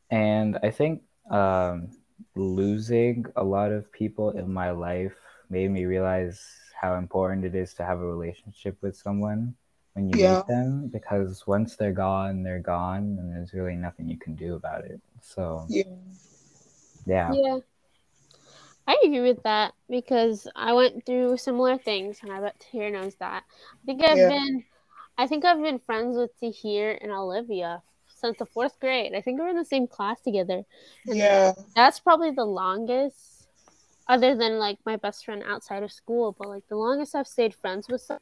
and 0.09 0.59
I 0.61 0.71
think 0.71 1.03
um, 1.29 1.89
losing 2.35 3.25
a 3.35 3.43
lot 3.43 3.71
of 3.71 3.91
people 3.91 4.31
in 4.31 4.51
my 4.51 4.71
life 4.71 5.15
made 5.49 5.71
me 5.71 5.85
realize 5.85 6.41
how 6.79 6.95
important 6.95 7.45
it 7.45 7.55
is 7.55 7.73
to 7.75 7.83
have 7.85 7.99
a 7.99 8.05
relationship 8.05 8.77
with 8.81 8.95
someone 8.97 9.55
when 9.93 10.09
you 10.09 10.19
Yeah. 10.19 10.37
meet 10.37 10.47
them 10.47 10.87
because 10.87 11.45
once 11.47 11.75
they're 11.75 11.91
gone, 11.93 12.43
they're 12.43 12.59
gone, 12.59 13.17
and 13.19 13.31
there's 13.31 13.53
really 13.53 13.75
nothing 13.75 14.07
you 14.09 14.17
can 14.17 14.35
do 14.35 14.55
about 14.55 14.83
it. 14.85 14.99
So, 15.21 15.65
Yeah. 15.69 15.83
yeah. 17.05 17.33
Yeah. 17.33 17.59
I 18.87 18.97
agree 19.05 19.21
with 19.21 19.43
that 19.43 19.73
because 19.89 20.47
I 20.55 20.73
went 20.73 21.05
through 21.05 21.37
similar 21.37 21.77
things 21.77 22.19
and 22.21 22.31
I 22.31 22.41
bet 22.41 22.59
Tahir 22.59 22.89
knows 22.91 23.15
that. 23.15 23.43
I 23.71 23.85
think 23.85 24.03
I've 24.03 24.17
Yeah. 24.17 24.29
been 24.29 24.63
I 25.17 25.27
think 25.27 25.45
I've 25.45 25.61
been 25.61 25.79
friends 25.79 26.17
with 26.17 26.31
Tahir 26.39 26.97
and 27.01 27.11
Olivia 27.11 27.83
since 28.07 28.37
the 28.37 28.45
fourth 28.45 28.79
grade. 28.79 29.13
I 29.15 29.21
think 29.21 29.37
we 29.39 29.43
were 29.43 29.51
in 29.51 29.57
the 29.57 29.65
same 29.65 29.87
class 29.87 30.19
together. 30.21 30.63
And 31.07 31.17
Yeah. 31.17 31.53
That's 31.75 31.99
probably 31.99 32.31
the 32.31 32.45
longest 32.45 33.47
other 34.07 34.35
than 34.35 34.59
like 34.59 34.77
my 34.85 34.97
best 34.97 35.25
friend 35.25 35.43
outside 35.47 35.83
of 35.83 35.91
school, 35.91 36.35
but 36.37 36.49
like 36.49 36.67
the 36.69 36.75
longest 36.75 37.15
I've 37.15 37.27
stayed 37.27 37.55
friends 37.55 37.87
with 37.89 38.01
someone. 38.01 38.21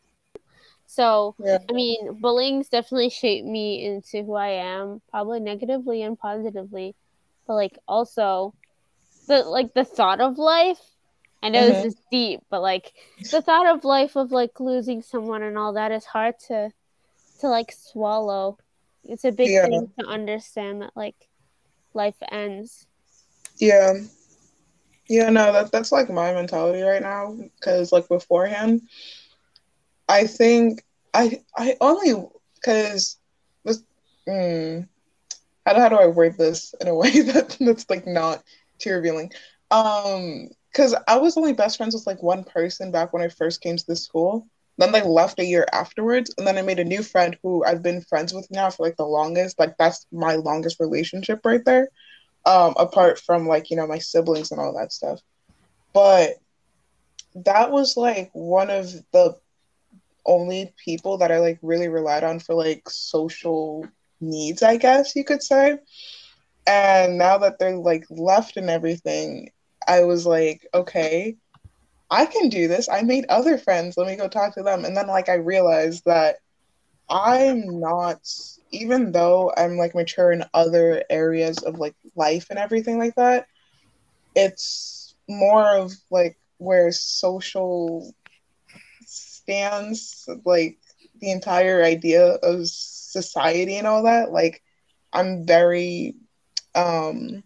So 0.85 1.35
Yeah. 1.39 1.57
I 1.69 1.73
mean, 1.73 2.19
bullying's 2.21 2.69
definitely 2.69 3.09
shaped 3.09 3.47
me 3.47 3.85
into 3.85 4.23
who 4.23 4.35
I 4.35 4.49
am, 4.49 5.01
probably 5.09 5.39
negatively 5.39 6.01
and 6.03 6.17
positively. 6.19 6.95
But 7.47 7.55
like 7.55 7.77
also 7.87 8.53
the 9.29 9.43
like 9.43 9.73
the 9.75 9.85
thought 9.85 10.21
of 10.21 10.37
life 10.39 10.81
I 11.43 11.49
know 11.49 11.65
Mhm. 11.65 11.69
this 11.69 11.85
is 11.85 11.97
deep, 12.11 12.41
but 12.49 12.61
like 12.61 12.93
the 13.31 13.41
thought 13.41 13.67
of 13.67 13.85
life 13.85 14.17
of 14.17 14.31
like 14.31 14.59
losing 14.59 15.01
someone 15.01 15.43
and 15.43 15.57
all 15.57 15.73
that 15.73 15.91
is 15.91 16.05
hard 16.05 16.35
to 16.49 16.71
to 17.39 17.49
like 17.49 17.71
swallow. 17.71 18.57
It's 19.05 19.25
a 19.25 19.31
big 19.31 19.49
Yeah. 19.51 19.65
thing 19.69 19.87
to 19.99 20.05
understand 20.05 20.81
that 20.81 20.91
like 20.95 21.29
life 21.93 22.17
ends. 22.31 22.87
Yeah. 23.59 23.93
Yeah, 25.09 25.29
no, 25.29 25.51
that 25.53 25.71
that's 25.71 25.91
like 25.91 26.09
my 26.09 26.33
mentality 26.33 26.81
right 26.81 27.01
now. 27.01 27.37
Cause 27.61 27.91
like 27.91 28.07
beforehand, 28.07 28.81
I 30.09 30.27
think 30.27 30.83
I 31.13 31.41
I 31.57 31.77
only 31.81 32.13
cause 32.63 33.17
this 33.65 33.83
mm, 34.27 34.87
how 35.65 35.75
how 35.79 35.89
do 35.89 35.95
I 35.97 36.07
word 36.07 36.37
this 36.37 36.73
in 36.81 36.87
a 36.87 36.95
way 36.95 37.21
that 37.21 37.57
that's 37.59 37.89
like 37.89 38.07
not 38.07 38.43
too 38.79 38.93
revealing? 38.93 39.31
Um, 39.71 40.49
cause 40.73 40.95
I 41.07 41.17
was 41.17 41.37
only 41.37 41.53
best 41.53 41.77
friends 41.77 41.93
with 41.93 42.07
like 42.07 42.23
one 42.23 42.43
person 42.43 42.91
back 42.91 43.13
when 43.13 43.21
I 43.21 43.29
first 43.29 43.61
came 43.61 43.77
to 43.77 43.85
the 43.87 43.95
school. 43.95 44.47
Then 44.77 44.91
they 44.93 45.01
left 45.01 45.39
a 45.39 45.45
year 45.45 45.65
afterwards, 45.73 46.33
and 46.37 46.47
then 46.47 46.57
I 46.57 46.61
made 46.61 46.79
a 46.79 46.85
new 46.85 47.03
friend 47.03 47.37
who 47.43 47.65
I've 47.65 47.83
been 47.83 48.01
friends 48.01 48.33
with 48.33 48.47
now 48.49 48.69
for 48.69 48.85
like 48.85 48.95
the 48.95 49.05
longest. 49.05 49.59
Like 49.59 49.75
that's 49.77 50.05
my 50.11 50.35
longest 50.35 50.79
relationship 50.79 51.41
right 51.43 51.63
there 51.65 51.89
um, 52.45 52.73
apart 52.77 53.19
from 53.19 53.47
like 53.47 53.69
you 53.69 53.77
know 53.77 53.87
my 53.87 53.99
siblings 53.99 54.51
and 54.51 54.59
all 54.59 54.73
that 54.77 54.91
stuff. 54.91 55.19
But 55.93 56.35
that 57.35 57.71
was 57.71 57.97
like 57.97 58.29
one 58.33 58.69
of 58.69 58.91
the 59.11 59.35
only 60.25 60.73
people 60.83 61.17
that 61.19 61.31
I 61.31 61.39
like 61.39 61.59
really 61.61 61.87
relied 61.87 62.23
on 62.23 62.39
for 62.39 62.55
like 62.55 62.89
social 62.89 63.87
needs, 64.21 64.63
I 64.63 64.77
guess 64.77 65.15
you 65.15 65.23
could 65.23 65.43
say. 65.43 65.77
And 66.69 67.17
now 67.17 67.39
that 67.39 67.59
they're 67.59 67.77
like 67.77 68.05
left 68.11 68.57
and 68.57 68.69
everything, 68.69 69.49
I 69.87 70.03
was 70.03 70.27
like, 70.27 70.67
okay, 70.75 71.37
I 72.11 72.27
can 72.27 72.49
do 72.49 72.67
this. 72.67 72.87
I 72.89 73.01
made 73.01 73.25
other 73.29 73.57
friends. 73.57 73.97
Let 73.97 74.07
me 74.07 74.15
go 74.15 74.27
talk 74.27 74.53
to 74.55 74.63
them. 74.63 74.85
And 74.85 74.95
then 74.95 75.07
like 75.07 75.29
I 75.29 75.35
realized 75.35 76.05
that 76.05 76.37
I'm 77.09 77.79
not, 77.79 78.21
even 78.71 79.11
though 79.11 79.51
I'm 79.57 79.77
like 79.77 79.95
mature 79.95 80.31
in 80.31 80.43
other 80.53 81.03
areas 81.09 81.57
of 81.63 81.79
like 81.79 81.95
life 82.15 82.47
and 82.51 82.59
everything 82.59 82.99
like 82.99 83.15
that, 83.15 83.47
it's 84.35 85.15
more 85.27 85.67
of 85.77 85.91
like 86.11 86.37
where 86.59 86.91
social 86.91 88.13
stands, 89.05 90.29
like 90.45 90.77
the 91.19 91.31
entire 91.31 91.83
idea 91.83 92.35
of 92.43 92.67
society 92.67 93.77
and 93.77 93.87
all 93.87 94.03
that. 94.03 94.31
Like, 94.31 94.61
I'm 95.13 95.47
very 95.47 96.15
um 96.75 97.43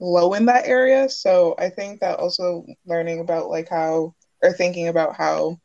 low 0.00 0.34
in 0.34 0.46
that 0.46 0.66
area. 0.66 1.08
So 1.08 1.54
I 1.58 1.70
think 1.70 2.00
that 2.00 2.18
also 2.18 2.64
learning 2.86 3.20
about 3.20 3.48
like 3.48 3.68
how, 3.68 4.14
or 4.42 4.52
thinking 4.52 4.88
about 4.88 5.16
how 5.16 5.58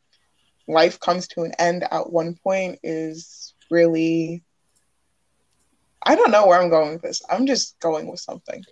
life 0.67 0.99
comes 0.99 1.27
to 1.29 1.41
an 1.41 1.53
end 1.59 1.83
at 1.91 2.11
one 2.11 2.35
point 2.43 2.79
is 2.83 3.53
really 3.71 4.43
I 6.03 6.15
don't 6.15 6.31
know 6.31 6.47
where 6.47 6.61
I'm 6.61 6.69
going 6.69 6.93
with 6.93 7.01
this. 7.01 7.21
I'm 7.29 7.45
just 7.45 7.79
going 7.79 8.07
with 8.07 8.19
something. 8.19 8.63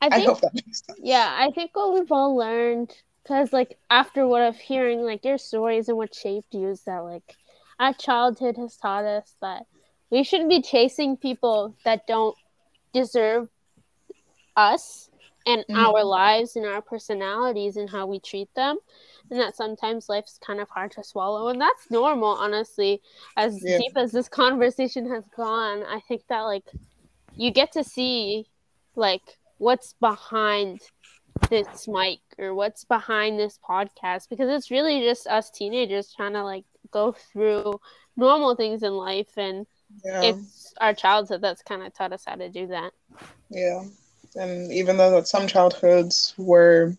I 0.00 0.06
I 0.06 0.10
think 0.10 0.26
hope 0.26 0.40
that 0.40 0.54
makes 0.54 0.82
sense. 0.86 0.98
Yeah, 1.02 1.28
I 1.28 1.50
think 1.50 1.70
what 1.74 1.92
we've 1.92 2.10
all 2.10 2.34
learned, 2.36 2.94
because 3.22 3.52
like 3.52 3.78
after 3.90 4.26
what 4.26 4.42
of 4.42 4.56
hearing 4.56 5.02
like 5.02 5.24
your 5.24 5.38
stories 5.38 5.88
and 5.88 5.98
what 5.98 6.14
shaped 6.14 6.54
you 6.54 6.68
is 6.68 6.82
that 6.84 7.00
like 7.00 7.36
our 7.78 7.92
childhood 7.92 8.56
has 8.56 8.76
taught 8.76 9.04
us 9.04 9.36
that 9.42 9.66
we 10.10 10.24
shouldn't 10.24 10.48
be 10.48 10.62
chasing 10.62 11.16
people 11.16 11.76
that 11.84 12.06
don't 12.06 12.34
deserve 12.92 13.48
us 14.56 15.10
and 15.46 15.64
Mhm. 15.68 15.76
our 15.76 16.04
lives 16.04 16.56
and 16.56 16.66
our 16.66 16.82
personalities 16.82 17.76
and 17.76 17.88
how 17.88 18.06
we 18.06 18.20
treat 18.20 18.52
them. 18.54 18.78
And 19.30 19.40
that 19.40 19.56
sometimes 19.56 20.08
life's 20.08 20.38
kind 20.38 20.60
of 20.60 20.68
hard 20.68 20.90
to 20.92 21.04
swallow. 21.04 21.48
And 21.48 21.60
that's 21.60 21.90
normal, 21.90 22.30
honestly. 22.30 23.00
As 23.36 23.62
Yeah. 23.62 23.78
deep 23.78 23.96
as 23.96 24.12
this 24.12 24.28
conversation 24.42 25.08
has 25.10 25.24
gone, 25.36 25.84
I 25.84 26.00
think 26.00 26.26
that 26.28 26.40
like 26.42 26.64
you 27.36 27.50
get 27.50 27.72
to 27.72 27.84
see 27.84 28.46
like 28.96 29.38
what's 29.58 29.94
behind 29.94 30.80
this 31.48 31.88
mic 31.88 32.20
or 32.38 32.54
what's 32.54 32.84
behind 32.84 33.38
this 33.38 33.58
podcast 33.66 34.28
because 34.28 34.50
it's 34.50 34.70
really 34.70 35.00
just 35.00 35.26
us 35.26 35.50
teenagers 35.50 36.12
trying 36.12 36.32
to 36.34 36.42
like 36.44 36.64
go 36.90 37.12
through 37.12 37.80
normal 38.16 38.54
things 38.54 38.82
in 38.82 38.92
life 38.92 39.36
and 39.36 39.66
Yeah. 40.04 40.22
it's 40.24 40.74
our 40.80 40.94
childhood 40.94 41.42
that's 41.42 41.62
kind 41.62 41.82
of 41.82 41.92
taught 41.94 42.12
us 42.12 42.24
how 42.26 42.36
to 42.36 42.48
do 42.48 42.66
that 42.68 42.92
Yeah. 43.50 43.84
And 44.36 44.72
even 44.72 44.96
though 44.96 45.10
that 45.12 45.28
some 45.28 45.46
childhoods 45.46 46.34
were 46.38 46.96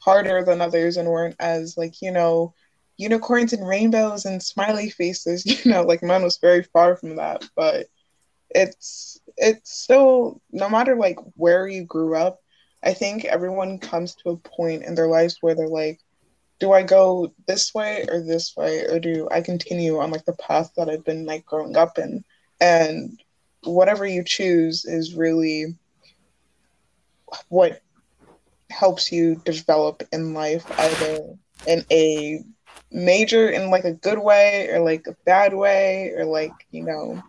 harder 0.00 0.44
than 0.44 0.60
others 0.60 0.96
and 0.96 1.08
weren't 1.08 1.36
as 1.40 1.76
like, 1.76 2.02
you 2.02 2.10
know, 2.10 2.54
unicorns 2.96 3.52
and 3.52 3.66
rainbows 3.66 4.24
and 4.24 4.42
smiley 4.42 4.90
faces, 4.90 5.46
you 5.64 5.70
know, 5.70 5.82
like 5.82 6.02
mine 6.02 6.22
was 6.22 6.38
very 6.38 6.62
far 6.64 6.96
from 6.96 7.16
that. 7.16 7.48
But 7.56 7.86
it's 8.50 9.20
it's 9.36 9.72
still 9.72 10.40
no 10.52 10.68
matter 10.68 10.96
like 10.96 11.18
where 11.36 11.66
you 11.68 11.84
grew 11.84 12.16
up, 12.16 12.40
I 12.82 12.94
think 12.94 13.24
everyone 13.24 13.78
comes 13.78 14.14
to 14.16 14.30
a 14.30 14.36
point 14.36 14.84
in 14.84 14.94
their 14.94 15.08
lives 15.08 15.38
where 15.40 15.54
they're 15.54 15.68
like, 15.68 16.00
do 16.60 16.72
I 16.72 16.82
go 16.82 17.32
this 17.46 17.74
way 17.74 18.06
or 18.10 18.20
this 18.20 18.54
way, 18.56 18.84
or 18.86 18.98
do 18.98 19.28
I 19.30 19.40
continue 19.40 19.98
on 19.98 20.10
like 20.10 20.24
the 20.24 20.34
path 20.34 20.72
that 20.76 20.88
I've 20.88 21.04
been 21.04 21.26
like 21.26 21.44
growing 21.44 21.76
up 21.76 21.98
in? 21.98 22.24
And 22.60 23.18
whatever 23.64 24.06
you 24.06 24.22
choose 24.24 24.84
is 24.84 25.14
really 25.14 25.66
what 27.48 27.80
helps 28.70 29.10
you 29.10 29.36
develop 29.44 30.02
in 30.12 30.34
life, 30.34 30.64
either 30.78 31.34
in 31.66 31.84
a 31.90 32.44
major, 32.90 33.48
in 33.48 33.70
like 33.70 33.84
a 33.84 33.92
good 33.92 34.18
way, 34.18 34.68
or 34.70 34.80
like 34.80 35.06
a 35.06 35.16
bad 35.26 35.54
way, 35.54 36.12
or 36.16 36.24
like, 36.24 36.52
you 36.70 36.84
know, 36.84 37.20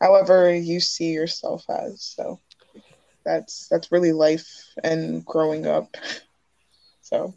however 0.00 0.54
you 0.54 0.80
see 0.80 1.10
yourself 1.10 1.64
as. 1.68 2.02
So 2.02 2.40
that's 3.24 3.68
that's 3.68 3.92
really 3.92 4.12
life 4.12 4.48
and 4.82 5.24
growing 5.24 5.66
up. 5.66 5.96
So 7.02 7.34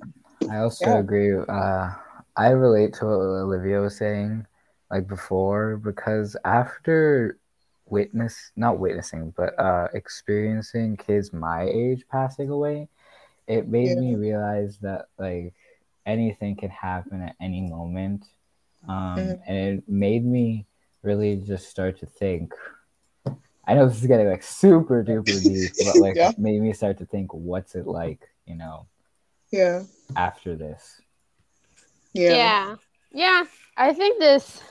I 0.49 0.58
also 0.58 0.86
Yeah. 0.86 0.99
agree. 0.99 1.34
Uh, 1.47 1.91
I 2.36 2.49
relate 2.49 2.93
to 2.95 3.06
what 3.06 3.13
Olivia 3.13 3.82
was 3.82 3.97
saying, 3.97 4.45
like 4.91 5.08
before, 5.08 5.77
because 5.77 6.36
after 6.45 7.38
witness, 7.86 8.51
not 8.56 8.79
witnessing, 8.79 9.34
but 9.38 9.58
uh, 9.60 9.88
experiencing 9.93 10.97
kids 10.97 11.34
my 11.34 11.63
age 11.63 12.06
passing 12.10 12.49
away, 12.49 12.89
it 13.47 13.67
made 13.67 13.89
Yeah. 13.89 13.95
me 13.95 14.15
realize 14.15 14.77
that 14.79 15.08
like 15.19 15.53
anything 16.06 16.56
can 16.56 16.69
happen 16.69 17.21
at 17.21 17.36
any 17.41 17.62
moment, 17.62 18.25
um, 18.88 19.17
Mhm. 19.17 19.39
and 19.47 19.58
it 19.58 19.89
made 19.89 20.25
me 20.25 20.65
really 21.03 21.38
just 21.38 21.69
start 21.69 21.99
to 21.99 22.06
think. 22.06 22.53
I 23.65 23.75
know 23.75 23.88
this 23.88 24.01
is 24.01 24.08
getting 24.08 24.27
like 24.29 24.43
super 24.43 25.03
duper 25.03 25.43
deep, 25.43 25.71
but 25.79 25.99
like 26.01 26.17
Yeah. 26.17 26.32
made 26.38 26.62
me 26.62 26.73
start 26.73 26.97
to 26.99 27.06
think, 27.06 27.34
what's 27.34 27.75
it 27.75 27.88
like, 27.88 28.29
you 28.45 28.56
know, 28.56 28.88
yeah. 29.54 29.84
after 30.18 30.56
this? 30.58 31.00
Yeah. 32.13 32.34
yeah 32.36 32.76
yeah 33.12 33.44
i 33.78 33.94
think 33.94 34.20
this 34.20 34.62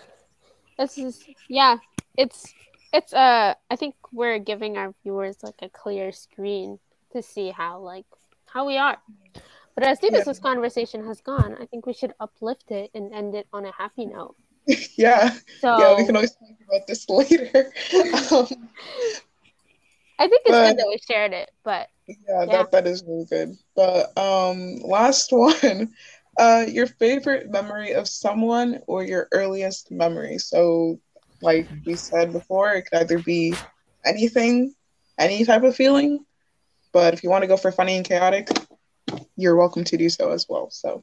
this 0.79 0.99
is 0.99 1.25
yeah 1.49 1.77
it's 2.16 2.53
it's 2.92 3.12
uh 3.12 3.55
i 3.71 3.75
think 3.77 3.95
we're 4.12 4.38
giving 4.38 4.77
our 4.77 4.95
viewers 5.03 5.42
like 5.42 5.59
a 5.62 5.68
clear 5.68 6.12
screen 6.12 6.79
to 7.12 7.23
see 7.23 7.51
how 7.51 7.81
like 7.81 8.07
how 8.47 8.66
we 8.66 8.77
are 8.79 8.99
but 9.75 9.83
as 9.85 9.99
deep 9.99 10.12
Yeah. 10.12 10.18
as 10.21 10.27
this 10.27 10.38
conversation 10.38 11.05
has 11.07 11.21
gone 11.21 11.57
i 11.61 11.66
think 11.66 11.87
we 11.87 11.95
should 11.95 12.14
uplift 12.21 12.71
it 12.71 12.90
and 12.95 13.12
end 13.12 13.35
it 13.35 13.47
on 13.53 13.66
a 13.66 13.73
happy 13.73 14.07
note 14.07 14.37
Yeah. 14.97 15.31
so 15.61 15.68
Yeah, 15.79 15.97
we 15.99 16.07
can 16.07 16.14
always 16.14 16.35
talk 16.38 16.55
about 16.68 16.87
this 16.87 17.09
later. 17.18 17.73
um, 18.31 18.47
i 20.23 20.29
think 20.31 20.42
it's 20.47 20.55
but- 20.55 20.66
good 20.68 20.79
that 20.79 20.87
we 20.88 20.99
shared 21.11 21.33
it 21.33 21.51
but 21.64 21.88
yeah, 22.29 22.46
Yeah. 22.46 22.53
that 22.53 22.70
that 22.72 22.87
is 22.87 23.03
really 23.07 23.27
good. 23.31 23.57
But 23.75 24.16
um 24.18 24.77
last 24.85 25.33
one. 25.33 25.92
Uh 26.38 26.64
your 26.68 26.87
favorite 26.87 27.51
memory 27.51 27.92
of 27.92 28.09
someone 28.09 28.81
or 28.87 29.03
your 29.05 29.29
earliest 29.33 29.90
memory. 29.90 30.38
So 30.38 30.98
like 31.40 31.70
we 31.85 31.96
said 31.96 32.33
before, 32.33 32.72
it 32.75 32.85
could 32.90 33.01
either 33.03 33.18
be 33.18 33.61
anything, 34.05 34.75
any 35.18 35.44
type 35.44 35.62
of 35.62 35.75
feeling. 35.77 36.25
But 36.92 37.14
if 37.14 37.22
you 37.22 37.31
want 37.31 37.42
to 37.42 37.48
go 37.48 37.57
for 37.57 37.70
funny 37.72 37.96
and 37.96 38.05
chaotic, 38.07 38.48
you're 39.37 39.57
welcome 39.57 39.85
to 39.85 39.96
do 39.96 40.09
so 40.09 40.31
as 40.33 40.46
well. 40.48 40.70
So 40.70 41.03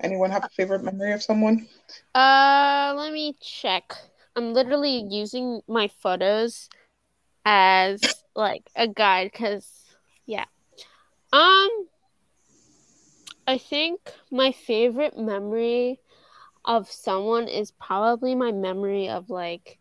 anyone 0.00 0.30
have 0.30 0.44
a 0.44 0.48
favorite 0.50 0.82
memory 0.84 1.12
of 1.12 1.22
someone? 1.22 1.66
Uh, 2.14 2.94
let 2.96 3.12
me 3.12 3.34
check. 3.40 3.94
I'm 4.36 4.52
literally 4.52 5.04
using 5.08 5.62
my 5.68 5.88
photos 5.88 6.68
as 7.44 8.02
like 8.34 8.70
a 8.76 8.88
guide 8.88 9.30
because, 9.32 9.68
yeah. 10.26 10.44
Um, 11.32 11.70
I 13.46 13.58
think 13.58 14.00
my 14.30 14.52
favorite 14.52 15.18
memory 15.18 15.98
of 16.64 16.90
someone 16.90 17.48
is 17.48 17.72
probably 17.72 18.34
my 18.34 18.52
memory 18.52 19.08
of 19.08 19.30
like, 19.30 19.78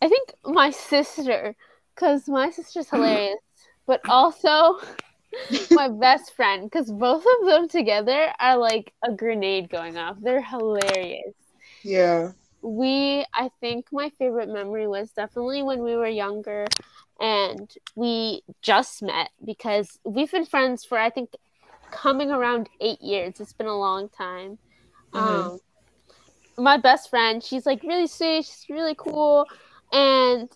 I 0.00 0.08
think 0.08 0.32
my 0.44 0.70
sister, 0.70 1.56
because 1.94 2.28
my 2.28 2.50
sister's 2.50 2.88
hilarious. 2.90 3.40
but 3.86 4.00
also 4.08 4.78
my 5.70 5.88
best 5.88 6.34
friend 6.34 6.70
because 6.70 6.90
both 6.90 7.24
of 7.40 7.46
them 7.46 7.68
together 7.68 8.32
are 8.38 8.56
like 8.56 8.92
a 9.02 9.12
grenade 9.12 9.68
going 9.68 9.98
off. 9.98 10.16
They're 10.20 10.42
hilarious. 10.42 11.34
Yeah. 11.82 12.32
We, 12.64 13.26
I 13.34 13.50
think 13.60 13.86
my 13.92 14.10
favorite 14.18 14.48
memory 14.48 14.86
was 14.86 15.10
definitely 15.10 15.62
when 15.62 15.82
we 15.82 15.94
were 15.96 16.08
younger 16.08 16.66
and 17.20 17.70
we 17.94 18.42
just 18.62 19.02
met 19.02 19.30
because 19.44 19.98
we've 20.04 20.32
been 20.32 20.46
friends 20.46 20.84
for 20.84 20.98
I 20.98 21.10
think 21.10 21.30
coming 21.90 22.30
around 22.30 22.68
eight 22.80 23.02
years. 23.02 23.38
It's 23.38 23.52
been 23.52 23.66
a 23.66 23.78
long 23.78 24.08
time. 24.08 24.58
Mhm. 25.12 25.18
Um, 25.18 25.58
my 26.56 26.76
best 26.78 27.10
friend, 27.10 27.42
she's 27.42 27.66
like 27.66 27.82
really 27.82 28.06
sweet, 28.06 28.46
she's 28.46 28.66
really 28.68 28.94
cool. 28.96 29.46
And 29.92 30.48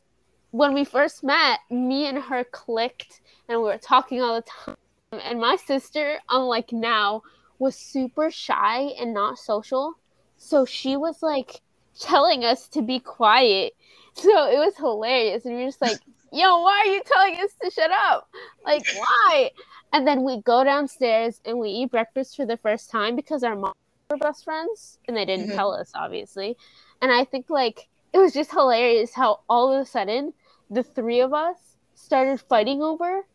when 0.50 0.72
we 0.74 0.84
first 0.84 1.22
met, 1.22 1.60
me 1.70 2.06
and 2.06 2.18
her 2.18 2.44
clicked 2.44 3.20
and 3.48 3.58
we 3.58 3.64
were 3.64 3.78
talking 3.78 4.22
all 4.22 4.36
the 4.36 4.42
time. 4.42 4.76
And 5.12 5.40
my 5.40 5.56
sister, 5.56 6.18
unlike 6.28 6.72
now, 6.72 7.22
was 7.58 7.76
super 7.76 8.30
shy 8.30 8.92
and 8.98 9.12
not 9.12 9.38
social. 9.38 9.94
So 10.36 10.64
she 10.64 10.96
was 10.96 11.22
like 11.22 11.60
telling 12.00 12.44
us 12.44 12.68
to 12.68 12.82
be 12.82 12.98
quiet. 13.00 13.74
So 14.14 14.30
it 14.50 14.58
was 14.58 14.76
hilarious. 14.76 15.44
And 15.44 15.54
we 15.54 15.62
were 15.62 15.68
just 15.68 15.80
like, 15.80 16.00
yo, 16.32 16.60
why 16.62 16.82
are 16.84 16.92
you 16.92 17.02
telling 17.06 17.34
us 17.36 17.50
to 17.62 17.70
shut 17.70 17.90
up? 17.90 18.28
Like, 18.64 18.84
why? 18.92 19.50
And 19.92 20.06
then 20.06 20.24
we 20.24 20.42
go 20.42 20.64
downstairs 20.64 21.40
and 21.44 21.58
we 21.58 21.70
eat 21.70 21.90
breakfast 21.90 22.36
for 22.36 22.44
the 22.46 22.56
first 22.58 22.90
time 22.90 23.16
because 23.16 23.42
our 23.42 23.56
mom 23.56 23.72
were 24.10 24.16
best 24.16 24.44
friends 24.44 24.98
and 25.06 25.16
they 25.16 25.24
didn't 25.24 25.50
Mhm. 25.50 25.56
tell 25.56 25.72
us, 25.72 25.90
obviously. 25.94 26.56
And 27.00 27.12
I 27.12 27.24
think 27.24 27.48
like 27.48 27.88
it 28.12 28.18
was 28.18 28.32
just 28.32 28.50
hilarious 28.50 29.14
how 29.14 29.40
all 29.48 29.72
of 29.72 29.80
a 29.80 29.86
sudden 29.86 30.34
the 30.70 30.82
three 30.82 31.20
of 31.20 31.32
us 31.32 31.76
started 31.94 32.40
fighting 32.40 32.82
over 32.82 33.26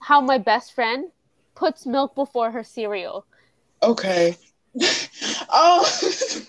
how 0.00 0.20
my 0.20 0.38
best 0.38 0.72
friend 0.72 1.10
puts 1.54 1.86
milk 1.86 2.14
before 2.14 2.50
her 2.50 2.64
cereal. 2.64 3.26
Okay. 3.82 4.36
oh. 5.50 5.84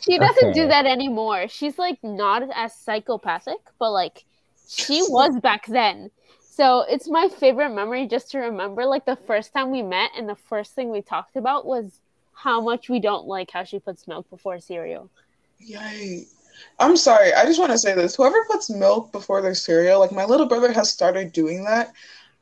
She 0.01 0.17
doesn't 0.17 0.49
Okay. 0.49 0.53
do 0.53 0.67
that 0.67 0.85
anymore. 0.85 1.47
She's 1.47 1.77
like 1.77 1.99
not 2.03 2.43
as 2.55 2.75
psychopathic, 2.75 3.59
but 3.79 3.91
like 3.91 4.23
she 4.67 5.01
was 5.03 5.39
back 5.39 5.65
then. 5.67 6.11
So 6.39 6.81
it's 6.81 7.07
my 7.09 7.29
favorite 7.29 7.69
memory 7.69 8.07
just 8.07 8.31
to 8.31 8.39
remember 8.39 8.85
like 8.85 9.05
the 9.05 9.15
first 9.15 9.53
time 9.53 9.71
we 9.71 9.81
met 9.81 10.11
and 10.17 10.29
the 10.29 10.35
first 10.35 10.73
thing 10.73 10.89
we 10.89 11.01
talked 11.01 11.35
about 11.35 11.65
was 11.65 11.99
how 12.33 12.61
much 12.61 12.89
we 12.89 12.99
don't 12.99 13.25
like 13.27 13.51
how 13.51 13.63
she 13.63 13.79
puts 13.79 14.07
milk 14.07 14.29
before 14.29 14.59
cereal. 14.59 15.09
Yay. 15.59 16.25
I'm 16.79 16.95
sorry. 16.97 17.33
I 17.33 17.45
just 17.45 17.59
want 17.59 17.71
to 17.71 17.77
say 17.77 17.93
this. 17.95 18.15
Whoever 18.15 18.45
puts 18.45 18.69
milk 18.69 19.11
before 19.11 19.41
their 19.41 19.55
cereal, 19.55 19.99
like 19.99 20.11
my 20.11 20.25
little 20.25 20.45
brother 20.47 20.71
has 20.71 20.91
started 20.91 21.31
doing 21.31 21.63
that. 21.65 21.93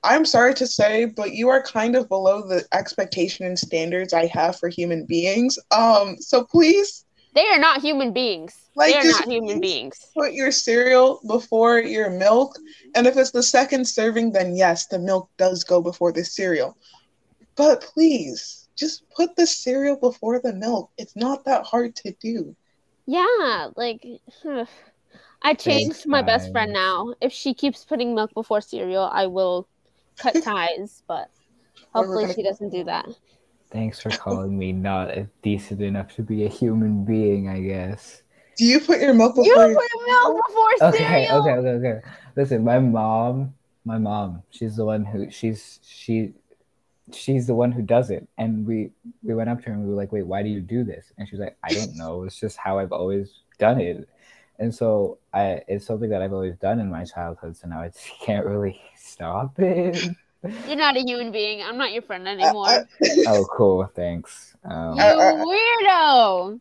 I'm 0.04 0.26
sorry 0.26 0.54
to 0.56 0.68
say, 0.68 1.06
but 1.06 1.34
you 1.34 1.50
are 1.50 1.62
kind 1.62 1.96
of 1.96 2.10
below 2.10 2.42
the 2.48 2.66
expectation 2.74 3.46
and 3.46 3.58
standards 3.58 4.14
I 4.14 4.26
have 4.28 4.58
for 4.58 4.70
human 4.70 5.06
beings. 5.06 5.60
Um, 5.72 6.18
so 6.20 6.44
please 6.44 7.06
They 7.34 7.48
are 7.48 7.60
not 7.60 7.82
human 7.82 8.12
beings. 8.14 8.56
Like, 8.76 8.94
they 8.94 9.00
are 9.00 9.06
not 9.06 9.28
human 9.28 9.60
beings. 9.60 10.08
put 10.18 10.34
your 10.34 10.52
cereal 10.52 11.22
before 11.28 11.80
your 11.80 12.10
milk. 12.10 12.58
And 12.96 13.08
if 13.08 13.18
it's 13.18 13.32
the 13.32 13.44
second 13.44 13.88
serving, 13.88 14.32
then 14.34 14.56
yes, 14.56 14.88
the 14.88 15.00
milk 15.00 15.30
does 15.38 15.64
go 15.64 15.82
before 15.82 16.12
the 16.12 16.24
cereal. 16.26 16.78
But 17.56 17.82
please, 17.82 18.70
just 18.78 19.04
put 19.16 19.36
the 19.36 19.46
cereal 19.48 19.98
before 19.98 20.40
the 20.42 20.54
milk. 20.54 20.92
It's 20.98 21.16
not 21.16 21.46
that 21.46 21.66
hard 21.66 21.96
to 21.98 22.14
do. 22.22 22.56
Yeah, 23.06 23.70
like 23.76 24.06
I 25.44 25.54
changed 25.54 26.08
my 26.08 26.22
best 26.22 26.52
friend 26.52 26.72
now. 26.74 27.14
If 27.22 27.32
she 27.34 27.54
keeps 27.54 27.86
putting 27.86 28.16
milk 28.16 28.34
before 28.34 28.62
cereal, 28.62 29.04
I 29.12 29.28
will 29.28 29.68
cut 30.18 30.42
ties, 30.44 31.04
but 31.08 31.30
hopefully 31.94 32.34
she 32.34 32.44
doesn't 32.44 32.70
do 32.70 32.84
that. 32.86 33.08
Thanks 33.72 34.02
for 34.02 34.10
calling 34.10 34.58
me 34.58 34.74
not 34.74 35.12
decent 35.42 35.82
enough 35.82 36.14
to 36.16 36.24
be 36.24 36.44
a 36.46 36.50
human 36.50 37.06
being, 37.06 37.48
I 37.48 37.62
guess. 37.62 38.22
Do 38.58 38.66
you 38.66 38.80
put 38.82 39.00
your 39.00 39.14
milk 39.14 39.36
You 39.38 39.44
before 39.54 39.74
put 39.74 39.86
your 39.96 40.08
milk 40.08 40.46
before 40.48 40.90
Okay, 40.90 40.98
cereal. 40.98 41.42
okay, 41.42 41.52
okay, 41.52 41.88
okay. 41.90 42.08
Listen, 42.36 42.64
my 42.64 42.80
mom, 42.80 43.54
my 43.86 43.98
mom, 43.98 44.44
she's 44.52 44.76
the 44.76 44.86
one 44.86 45.06
who 45.06 45.32
she's 45.32 45.80
she 45.84 46.34
she's 47.14 47.48
the 47.48 47.56
one 47.56 47.72
who 47.72 47.82
does 47.82 48.10
it. 48.12 48.28
And 48.38 48.66
we 48.68 48.92
we 49.24 49.34
went 49.34 49.50
up 49.50 49.60
to 49.62 49.68
her 49.68 49.72
and 49.74 49.84
we 49.84 49.90
were 49.90 49.96
like, 49.96 50.12
"Wait, 50.12 50.28
why 50.28 50.44
do 50.44 50.50
you 50.50 50.60
do 50.62 50.84
this?" 50.84 51.12
And 51.18 51.28
she's 51.28 51.40
like, 51.40 51.58
"I 51.64 51.74
don't 51.74 51.96
know. 51.96 52.24
It's 52.24 52.40
just 52.40 52.58
how 52.58 52.78
I've 52.78 52.92
always 52.92 53.32
done 53.58 53.80
it." 53.80 54.08
And 54.62 54.74
so 54.74 55.18
I 55.34 55.62
it's 55.68 55.88
something 55.88 56.10
that 56.12 56.22
I've 56.22 56.34
always 56.34 56.56
done 56.56 56.80
in 56.80 56.90
my 56.90 57.04
childhood, 57.04 57.58
so 57.58 57.68
now 57.68 57.82
I 57.82 57.88
just 57.90 58.08
can't 58.22 58.46
really 58.46 58.80
stop 58.96 59.60
it. 59.60 60.08
You're 60.68 60.76
not 60.76 60.96
a 60.96 61.02
human 61.02 61.32
being. 61.32 61.64
I'm 61.64 61.78
not 61.78 61.92
your 61.94 62.04
friend 62.04 62.28
anymore. 62.28 62.68
I- 62.68 62.86
oh, 63.28 63.46
cool, 63.52 63.90
thanks. 63.96 64.56
Um, 64.64 64.96
you 64.98 65.04
weirdo. 65.04 66.60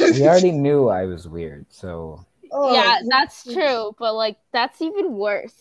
we 0.00 0.26
already 0.26 0.50
knew 0.50 0.88
I 0.88 1.04
was 1.04 1.28
weird, 1.28 1.66
so 1.68 2.24
Oh, 2.50 2.72
yeah, 2.72 3.00
that's 3.06 3.44
true, 3.44 3.94
but 3.98 4.14
like 4.14 4.38
that's 4.52 4.80
even 4.80 5.12
worse. 5.12 5.54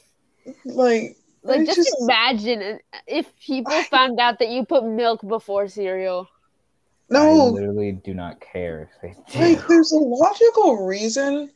Like, 0.63 1.17
Like 1.43 1.65
just, 1.65 1.77
just- 1.77 1.95
imagine 2.01 2.79
if 3.05 3.33
people 3.39 3.81
found 3.83 4.17
out 4.19 4.39
that 4.39 4.47
you 4.49 4.65
put 4.65 4.85
milk 4.85 5.21
before 5.27 5.67
cereal. 5.67 6.29
No, 7.09 7.19
I 7.19 7.33
no, 7.33 7.45
literally 7.47 7.91
do 7.91 8.13
not 8.13 8.39
care 8.39 8.89
if 8.89 9.01
they 9.01 9.15
do. 9.33 9.39
like, 9.55 9.67
there's 9.67 9.91
a 9.91 9.97
logical 9.97 10.85
reason 10.85 11.51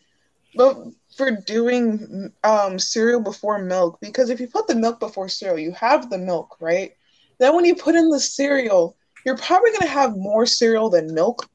but 0.55 0.77
for 1.15 1.31
doing 1.31 2.31
um, 2.43 2.79
cereal 2.79 3.21
before 3.21 3.59
milk. 3.59 3.99
Because 4.01 4.29
if 4.29 4.39
you 4.39 4.47
put 4.47 4.67
the 4.67 4.75
milk 4.75 4.99
before 4.99 5.29
cereal, 5.29 5.59
you 5.59 5.71
have 5.73 6.09
the 6.09 6.17
milk, 6.17 6.57
right? 6.59 6.91
Then 7.39 7.55
when 7.55 7.65
you 7.65 7.75
put 7.75 7.95
in 7.95 8.09
the 8.09 8.19
cereal, 8.19 8.95
you're 9.25 9.37
probably 9.37 9.71
going 9.71 9.81
to 9.81 9.87
have 9.87 10.17
more 10.17 10.45
cereal 10.45 10.89
than 10.89 11.13
milk. 11.13 11.47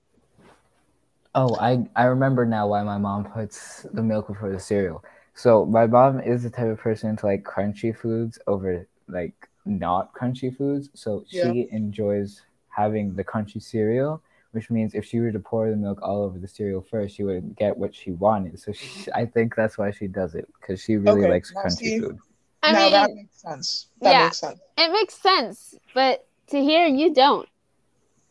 Oh, 1.35 1.57
I 1.57 1.87
I 1.97 2.05
remember 2.05 2.45
now 2.45 2.69
why 2.69 2.83
my 2.83 2.99
mom 2.99 3.25
puts 3.25 3.83
the 3.93 4.03
milk 4.03 4.29
before 4.29 4.51
the 4.51 4.59
cereal. 4.59 5.03
So 5.35 5.65
my 5.67 5.87
mom 5.87 6.21
is 6.21 6.43
the 6.43 6.51
type 6.51 6.69
of 6.69 6.79
person 6.79 7.17
to 7.17 7.27
like 7.27 7.45
crunchy 7.45 7.97
foods 7.97 8.39
over 8.47 8.87
like 9.09 9.35
not 9.65 10.13
crunchy 10.15 10.55
foods. 10.57 10.91
So 10.95 11.25
Yeah. 11.31 11.53
she 11.53 11.69
enjoys 11.71 12.43
having 12.69 13.15
the 13.15 13.25
crunchy 13.25 13.63
cereal, 13.63 14.23
which 14.53 14.71
means 14.71 14.95
if 14.95 15.05
she 15.05 15.21
were 15.21 15.31
to 15.33 15.39
pour 15.41 15.71
the 15.71 15.77
milk 15.77 16.01
all 16.03 16.23
over 16.23 16.39
the 16.39 16.49
cereal 16.49 16.81
first, 16.83 17.17
she 17.17 17.23
would 17.25 17.57
get 17.57 17.77
what 17.77 17.95
she 17.95 18.11
wanted. 18.13 18.59
So 18.59 18.73
she, 18.73 19.11
I 19.15 19.25
think 19.27 19.55
that's 19.55 19.79
why 19.79 19.91
she 19.91 20.07
does 20.09 20.35
it 20.35 20.49
because 20.61 20.83
she 20.83 20.97
really 20.97 21.21
Okay, 21.23 21.31
likes 21.31 21.53
crunchy 21.53 21.77
see- 21.77 22.01
food. 22.01 22.19
I 22.63 22.73
now 22.73 22.79
mean, 22.83 22.93
that 22.93 23.11
makes 23.15 23.41
sense. 23.41 23.87
That 24.03 24.11
yeah. 24.13 24.25
makes 24.25 24.39
sense. 24.39 24.61
it 24.77 24.93
makes 24.93 25.15
sense, 25.15 25.75
but 25.95 26.27
to 26.49 26.61
hear 26.61 26.87
you 26.87 27.15
don't. 27.15 27.49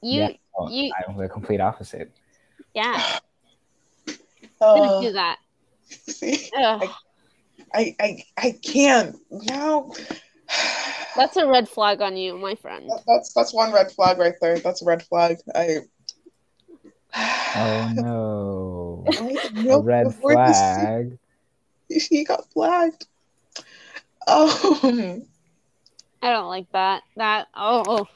You 0.01 0.21
Yeah. 0.21 0.29
You 0.69 0.91
I'm 1.07 1.17
the 1.17 1.27
complete 1.29 1.61
opposite. 1.61 2.11
yeah, 2.75 3.19
Uh, 4.61 4.75
don't 4.75 5.01
do 5.03 5.11
that. 5.13 5.37
see, 5.87 6.49
Ugh, 6.61 6.89
I, 7.73 7.95
I, 7.99 8.23
I 8.37 8.51
can't 8.61 9.15
now. 9.31 9.89
that's 11.15 11.37
a 11.37 11.47
red 11.47 11.69
flag 11.69 12.01
on 12.01 12.17
you, 12.17 12.37
my 12.37 12.55
friend. 12.55 12.89
That's 13.07 13.33
that's 13.33 13.53
one 13.53 13.71
red 13.71 13.89
flag 13.91 14.17
right 14.17 14.35
there. 14.41 14.59
That's 14.59 14.81
a 14.81 14.85
red 14.85 15.01
flag. 15.03 15.37
I. 15.55 15.77
Oh 17.15 17.91
no. 17.95 19.05
A 19.69 19.79
red 19.79 20.05
before 20.05 20.33
the 20.33 20.53
ce- 20.53 20.75
flag. 20.75 21.17
He 21.89 22.23
got 22.23 22.47
flagged. 22.51 23.07
Um. 24.27 25.25
I 26.21 26.29
don't 26.31 26.47
like 26.47 26.71
that. 26.71 27.01
That 27.15 27.47
oh, 27.55 28.07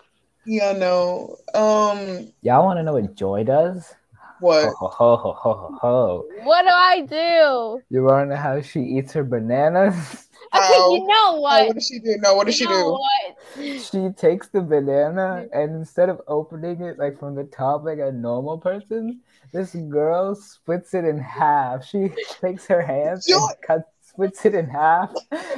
Yeah. 0.45 0.73
No. 0.73 1.37
Um. 1.55 2.31
Y'all 2.41 2.65
want 2.65 2.77
to 2.77 2.83
know 2.83 2.93
what 2.93 3.15
Joy 3.15 3.43
does? 3.43 3.93
What? 4.39 4.65
Ho, 4.65 4.87
ho, 4.87 5.15
ho, 5.15 5.33
ho, 5.33 5.53
ho, 5.53 5.77
ho. 5.81 6.25
what 6.43 6.63
do 6.63 6.69
I 6.69 7.01
do? 7.01 7.81
You 7.89 8.03
want 8.03 8.29
to 8.29 8.35
know 8.35 8.41
how 8.41 8.61
she 8.61 8.81
eats 8.81 9.13
her 9.13 9.23
bananas? 9.23 10.27
Okay, 10.55 10.73
Ow. 10.73 10.93
you 10.93 11.07
know 11.07 11.39
Oh, 11.39 11.39
what? 11.41 11.67
what 11.67 11.73
does 11.75 11.87
she 11.87 11.99
do? 11.99 12.17
No. 12.19 12.35
What 12.35 12.45
does 12.47 12.55
she 12.55 12.65
You 12.65 12.69
know 12.69 12.83
do? 12.83 12.91
what? 12.91 13.81
she 13.81 14.09
takes 14.15 14.47
the 14.49 14.61
banana 14.61 15.45
mm-hmm. 15.45 15.57
and 15.59 15.75
instead 15.75 16.09
of 16.09 16.21
opening 16.27 16.81
it 16.81 16.97
like 16.99 17.19
from 17.19 17.35
the 17.35 17.43
top 17.45 17.83
like 17.83 17.99
a 17.99 18.11
normal 18.11 18.57
person, 18.57 19.21
this 19.51 19.73
girl 19.75 20.35
splits 20.35 20.93
it 20.93 21.05
in 21.05 21.17
half. 21.19 21.85
She 21.85 22.09
takes 22.41 22.65
her 22.67 22.81
hands 22.81 23.27
and 23.27 23.41
cuts, 23.61 23.85
splits 24.01 24.45
it 24.45 24.55
in 24.55 24.67
half, 24.67 25.11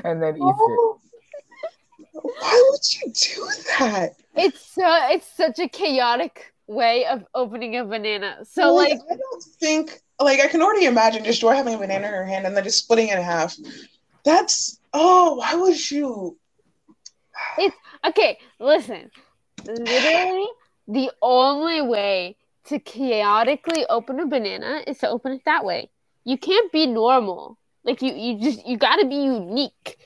and 0.03 0.22
then 0.22 0.36
eats 0.36 0.41
it. 0.67 0.80
Oh, 0.80 0.99
why 2.13 2.69
would 2.72 2.93
you 2.93 3.11
do 3.13 3.47
that? 3.80 4.15
It's 4.36 4.59
so 4.74 4.84
it's 5.11 5.28
such 5.36 5.59
a 5.59 5.67
chaotic 5.69 6.53
way 6.67 7.05
of 7.05 7.24
opening 7.36 7.78
a 7.78 7.86
banana. 7.86 8.39
So 8.43 8.74
Like, 8.74 8.91
like 8.91 8.99
I 9.11 9.15
don't 9.15 9.43
think 9.59 10.01
like 10.19 10.39
I 10.39 10.47
can 10.47 10.61
already 10.61 10.86
imagine 10.86 11.24
just 11.24 11.41
Joy 11.41 11.53
having 11.55 11.74
a 11.74 11.78
banana 11.78 12.07
in 12.07 12.13
her 12.13 12.26
hand 12.26 12.45
and 12.45 12.55
then 12.55 12.63
just 12.63 12.80
splitting 12.80 13.09
it 13.09 13.17
in 13.17 13.24
half. 13.24 13.55
That's 14.24 14.80
oh, 14.95 15.35
why 15.35 15.55
would 15.55 15.91
you? 15.91 16.37
It's 17.57 17.75
okay, 18.05 18.37
listen. 18.59 19.11
Literally, 19.67 20.47
the 20.87 21.11
only 21.21 21.81
way 21.81 22.37
to 22.65 22.79
chaotically 22.79 23.85
open 23.89 24.19
a 24.19 24.25
banana 24.25 24.81
is 24.87 24.97
to 24.99 25.09
open 25.09 25.33
it 25.33 25.41
that 25.45 25.65
way. 25.65 25.89
You 26.23 26.37
can't 26.37 26.71
be 26.71 26.87
normal. 26.87 27.57
Like 27.83 28.01
you, 28.01 28.13
you 28.13 28.39
just 28.39 28.65
you 28.65 28.77
got 28.77 28.97
to 28.97 29.05
be 29.07 29.15
unique. 29.15 29.97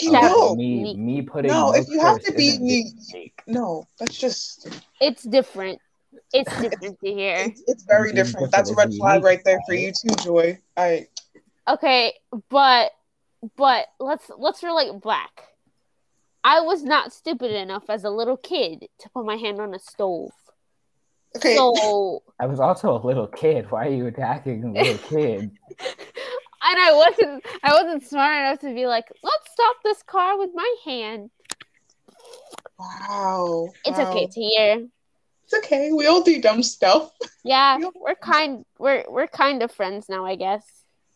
You 0.00 0.12
Yeah. 0.12 0.20
know, 0.28 0.54
me 0.54 0.94
me 0.94 1.22
putting 1.22 1.50
No, 1.50 1.72
if 1.72 1.88
you 1.88 2.00
have 2.00 2.20
to 2.20 2.32
be 2.32 2.44
isn't 2.44 2.66
unique. 2.68 3.42
no, 3.46 3.86
that's 3.98 4.16
just 4.18 4.68
It's 5.00 5.22
different. 5.24 5.80
It's 6.32 6.50
different 6.60 6.98
Tahir. 7.04 7.46
it's, 7.46 7.62
it's 7.66 7.84
very 7.84 8.12
Being 8.12 8.16
different. 8.16 8.50
different 8.50 8.52
That's 8.52 8.70
a 8.70 8.72
is 8.72 8.78
red 8.78 8.94
flag 8.94 9.22
right 9.24 9.40
there 9.44 9.60
for 9.66 9.74
you 9.74 9.92
too, 9.92 10.14
Joy. 10.24 10.58
I 10.76 11.06
Okay, 11.68 12.14
but 12.50 12.90
but 13.56 13.86
let's 13.98 14.30
let's 14.38 14.62
relate 14.62 15.00
back. 15.02 15.48
I 16.44 16.60
was 16.60 16.82
not 16.82 17.12
stupid 17.12 17.52
enough 17.52 17.84
as 17.88 18.04
a 18.04 18.10
little 18.10 18.36
kid 18.36 18.86
to 18.98 19.08
put 19.10 19.24
my 19.24 19.36
hand 19.36 19.60
on 19.60 19.74
a 19.74 19.78
stove. 19.78 20.32
okay. 21.36 21.56
So 21.56 22.22
I 22.40 22.46
was 22.46 22.60
also 22.60 22.96
a 22.96 23.00
little 23.04 23.26
kid. 23.26 23.70
Why 23.70 23.86
are 23.86 23.90
you 23.90 24.06
attacking 24.06 24.64
a 24.64 24.72
little 24.72 24.98
kid? 25.08 25.40
and 25.40 25.50
I 26.62 26.92
wasn't 26.92 27.44
I 27.62 27.72
wasn't 27.72 28.04
smart 28.04 28.36
enough 28.38 28.60
to 28.60 28.74
be 28.74 28.86
like, 28.86 29.06
let's 29.22 29.52
stop 29.52 29.76
this 29.84 30.02
car 30.02 30.38
with 30.38 30.50
my 30.54 30.74
hand. 30.84 31.30
wow. 32.78 33.68
It's 33.84 33.98
wow. 33.98 34.10
okay 34.10 34.26
Tahir. 34.26 34.88
It's 35.44 35.54
okay. 35.64 35.92
We 35.92 36.06
all 36.06 36.22
do 36.22 36.40
dumb 36.40 36.62
stuff. 36.62 37.12
Yeah, 37.44 37.78
we're 37.94 38.14
kind 38.14 38.64
we're 38.78 39.04
we're 39.08 39.26
kind 39.26 39.62
of 39.62 39.70
friends 39.70 40.08
now, 40.08 40.24
I 40.24 40.36
guess. 40.36 40.64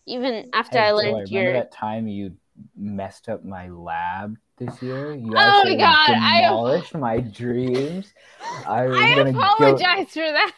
Even 0.06 0.48
after 0.52 0.78
Hey, 0.78 0.84
I 0.84 0.90
Joy, 0.90 0.96
learned 0.96 1.30
remember 1.30 1.30
your 1.30 1.52
that 1.54 1.72
time 1.72 2.06
you 2.06 2.32
messed 2.76 3.28
up 3.28 3.44
my 3.44 3.68
lab 3.68 4.36
this 4.56 4.80
year? 4.82 5.14
You 5.14 5.32
Oh 5.32 5.34
my 5.34 5.40
actually 5.40 5.76
God, 5.76 6.10
I 6.10 6.38
am- 6.42 6.50
demolished 6.50 6.94
my 6.94 7.18
dreams. 7.20 8.12
I 8.66 8.84
I 8.86 9.14
gonna 9.16 9.32
go. 9.32 9.38
apologize 9.40 10.08
for 10.10 10.20
that. 10.20 10.52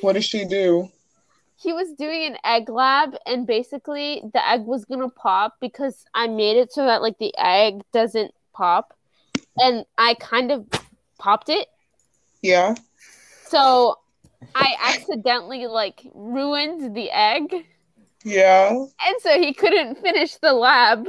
What 0.00 0.12
did 0.14 0.24
she 0.24 0.44
do? 0.44 0.90
he 1.58 1.72
was 1.72 1.90
doing 1.94 2.24
an 2.26 2.36
egg 2.44 2.68
lab 2.68 3.16
and 3.24 3.46
basically 3.46 4.22
the 4.34 4.46
egg 4.46 4.60
was 4.66 4.84
gonna 4.84 5.08
pop 5.08 5.54
because 5.58 6.04
I 6.14 6.26
made 6.28 6.58
it 6.58 6.70
so 6.70 6.84
that 6.84 7.00
like 7.00 7.16
the 7.18 7.32
egg 7.38 7.80
doesn't 7.94 8.32
pop 8.52 8.92
and 9.58 9.86
I 9.96 10.14
kind 10.20 10.52
of 10.52 10.66
popped 11.18 11.48
it 11.48 11.66
Yeah. 12.42 12.74
so 13.46 13.98
I 14.54 14.74
accidentally 14.82 15.66
like 15.66 16.02
ruined 16.14 16.94
the 16.94 17.10
egg 17.10 17.64
Yeah. 18.26 18.70
and 18.70 19.16
so 19.20 19.38
he 19.38 19.54
couldn't 19.54 20.00
finish 20.00 20.34
the 20.36 20.52
lab 20.52 21.06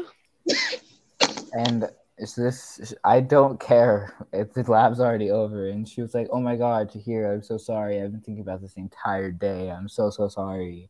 And 1.54 1.90
is 2.20 2.36
this? 2.36 2.94
I 3.04 3.22
don't 3.22 3.60
care 3.60 4.14
if 4.34 4.54
the 4.54 4.64
lab's 4.64 5.00
already 5.00 5.30
over. 5.32 5.70
And 5.70 5.88
she 5.88 6.02
was 6.02 6.14
like, 6.14 6.28
"Oh 6.32 6.40
my 6.40 6.56
god, 6.56 6.92
Tahir, 6.92 7.32
I'm 7.32 7.44
so 7.44 7.58
sorry. 7.58 8.02
I've 8.02 8.12
been 8.12 8.22
thinking 8.22 8.42
about 8.42 8.62
this 8.62 8.74
the 8.74 8.82
entire 8.82 9.32
day. 9.32 9.70
I'm 9.72 9.90
so 9.90 10.10
so 10.10 10.28
sorry." 10.28 10.90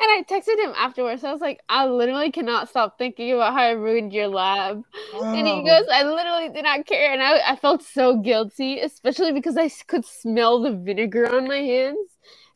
and 0.00 0.08
I 0.10 0.22
texted 0.28 0.62
him 0.64 0.72
afterwards 0.76 1.24
I 1.24 1.32
was 1.32 1.40
like 1.40 1.60
I 1.68 1.86
literally 1.86 2.30
cannot 2.30 2.68
stop 2.68 2.98
thinking 2.98 3.32
about 3.32 3.52
how 3.52 3.62
I 3.62 3.70
ruined 3.70 4.12
your 4.12 4.28
lab 4.28 4.84
And 5.14 5.46
he 5.46 5.54
oh. 5.54 5.64
goes, 5.64 5.86
I 5.92 6.04
literally 6.04 6.50
did 6.50 6.62
not 6.62 6.86
care. 6.86 7.12
And 7.12 7.22
I, 7.22 7.52
I 7.52 7.56
felt 7.56 7.82
so 7.82 8.16
guilty, 8.16 8.78
especially 8.80 9.32
because 9.32 9.56
I 9.56 9.68
could 9.88 10.04
smell 10.04 10.62
the 10.62 10.72
vinegar 10.72 11.34
on 11.34 11.48
my 11.48 11.56
hands. 11.56 11.98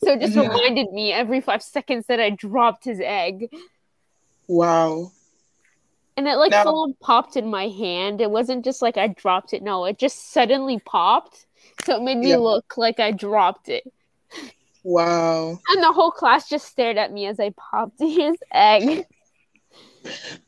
So 0.05 0.13
it 0.13 0.21
just 0.21 0.35
Mhm. 0.35 0.49
reminded 0.49 0.93
me 0.93 1.13
every 1.13 1.41
five 1.41 1.63
seconds 1.63 2.07
that 2.07 2.21
I 2.21 2.31
dropped 2.31 2.85
his 2.85 3.01
egg. 3.01 3.51
Wow. 4.47 5.13
And 6.17 6.27
it 6.29 6.37
like 6.37 6.51
Now- 6.51 6.65
full 6.65 6.95
popped 7.01 7.37
in 7.37 7.49
my 7.51 7.69
hand. 7.69 8.21
It 8.21 8.31
wasn't 8.31 8.65
just 8.65 8.81
like 8.83 8.97
I 8.97 9.09
dropped 9.09 9.53
it. 9.53 9.63
No, 9.63 9.85
it 9.85 9.99
just 9.99 10.31
suddenly 10.33 10.79
popped. 10.79 11.47
So 11.85 11.97
it 11.97 12.03
made 12.03 12.19
me 12.19 12.31
Yeah. 12.31 12.37
look 12.39 12.77
like 12.77 13.01
I 13.01 13.11
dropped 13.11 13.69
it. 13.69 13.85
Wow. 14.83 15.59
And 15.69 15.83
the 15.83 15.93
whole 15.93 16.11
class 16.13 16.49
just 16.49 16.69
stared 16.69 16.97
at 16.97 17.13
me 17.13 17.27
as 17.27 17.41
I 17.41 17.51
popped 17.51 17.99
his 18.01 18.37
egg. 18.53 19.07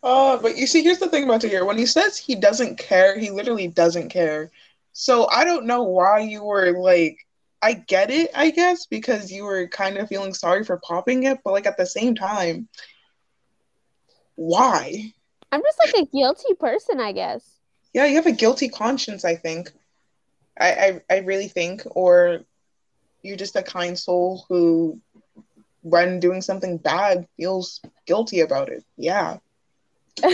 Uh, 0.02 0.36
but 0.36 0.56
you 0.56 0.66
see, 0.66 0.82
here's 0.82 0.98
the 1.00 1.08
thing 1.08 1.24
about 1.24 1.40
Tahir. 1.40 1.64
When 1.64 1.76
he 1.76 1.86
says 1.86 2.16
he 2.16 2.34
doesn't 2.36 2.78
care, 2.78 3.18
he 3.18 3.30
literally 3.30 3.66
doesn't 3.66 4.08
care. 4.10 4.50
So 4.92 5.28
I 5.28 5.44
don't 5.44 5.66
know 5.66 5.82
why 5.82 6.20
you 6.20 6.44
were 6.44 6.72
like, 6.78 7.26
I 7.60 7.72
get 7.72 8.10
it, 8.10 8.30
I 8.34 8.50
guess, 8.50 8.86
because 8.86 9.32
you 9.32 9.44
were 9.44 9.66
kind 9.68 9.98
of 9.98 10.08
feeling 10.08 10.34
sorry 10.34 10.64
for 10.64 10.78
popping 10.78 11.24
it, 11.24 11.38
but 11.44 11.52
like 11.52 11.66
at 11.66 11.76
the 11.76 11.86
same 11.86 12.14
time, 12.14 12.68
why? 14.36 15.12
I'm 15.50 15.62
just 15.62 15.78
like 15.84 16.04
a 16.04 16.06
guilty 16.06 16.54
person, 16.54 17.00
I 17.00 17.12
guess. 17.12 17.42
Yeah, 17.92 18.06
you 18.06 18.16
have 18.16 18.26
a 18.26 18.32
guilty 18.32 18.68
conscience, 18.68 19.24
I 19.24 19.34
think. 19.34 19.72
I, 20.60 21.00
I, 21.08 21.14
I 21.14 21.18
really 21.20 21.48
think, 21.48 21.82
or 21.86 22.40
you're 23.22 23.36
just 23.36 23.56
a 23.56 23.62
kind 23.62 23.98
soul 23.98 24.44
who, 24.48 25.00
when 25.82 26.20
doing 26.20 26.42
something 26.42 26.76
bad, 26.76 27.26
feels 27.36 27.80
guilty 28.06 28.40
about 28.40 28.68
it. 28.68 28.84
Yeah. 28.96 29.38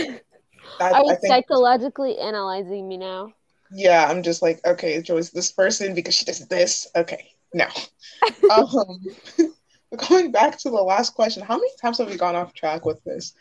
That, 0.79 0.91
Are 0.91 1.03
you 1.03 1.11
I 1.11 1.15
think, 1.15 1.31
psychologically 1.31 2.17
analyzing 2.17 2.87
me 2.87 2.97
now? 2.97 3.33
Yeah, 3.75 4.07
I'm 4.09 4.23
just 4.23 4.41
like, 4.41 4.65
okay, 4.65 5.01
Joyce, 5.01 5.31
this 5.31 5.51
person 5.51 5.93
because 5.93 6.15
she 6.15 6.23
does 6.23 6.47
this. 6.47 6.87
Okay, 6.95 7.31
no. 7.53 7.67
um, 8.51 9.03
going 10.09 10.31
back 10.31 10.57
to 10.59 10.69
the 10.69 10.75
last 10.75 11.13
question, 11.13 11.43
how 11.43 11.55
many 11.57 11.69
times 11.81 11.97
have 11.97 12.09
we 12.09 12.15
gone 12.15 12.35
off 12.35 12.53
track 12.53 12.85
with 12.85 13.03
this? 13.03 13.33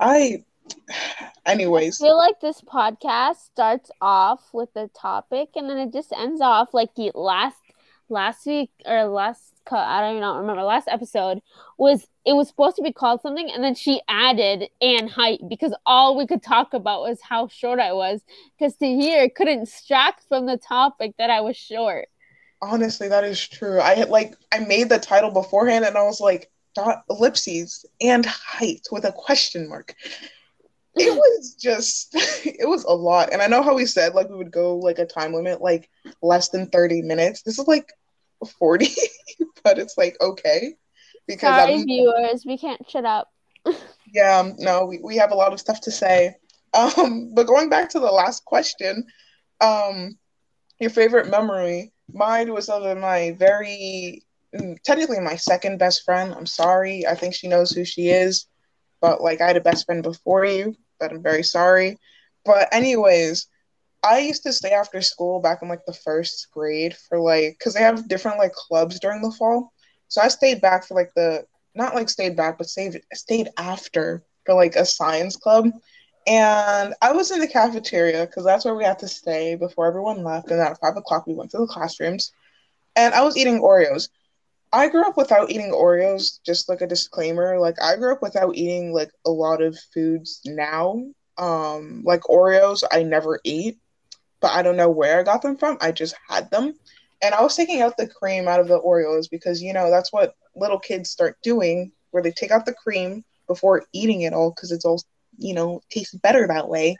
I, 0.00 0.44
anyways, 1.46 2.00
I 2.00 2.06
feel 2.06 2.16
like 2.16 2.40
this 2.40 2.60
podcast 2.60 3.36
starts 3.36 3.90
off 4.00 4.48
with 4.52 4.70
a 4.76 4.88
topic 4.88 5.50
and 5.56 5.68
then 5.68 5.78
it 5.78 5.92
just 5.92 6.12
ends 6.12 6.40
off 6.40 6.72
like 6.72 6.94
the 6.94 7.10
last 7.14 7.58
last 8.08 8.46
week 8.46 8.70
or 8.86 9.04
last 9.04 9.52
I 9.70 10.00
don't 10.00 10.16
even 10.16 10.28
remember 10.28 10.62
last 10.62 10.88
episode 10.88 11.40
was 11.78 12.06
it 12.24 12.34
was 12.34 12.48
supposed 12.48 12.76
to 12.76 12.82
be 12.82 12.92
called 12.92 13.20
something 13.22 13.50
and 13.50 13.64
then 13.64 13.74
she 13.74 14.00
added 14.08 14.68
and 14.80 15.10
height 15.10 15.40
because 15.48 15.74
all 15.86 16.16
we 16.16 16.26
could 16.26 16.42
talk 16.42 16.74
about 16.74 17.02
was 17.02 17.20
how 17.22 17.48
short 17.48 17.80
I 17.80 17.92
was 17.92 18.22
because 18.58 18.76
Tahir 18.76 19.28
couldn't 19.30 19.60
distract 19.64 20.24
from 20.28 20.46
the 20.46 20.56
topic 20.56 21.14
that 21.18 21.30
I 21.30 21.40
was 21.40 21.56
short. 21.56 22.08
honestly, 22.60 23.08
that 23.08 23.24
is 23.24 23.46
true. 23.48 23.80
I 23.80 23.94
had 23.94 24.08
like, 24.08 24.36
I 24.52 24.60
made 24.60 24.88
the 24.88 24.98
title 24.98 25.30
beforehand 25.30 25.84
and 25.84 25.96
I 25.96 26.02
was 26.04 26.20
like, 26.20 26.50
dot 26.74 27.02
ellipses 27.10 27.84
and 28.00 28.24
height 28.24 28.86
with 28.90 29.04
a 29.04 29.12
question 29.12 29.68
mark. 29.68 29.94
It 30.96 31.12
was 31.14 31.54
just, 31.60 32.10
it 32.46 32.68
was 32.68 32.84
a 32.84 32.92
lot. 32.94 33.32
And 33.32 33.42
I 33.42 33.46
know 33.48 33.62
how 33.62 33.74
we 33.74 33.86
said 33.86 34.14
like 34.14 34.28
we 34.28 34.36
would 34.36 34.52
go 34.52 34.76
like 34.76 34.98
a 34.98 35.06
time 35.06 35.34
limit, 35.34 35.60
like 35.60 35.90
less 36.22 36.48
than 36.50 36.68
30 36.68 37.02
minutes. 37.02 37.42
This 37.42 37.58
is 37.58 37.66
like 37.68 37.92
40, 38.58 38.88
but 39.64 39.78
it's 39.78 39.98
like 39.98 40.16
okay. 40.20 40.74
Because 41.26 41.56
Sorry, 41.56 41.74
I'm, 41.74 41.84
viewers, 41.86 42.44
we 42.46 42.58
can't 42.58 42.88
shut 42.90 43.04
up. 43.04 43.28
yeah, 44.12 44.50
no, 44.58 44.86
we, 44.86 44.98
we 45.02 45.16
have 45.16 45.32
a 45.32 45.36
lot 45.36 45.52
of 45.52 45.60
stuff 45.60 45.80
to 45.82 45.90
say. 45.90 46.36
Um, 46.74 47.34
but 47.34 47.46
going 47.46 47.68
back 47.68 47.90
to 47.90 48.00
the 48.00 48.10
last 48.10 48.46
question, 48.46 49.04
um, 49.60 50.16
your 50.80 50.88
favorite 50.88 51.28
memory, 51.28 51.92
mine 52.10 52.50
was 52.50 52.70
of 52.70 52.96
my 52.96 53.36
very, 53.38 54.22
mm, 54.56 54.76
technically 54.82 55.20
my 55.20 55.36
second 55.36 55.78
best 55.78 56.02
friend. 56.02 56.34
I'm 56.34 56.46
sorry, 56.46 57.06
I 57.06 57.14
think 57.14 57.34
she 57.34 57.46
knows 57.46 57.72
who 57.72 57.84
she 57.84 58.08
is, 58.08 58.46
but 59.02 59.20
like 59.20 59.42
I 59.42 59.48
had 59.48 59.58
a 59.58 59.60
best 59.60 59.84
friend 59.84 60.02
before 60.02 60.46
you, 60.46 60.74
but 60.98 61.12
I'm 61.12 61.22
very 61.22 61.42
sorry. 61.42 61.98
But 62.44 62.68
anyways, 62.72 63.48
I 64.02 64.20
used 64.20 64.42
to 64.44 64.52
stay 64.52 64.72
after 64.72 65.00
school 65.00 65.40
back 65.40 65.62
in 65.62 65.68
like 65.68 65.84
the 65.86 65.92
first 65.92 66.48
grade 66.52 66.96
for 66.96 67.20
like, 67.20 67.58
cause 67.62 67.74
they 67.74 67.82
have 67.82 68.08
different 68.08 68.38
like 68.38 68.52
clubs 68.52 68.98
during 68.98 69.22
the 69.22 69.30
fall. 69.30 69.72
So 70.12 70.20
I 70.20 70.28
stayed 70.28 70.60
back 70.60 70.86
for 70.86 70.92
like 70.92 71.14
the 71.14 71.46
not 71.74 71.94
like 71.94 72.10
stayed 72.10 72.36
back, 72.36 72.58
but 72.58 72.68
stayed 72.68 73.00
stayed 73.14 73.48
after 73.56 74.22
for 74.44 74.54
like 74.54 74.76
a 74.76 74.84
science 74.84 75.36
club. 75.36 75.70
And 76.26 76.92
I 77.00 77.12
was 77.12 77.30
in 77.30 77.40
the 77.40 77.48
cafeteria 77.48 78.26
because 78.26 78.44
that's 78.44 78.66
where 78.66 78.74
we 78.74 78.84
had 78.84 78.98
to 78.98 79.08
stay 79.08 79.54
before 79.54 79.86
everyone 79.86 80.22
left. 80.22 80.50
And 80.50 80.60
at 80.60 80.78
five 80.80 80.98
o'clock, 80.98 81.26
we 81.26 81.32
went 81.32 81.50
to 81.52 81.56
the 81.56 81.66
classrooms. 81.66 82.30
And 82.94 83.14
I 83.14 83.22
was 83.22 83.38
eating 83.38 83.62
Oreos. 83.62 84.10
I 84.70 84.88
grew 84.88 85.06
up 85.06 85.16
without 85.16 85.50
eating 85.50 85.72
Oreos, 85.72 86.40
just 86.44 86.68
like 86.68 86.82
a 86.82 86.86
disclaimer. 86.86 87.58
Like, 87.58 87.80
I 87.80 87.96
grew 87.96 88.12
up 88.12 88.20
without 88.20 88.54
eating 88.54 88.92
like 88.92 89.12
a 89.24 89.30
lot 89.30 89.62
of 89.62 89.78
foods 89.94 90.42
now. 90.44 91.06
Um, 91.38 92.02
like 92.04 92.20
Oreos, 92.24 92.82
I 92.92 93.02
never 93.02 93.40
ate, 93.46 93.78
but 94.42 94.52
I 94.52 94.60
don't 94.60 94.76
know 94.76 94.90
where 94.90 95.20
I 95.20 95.22
got 95.22 95.40
them 95.40 95.56
from. 95.56 95.78
I 95.80 95.90
just 95.90 96.14
had 96.28 96.50
them. 96.50 96.74
And 97.22 97.34
I 97.34 97.42
was 97.42 97.56
taking 97.56 97.80
out 97.80 97.96
the 97.96 98.08
cream 98.08 98.48
out 98.48 98.60
of 98.60 98.68
the 98.68 98.80
Oreos 98.80 99.30
because, 99.30 99.62
you 99.62 99.72
know, 99.72 99.90
that's 99.90 100.12
what 100.12 100.34
little 100.56 100.78
kids 100.78 101.10
start 101.10 101.36
doing, 101.42 101.92
where 102.10 102.22
they 102.22 102.32
take 102.32 102.50
out 102.50 102.66
the 102.66 102.74
cream 102.74 103.24
before 103.46 103.84
eating 103.92 104.22
it 104.22 104.32
all 104.32 104.50
because 104.50 104.72
it's 104.72 104.84
all, 104.84 105.00
you 105.38 105.54
know, 105.54 105.80
tastes 105.90 106.14
better 106.14 106.46
that 106.48 106.68
way. 106.68 106.96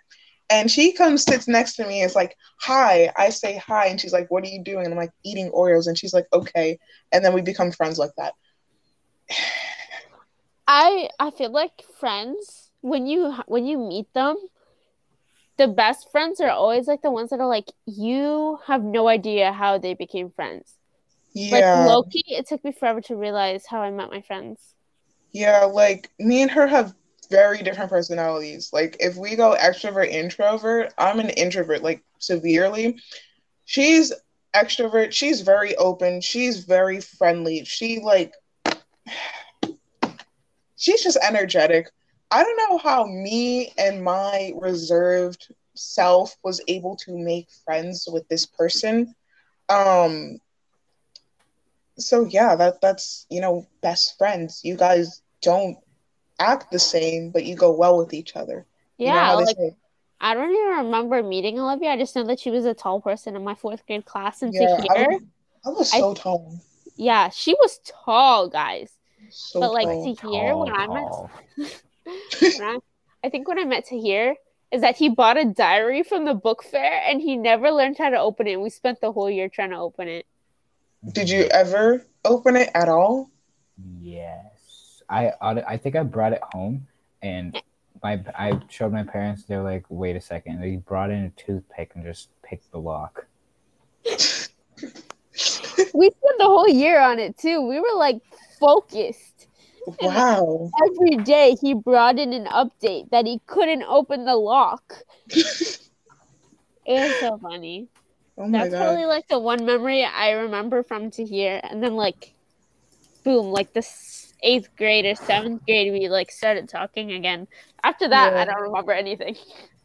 And 0.48 0.70
she 0.70 0.92
comes, 0.92 1.24
sits 1.24 1.48
next 1.48 1.76
to 1.76 1.86
me, 1.86 2.02
and 2.02 2.10
is 2.10 2.14
like, 2.14 2.36
Hi. 2.60 3.10
I 3.16 3.30
say 3.30 3.56
hi. 3.56 3.86
And 3.86 4.00
she's 4.00 4.12
like, 4.12 4.30
What 4.30 4.44
are 4.44 4.48
you 4.48 4.62
doing? 4.62 4.84
And 4.84 4.94
I'm 4.94 4.98
like, 4.98 5.12
Eating 5.24 5.50
Oreos. 5.50 5.86
And 5.86 5.98
she's 5.98 6.12
like, 6.14 6.26
Okay. 6.32 6.78
And 7.10 7.24
then 7.24 7.32
we 7.32 7.40
become 7.42 7.72
friends 7.72 7.98
like 7.98 8.12
that. 8.16 8.34
I 10.68 11.08
I 11.18 11.30
feel 11.32 11.50
like 11.50 11.82
friends 11.98 12.70
when 12.82 13.06
you 13.06 13.34
when 13.46 13.66
you 13.66 13.78
meet 13.78 14.12
them, 14.14 14.36
the 15.62 15.68
best 15.68 16.10
friends 16.10 16.40
are 16.40 16.50
always 16.50 16.88
like 16.88 17.02
the 17.02 17.10
ones 17.10 17.30
that 17.30 17.38
are 17.38 17.46
like 17.46 17.70
you 17.86 18.58
have 18.66 18.82
no 18.82 19.06
idea 19.06 19.52
how 19.52 19.78
they 19.78 19.94
became 19.94 20.28
friends. 20.28 20.74
Yeah. 21.34 21.84
Like 21.84 21.88
Loki, 21.88 22.24
it 22.26 22.48
took 22.48 22.64
me 22.64 22.72
forever 22.72 23.00
to 23.02 23.14
realize 23.14 23.64
how 23.64 23.80
I 23.80 23.92
met 23.92 24.10
my 24.10 24.22
friends. 24.22 24.74
Yeah, 25.30 25.66
like 25.66 26.10
me 26.18 26.42
and 26.42 26.50
her 26.50 26.66
have 26.66 26.96
very 27.30 27.62
different 27.62 27.90
personalities. 27.90 28.70
Like 28.72 28.96
if 28.98 29.16
we 29.16 29.36
go 29.36 29.56
extrovert 29.56 30.08
introvert, 30.08 30.92
I'm 30.98 31.20
an 31.20 31.30
introvert 31.30 31.80
like 31.80 32.02
severely. 32.18 32.98
She's 33.64 34.12
extrovert. 34.56 35.12
She's 35.12 35.42
very 35.42 35.76
open. 35.76 36.20
She's 36.22 36.64
very 36.64 37.00
friendly. 37.00 37.64
She 37.64 38.00
like 38.00 38.34
she's 40.76 41.04
just 41.04 41.18
energetic. 41.22 41.88
I 42.32 42.42
don't 42.44 42.56
know 42.70 42.78
how 42.78 43.04
me 43.06 43.72
and 43.78 44.02
my 44.04 44.52
reserved 44.60 45.52
self 45.74 46.36
was 46.42 46.60
able 46.68 46.96
to 46.96 47.16
make 47.18 47.48
friends 47.64 48.08
with 48.10 48.28
this 48.28 48.46
person. 48.46 49.14
Um 49.68 50.40
so 51.98 52.24
yeah, 52.24 52.54
that 52.56 52.80
that's 52.80 53.26
you 53.30 53.40
know, 53.40 53.66
best 53.82 54.16
friends. 54.18 54.60
You 54.64 54.76
guys 54.76 55.22
don't 55.42 55.76
act 56.38 56.70
the 56.72 56.78
same, 56.78 57.30
but 57.30 57.44
you 57.44 57.54
go 57.56 57.72
well 57.72 57.98
with 57.98 58.12
each 58.14 58.36
other. 58.36 58.66
You 58.98 59.12
know 59.12 59.14
Yeah, 59.14 59.34
like 59.34 59.56
say, 59.56 59.76
I 60.20 60.34
don't 60.34 60.50
even 60.50 60.86
remember 60.86 61.22
meeting 61.22 61.58
Olivia. 61.58 61.90
I 61.90 61.96
just 61.96 62.14
know 62.16 62.24
that 62.24 62.40
she 62.40 62.50
was 62.50 62.64
a 62.64 62.74
tall 62.74 63.00
person 63.00 63.36
in 63.36 63.44
my 63.44 63.54
fourth 63.54 63.86
grade 63.86 64.04
class, 64.04 64.42
and 64.42 64.52
yeah, 64.54 64.66
to 64.76 64.88
I, 64.90 65.02
was- 65.02 65.22
I 65.66 65.68
was 65.70 65.92
I- 65.92 66.00
so 66.00 66.14
tall. 66.14 66.60
yeah, 66.96 67.28
she 67.30 67.54
was 67.54 67.80
tall, 67.84 68.48
guys. 68.48 68.98
So 69.30 69.60
but 69.60 69.72
like 69.72 69.88
tall. 69.88 70.02
to 70.04 70.14
hear 70.28 70.56
when 70.56 70.72
I 70.74 70.86
met, 70.86 71.04
Tall. 71.08 71.30
when 71.56 71.68
I, 72.42 72.78
I 73.24 73.28
think 73.28 73.48
what 73.48 73.58
I 73.58 73.64
meant 73.64 73.86
Tahir 73.86 74.36
is 74.70 74.80
that 74.80 74.96
he 74.96 75.08
bought 75.08 75.38
a 75.38 75.44
diary 75.44 76.02
from 76.02 76.24
the 76.24 76.34
book 76.34 76.62
fair 76.62 77.02
and 77.06 77.20
he 77.20 77.36
never 77.36 77.70
learned 77.70 77.98
how 77.98 78.10
to 78.10 78.18
open 78.18 78.46
it. 78.46 78.60
We 78.60 78.70
spent 78.70 79.00
the 79.00 79.12
whole 79.12 79.30
year 79.30 79.48
trying 79.48 79.70
to 79.70 79.76
open 79.76 80.08
it. 80.08 80.26
Did 81.12 81.28
you 81.28 81.44
ever 81.44 82.04
open 82.24 82.56
it 82.56 82.70
at 82.74 82.88
all? 82.88 83.30
Yes, 84.00 85.02
I 85.08 85.32
I 85.40 85.76
think 85.76 85.96
I 85.96 86.04
brought 86.04 86.32
it 86.32 86.42
home, 86.52 86.86
and 87.20 87.60
my 88.02 88.22
I 88.38 88.60
showed 88.68 88.92
my 88.92 89.02
parents. 89.02 89.42
They're 89.42 89.62
like, 89.62 89.84
"Wait 89.88 90.14
a 90.14 90.20
second. 90.20 90.60
They 90.60 90.76
brought 90.76 91.10
in 91.10 91.24
a 91.24 91.30
toothpick 91.30 91.92
and 91.96 92.04
just 92.04 92.28
picked 92.42 92.70
the 92.70 92.78
lock. 92.78 93.26
We 95.94 96.10
spent 96.10 96.38
the 96.38 96.44
whole 96.44 96.68
year 96.68 97.00
on 97.00 97.18
it 97.18 97.38
too. 97.38 97.60
We 97.66 97.80
were 97.80 97.96
like 97.96 98.20
focused. 98.60 99.31
Wow. 100.00 100.70
Every 100.86 101.16
day 101.24 101.56
he 101.60 101.74
brought 101.74 102.18
in 102.18 102.32
an 102.32 102.46
update 102.46 103.10
that 103.10 103.26
he 103.26 103.40
couldn't 103.46 103.82
open 103.82 104.24
the 104.24 104.36
lock. 104.36 105.02
It 105.30 107.00
was 107.00 107.18
so 107.18 107.38
funny. 107.38 107.88
Oh 108.38 108.46
my 108.48 108.58
That's 108.58 108.70
god. 108.70 108.84
probably 108.84 109.04
like 109.06 109.28
the 109.28 109.38
one 109.38 109.64
memory 109.66 110.04
I 110.04 110.30
remember 110.30 110.82
from 110.82 111.10
Tahir. 111.10 111.60
And 111.62 111.82
then 111.82 111.94
like, 111.94 112.32
boom, 113.24 113.46
like 113.46 113.72
the 113.72 113.86
eighth 114.42 114.68
grade 114.76 115.04
or 115.04 115.14
seventh 115.14 115.64
grade, 115.66 115.92
we 115.92 116.08
like 116.08 116.30
started 116.30 116.68
talking 116.68 117.12
again. 117.12 117.46
After 117.82 118.08
that, 118.08 118.32
Yeah. 118.32 118.40
I 118.40 118.44
don't 118.44 118.62
remember 118.62 118.92
anything. 118.92 119.36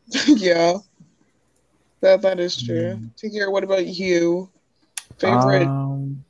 yeah. 0.28 0.78
That 2.02 2.22
that 2.22 2.40
is 2.40 2.56
true. 2.62 2.96
Mm. 2.96 3.16
Tahir 3.18 3.52
what 3.52 3.64
about 3.64 3.86
you? 3.86 4.50
Favorite 5.20 5.68
Um, 5.68 6.24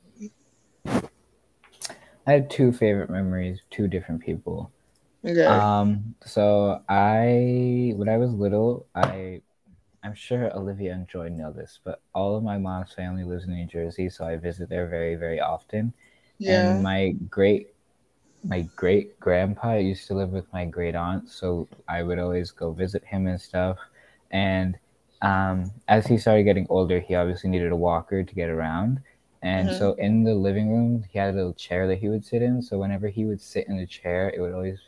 I 2.28 2.34
have 2.34 2.48
two 2.50 2.72
favorite 2.72 3.10
memories, 3.10 3.60
two 3.72 3.88
different 3.88 4.22
people. 4.22 4.72
okay. 5.24 5.68
Um, 5.68 6.14
so 6.24 6.82
I, 6.88 7.94
when 7.96 8.08
I 8.08 8.18
was 8.18 8.32
little, 8.34 8.86
I, 8.94 9.42
I'm 10.04 10.14
sure 10.14 10.56
Olivia 10.56 10.94
and 10.94 11.08
Joy 11.08 11.28
know 11.30 11.52
this, 11.52 11.80
but 11.84 12.02
all 12.14 12.36
of 12.36 12.44
my 12.44 12.58
mom's 12.58 12.92
family 12.94 13.24
lives 13.24 13.44
in 13.46 13.54
New 13.54 13.66
Jersey, 13.66 14.10
so 14.10 14.26
I 14.26 14.36
visit 14.36 14.68
there 14.70 14.88
very, 14.88 15.16
very 15.16 15.40
often. 15.40 15.94
yeah. 16.38 16.74
And 16.74 16.82
my 16.82 17.12
great, 17.30 17.68
my 18.44 18.62
great 18.76 19.18
grandpa 19.20 19.74
used 19.76 20.06
to 20.08 20.14
live 20.14 20.30
with 20.30 20.52
my 20.52 20.64
great 20.64 20.94
aunt, 20.94 21.28
so 21.30 21.68
I 21.88 22.02
would 22.02 22.18
always 22.18 22.50
go 22.52 22.72
visit 22.72 23.04
him 23.04 23.26
and 23.26 23.40
stuff. 23.40 23.78
And 24.30 24.78
um, 25.22 25.72
as 25.88 26.06
he 26.06 26.18
started 26.18 26.44
getting 26.44 26.66
older, 26.70 27.00
he 27.00 27.14
obviously 27.14 27.50
needed 27.50 27.72
a 27.72 27.76
walker 27.76 28.22
to 28.24 28.34
get 28.36 28.50
around. 28.50 29.00
And 29.42 29.68
Mhm. 29.68 29.78
so 29.78 29.92
in 29.94 30.24
the 30.24 30.34
living 30.34 30.70
room, 30.70 31.04
he 31.10 31.18
had 31.18 31.30
a 31.34 31.36
little 31.36 31.54
chair 31.54 31.86
that 31.88 31.98
he 31.98 32.08
would 32.08 32.24
sit 32.24 32.42
in. 32.42 32.62
So 32.62 32.78
whenever 32.78 33.08
he 33.08 33.24
would 33.24 33.40
sit 33.40 33.68
in 33.68 33.76
the 33.76 33.86
chair, 33.86 34.30
it 34.30 34.40
would 34.40 34.52
always 34.52 34.78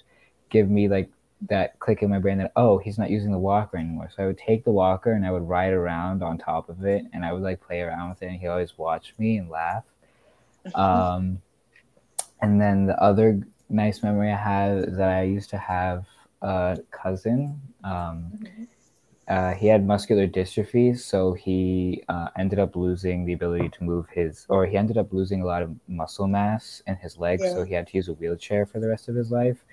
give 0.50 0.68
me 0.68 0.88
like 0.88 1.10
that 1.48 1.78
click 1.78 2.02
in 2.02 2.10
my 2.10 2.18
brain 2.18 2.36
that 2.38 2.52
oh 2.56 2.76
he's 2.78 2.98
not 2.98 3.10
using 3.10 3.30
the 3.32 3.38
walker 3.38 3.76
anymore. 3.78 4.10
So 4.14 4.22
I 4.24 4.26
would 4.26 4.38
take 4.38 4.64
the 4.64 4.72
walker 4.72 5.12
and 5.12 5.24
I 5.24 5.30
would 5.32 5.48
ride 5.48 5.72
around 5.72 6.22
on 6.22 6.38
top 6.38 6.68
of 6.68 6.84
it, 6.84 7.04
and 7.12 7.24
I 7.24 7.32
would 7.32 7.42
like 7.42 7.60
play 7.60 7.80
around 7.80 8.10
with 8.10 8.22
it, 8.22 8.26
and 8.26 8.36
he 8.40 8.46
always 8.48 8.76
watched 8.76 9.18
me 9.18 9.38
and 9.38 9.48
laugh. 9.48 9.84
Um, 10.74 11.42
and 12.40 12.60
then 12.60 12.86
the 12.86 13.00
other 13.02 13.40
nice 13.68 14.02
memory 14.02 14.32
I 14.32 14.36
have 14.36 14.78
is 14.78 14.96
that 14.96 15.08
I 15.10 15.22
used 15.22 15.50
to 15.50 15.58
have 15.58 16.04
a 16.42 16.78
cousin. 16.90 17.60
Um, 17.84 18.32
uh, 19.30 19.54
he 19.54 19.68
had 19.68 19.86
muscular 19.86 20.26
dystrophy, 20.26 20.98
so 20.98 21.32
he 21.32 22.02
uh, 22.08 22.28
ended 22.36 22.58
up 22.58 22.74
losing 22.74 23.24
the 23.24 23.32
ability 23.32 23.68
to 23.68 23.84
move 23.84 24.08
his, 24.08 24.44
or 24.48 24.66
he 24.66 24.76
ended 24.76 24.98
up 24.98 25.12
losing 25.12 25.40
a 25.40 25.46
lot 25.46 25.62
of 25.62 25.70
muscle 25.86 26.26
mass 26.26 26.82
in 26.88 26.96
his 26.96 27.16
legs, 27.16 27.42
so 27.52 27.62
he 27.62 27.72
had 27.72 27.86
to 27.86 27.96
use 27.96 28.08
a 28.08 28.14
wheelchair 28.14 28.66
for 28.66 28.80
the 28.80 28.88
rest 28.88 29.08
of 29.08 29.14
his 29.14 29.30
life. 29.30 29.64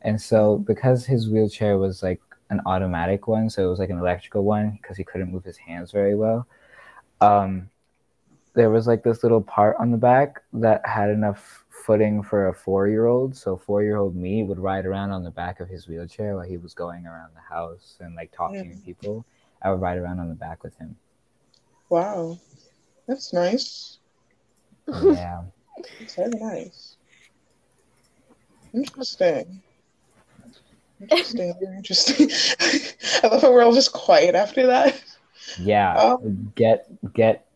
And 0.00 0.18
so, 0.18 0.56
because 0.56 1.04
his 1.04 1.28
wheelchair 1.28 1.76
was 1.76 2.02
like 2.02 2.22
an 2.48 2.62
automatic 2.64 3.28
one, 3.28 3.50
so 3.50 3.66
it 3.66 3.68
was 3.68 3.78
like 3.78 3.90
an 3.90 3.98
electrical 3.98 4.44
one, 4.44 4.78
because 4.80 4.96
he 4.96 5.04
couldn't 5.04 5.30
move 5.30 5.44
his 5.44 5.58
hands 5.58 5.92
very 5.92 6.14
well. 6.14 6.46
Um, 7.20 7.68
there 8.54 8.70
was 8.70 8.86
like 8.86 9.02
this 9.02 9.22
little 9.22 9.42
part 9.42 9.76
on 9.78 9.90
the 9.90 9.98
back 9.98 10.42
that 10.54 10.86
had 10.86 11.10
enough 11.10 11.61
footing 11.84 12.22
for 12.22 12.48
a 12.48 12.54
four-year-old. 12.54 13.36
So 13.36 13.56
four-year-old 13.56 14.14
me 14.14 14.44
would 14.44 14.58
ride 14.58 14.86
around 14.86 15.10
on 15.10 15.24
the 15.24 15.30
back 15.30 15.60
of 15.60 15.68
his 15.68 15.88
wheelchair 15.88 16.36
while 16.36 16.44
he 16.44 16.56
was 16.56 16.74
going 16.74 17.06
around 17.06 17.30
the 17.34 17.40
house 17.40 17.96
and 18.00 18.14
like 18.14 18.32
talking 18.32 18.70
to 18.70 18.76
people. 18.84 19.24
I 19.62 19.70
would 19.70 19.80
ride 19.80 19.98
around 19.98 20.20
on 20.20 20.28
the 20.28 20.34
back 20.34 20.62
with 20.62 20.76
him. 20.76 20.96
Wow. 21.88 22.38
That's 23.06 23.32
nice. 23.32 23.98
Yeah. 24.88 25.42
That's 26.00 26.14
very 26.14 26.30
nice. 26.30 26.96
Interesting. 28.72 29.62
Interesting. 31.00 31.54
Very 31.60 31.76
interesting. 31.76 32.30
I 33.22 33.26
love 33.26 33.42
how 33.42 33.52
we're 33.52 33.64
all 33.64 33.74
just 33.74 33.92
quiet 33.92 34.34
after 34.34 34.66
that. 34.66 35.02
Yeah. 35.58 35.94
Oh. 35.98 36.18
Get 36.54 36.86
get 37.12 37.46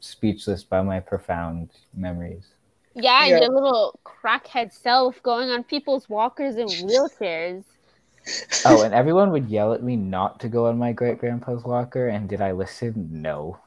speechless 0.00 0.62
by 0.62 0.82
my 0.82 1.00
profound 1.00 1.70
memories. 1.94 2.46
Yeah, 2.94 3.26
Yeah. 3.26 3.38
your 3.40 3.48
little 3.50 3.98
crackhead 4.04 4.72
self 4.72 5.22
going 5.22 5.50
on 5.50 5.64
people's 5.64 6.08
walkers 6.08 6.56
and 6.56 6.68
wheelchairs. 6.84 7.64
Oh, 8.66 8.82
and 8.82 8.92
everyone 9.00 9.30
would 9.32 9.48
yell 9.48 9.72
at 9.72 9.82
me 9.82 9.96
not 9.96 10.40
to 10.40 10.48
go 10.48 10.66
on 10.66 10.78
my 10.78 10.92
great 10.92 11.18
grandpa's 11.18 11.64
walker, 11.64 12.08
and 12.08 12.28
did 12.28 12.40
I 12.40 12.52
listen? 12.52 13.08
No. 13.10 13.58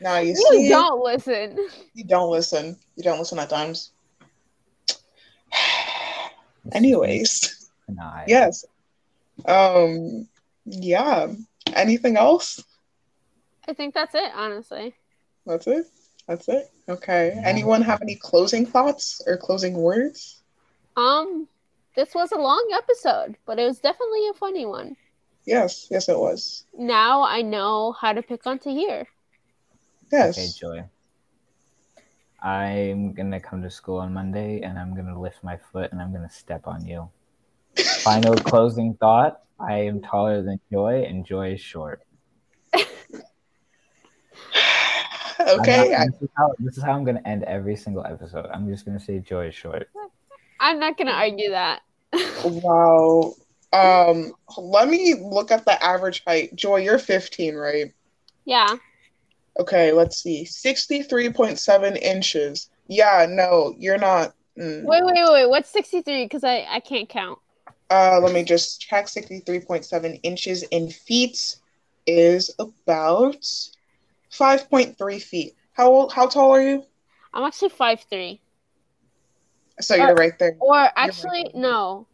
No, 0.00 0.18
you 0.18 0.28
You 0.30 0.36
see, 0.36 0.68
don't 0.68 1.02
listen. 1.02 1.58
you 1.94 2.04
don't 2.04 2.30
listen. 2.30 2.76
You 2.96 3.02
don't 3.02 3.18
listen 3.18 3.38
at 3.38 3.48
times. 3.50 3.92
Anyways, 6.72 7.70
Nah, 7.88 8.22
yes. 8.26 8.64
Um. 9.46 10.28
Yeah. 10.64 11.28
Anything 11.72 12.16
else? 12.16 12.62
I 13.68 13.72
think 13.74 13.94
that's 13.94 14.14
it, 14.14 14.30
honestly. 14.34 14.94
That's 15.46 15.66
it. 15.66 15.86
That's 16.28 16.48
it. 16.48 16.70
Okay. 16.88 17.32
Yeah. 17.34 17.42
Anyone 17.44 17.82
have 17.82 18.02
any 18.02 18.16
closing 18.16 18.66
thoughts 18.66 19.22
or 19.26 19.36
closing 19.36 19.74
words? 19.74 20.42
Um, 20.96 21.46
this 21.94 22.14
was 22.14 22.32
a 22.32 22.38
long 22.38 22.66
episode, 22.74 23.36
but 23.46 23.58
it 23.58 23.64
was 23.64 23.78
definitely 23.78 24.28
a 24.28 24.34
funny 24.34 24.66
one. 24.66 24.96
Yes. 25.44 25.86
Yes, 25.90 26.08
it 26.08 26.18
was. 26.18 26.64
Now 26.76 27.22
I 27.22 27.42
know 27.42 27.92
how 27.92 28.12
to 28.12 28.22
pick 28.22 28.46
on 28.46 28.58
Tahir. 28.58 29.06
Yes. 30.10 30.38
Okay, 30.38 30.48
Joy. 30.58 30.84
I'm 32.42 33.12
gonna 33.12 33.40
come 33.40 33.62
to 33.62 33.70
school 33.70 33.98
on 33.98 34.12
Monday 34.12 34.60
and 34.60 34.78
I'm 34.78 34.94
gonna 34.94 35.18
lift 35.18 35.42
my 35.42 35.56
foot 35.72 35.90
and 35.92 36.00
I'm 36.00 36.12
gonna 36.12 36.30
step 36.30 36.66
on 36.66 36.86
you. 36.86 37.08
Final 38.02 38.34
closing 38.34 38.94
thought 38.94 39.40
I 39.58 39.80
am 39.80 40.02
taller 40.02 40.42
than 40.42 40.60
Joy 40.70 41.04
and 41.08 41.24
Joy 41.24 41.54
is 41.54 41.60
short. 41.60 42.02
I'm 42.74 42.82
okay. 45.46 45.90
not- 45.90 46.06
this, 46.12 46.22
is 46.22 46.28
how, 46.36 46.52
this 46.58 46.76
is 46.76 46.82
how 46.82 46.92
I'm 46.92 47.04
gonna 47.04 47.22
end 47.24 47.44
every 47.44 47.76
single 47.76 48.04
episode. 48.04 48.46
I'm 48.52 48.68
just 48.68 48.84
gonna 48.84 49.00
say 49.00 49.18
Joy 49.18 49.48
is 49.48 49.54
short. 49.54 49.88
I'm 50.60 50.78
not 50.80 50.96
gonna 50.96 51.12
argue 51.12 51.50
that. 51.50 51.82
wow. 52.44 53.34
Um. 53.72 54.32
Let 54.56 54.88
me 54.88 55.14
look 55.14 55.50
at 55.50 55.64
the 55.64 55.82
average 55.82 56.22
height. 56.26 56.54
Joy, 56.54 56.76
you're 56.78 56.98
15, 56.98 57.54
right? 57.54 57.92
yeah. 58.44 58.76
Okay. 59.58 59.92
Let's 59.92 60.18
see. 60.22 60.44
63.7 60.44 61.96
inches. 62.00 62.70
Yeah. 62.88 63.26
No, 63.28 63.74
you're 63.78 63.98
not. 63.98 64.34
mm. 64.58 64.82
Wait, 64.84 65.04
wait, 65.04 65.14
wait, 65.14 65.32
wait. 65.32 65.48
What's 65.50 65.70
63? 65.70 66.24
Because 66.24 66.44
I, 66.44 66.66
I 66.68 66.80
can't 66.80 67.08
count. 67.08 67.38
Uh, 67.90 68.20
let 68.20 68.32
me 68.32 68.42
just 68.44 68.80
check. 68.80 69.06
63.7 69.06 70.20
inches 70.22 70.62
in 70.64 70.90
feet 70.90 71.56
is 72.06 72.54
about 72.58 73.44
5.3 74.32 75.22
feet. 75.22 75.54
How 75.72 75.88
old, 75.88 76.12
how 76.12 76.26
tall 76.26 76.52
are 76.52 76.62
you? 76.62 76.84
I'm 77.34 77.44
actually 77.44 77.68
five 77.68 78.00
three. 78.08 78.40
So 79.80 79.94
you're 79.94 80.12
uh, 80.12 80.14
right 80.14 80.38
there. 80.38 80.56
Or 80.58 80.88
actually, 80.96 81.50
no. 81.54 82.06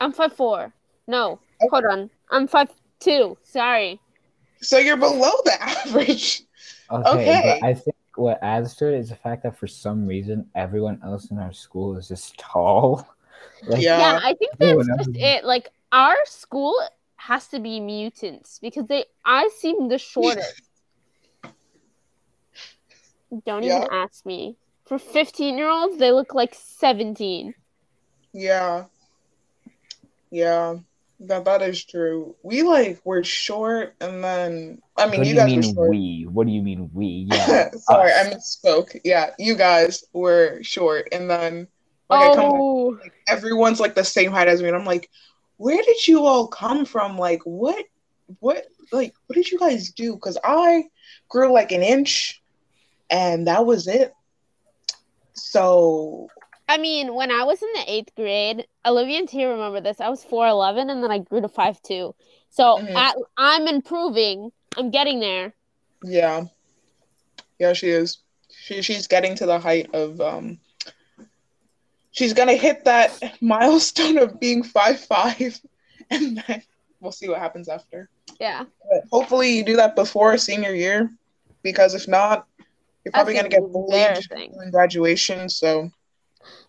I'm 0.00 0.12
five 0.12 0.34
four. 0.34 0.74
No, 1.06 1.40
hold 1.70 1.84
on. 1.86 2.10
I'm 2.30 2.46
five 2.46 2.68
two. 3.00 3.38
Sorry. 3.42 3.98
So 4.60 4.76
you're 4.76 4.98
below 4.98 5.30
the 5.44 5.56
average. 5.62 6.42
Okay, 6.90 7.08
Okay. 7.08 7.58
but 7.60 7.66
I 7.66 7.72
think 7.72 7.96
what 8.16 8.38
adds 8.42 8.76
to 8.76 8.92
it 8.92 8.98
is 8.98 9.08
the 9.08 9.16
fact 9.16 9.44
that 9.44 9.56
for 9.58 9.66
some 9.66 10.06
reason 10.06 10.50
everyone 10.54 11.00
else 11.02 11.30
in 11.30 11.38
our 11.38 11.52
school 11.52 11.96
is 11.96 12.08
just 12.08 12.38
tall. 12.38 13.06
Like, 13.66 13.82
Yeah. 13.82 13.98
yeah, 13.98 14.20
I 14.22 14.34
think 14.34 14.52
that's 14.58 14.74
one 14.76 14.86
just 14.98 15.10
it. 15.16 15.44
Like 15.44 15.70
our 15.92 16.16
school 16.24 16.78
has 17.16 17.46
to 17.48 17.58
be 17.60 17.80
mutants 17.80 18.58
because 18.58 18.86
they 18.86 19.04
I 19.24 19.48
seem 19.56 19.88
the 19.88 19.98
shortest. 20.12 20.62
Don't 23.46 23.62
Yeah. 23.62 23.78
even 23.78 23.88
ask 23.92 24.24
me. 24.26 24.56
For 24.86 24.98
15 24.98 25.56
year 25.56 25.68
olds, 25.68 25.98
they 25.98 26.10
look 26.10 26.34
like 26.34 26.54
17. 26.54 27.54
Yeah. 28.32 28.84
Yeah. 30.30 30.76
That 31.20 31.44
that 31.44 31.60
is 31.60 31.84
true. 31.84 32.34
We 32.42 32.62
like 32.62 33.00
were 33.04 33.22
short 33.22 33.94
and 34.00 34.24
then 34.24 34.80
I 34.96 35.06
mean 35.06 35.20
what 35.20 35.26
you 35.26 35.34
do 35.34 35.40
you 35.40 35.46
guys 35.46 35.50
were 35.54 35.60
mean 35.60 35.74
short. 35.74 35.90
we? 35.90 36.26
What 36.30 36.46
do 36.46 36.52
you 36.52 36.62
mean 36.62 36.90
we? 36.94 37.26
Yeah. 37.30 37.70
Sorry, 37.72 38.10
us. 38.10 38.26
I 38.26 38.30
misspoke. 38.34 38.98
Yeah, 39.04 39.30
you 39.38 39.54
guys 39.54 40.02
were 40.14 40.62
short 40.62 41.08
and 41.12 41.28
then 41.28 41.68
like 42.08 42.30
I 42.30 42.34
come 42.34 42.50
back, 42.52 42.60
oh, 42.60 42.98
like, 43.00 43.12
everyone's 43.28 43.80
like 43.80 43.94
the 43.94 44.04
same 44.04 44.30
height 44.32 44.48
as 44.48 44.62
me 44.62 44.68
and 44.68 44.76
I'm 44.76 44.86
like, 44.86 45.10
where 45.58 45.80
did 45.82 46.08
you 46.08 46.24
all 46.24 46.48
come 46.48 46.86
from? 46.86 47.18
Like 47.18 47.42
what 47.44 47.84
what 48.38 48.64
like 48.90 49.14
what 49.26 49.34
did 49.36 49.50
you 49.50 49.58
guys 49.58 49.90
do? 49.90 50.16
Cuz 50.16 50.38
I 50.42 50.84
grew 51.28 51.52
like 51.52 51.70
an 51.70 51.82
inch 51.82 52.39
and 53.10 53.46
that 53.46 53.66
was 53.66 53.86
it. 53.88 54.14
So 55.34 56.28
I 56.68 56.78
mean, 56.78 57.14
when 57.14 57.32
I 57.32 57.42
was 57.44 57.60
in 57.60 57.68
the 57.74 57.84
eighth 57.90 58.14
grade, 58.14 58.66
Olivia 58.86 59.18
and 59.18 59.28
Tia 59.28 59.48
remember 59.50 59.80
this. 59.80 60.00
I 60.00 60.08
was 60.08 60.24
4'11 60.24 60.88
and 60.90 61.02
then 61.02 61.10
I 61.10 61.18
grew 61.18 61.40
to 61.40 61.48
five 61.48 61.82
two. 61.82 62.14
So 62.50 62.78
Mhm. 62.78 62.94
at, 62.94 63.16
I'm 63.36 63.66
improving. 63.66 64.52
I'm 64.76 64.90
getting 64.90 65.18
there. 65.18 65.52
Yeah. 66.04 66.44
Yeah, 67.58 67.72
she 67.72 67.88
is. 67.88 68.18
She 68.52 68.82
she's 68.82 69.06
getting 69.08 69.34
to 69.36 69.46
the 69.46 69.58
height 69.58 69.92
of 69.94 70.20
um 70.20 70.58
she's 72.12 72.34
gonna 72.34 72.54
hit 72.54 72.84
that 72.84 73.10
milestone 73.40 74.18
of 74.18 74.38
being 74.38 74.62
five 74.62 75.00
five 75.00 75.60
and 76.10 76.42
then 76.46 76.62
we'll 77.00 77.12
see 77.12 77.28
what 77.28 77.38
happens 77.40 77.68
after. 77.68 78.08
Yeah. 78.38 78.64
But 78.88 79.04
hopefully 79.10 79.56
you 79.56 79.64
do 79.64 79.76
that 79.76 79.96
before 79.96 80.38
senior 80.38 80.72
year 80.74 81.10
because 81.62 81.94
if 81.94 82.06
not, 82.06 82.46
you're 83.04 83.12
probably 83.12 83.34
gonna 83.34 83.48
gonna 83.48 83.62
get 83.62 83.72
bullied 83.72 84.26
in 84.62 84.70
graduation. 84.70 85.48
So 85.48 85.90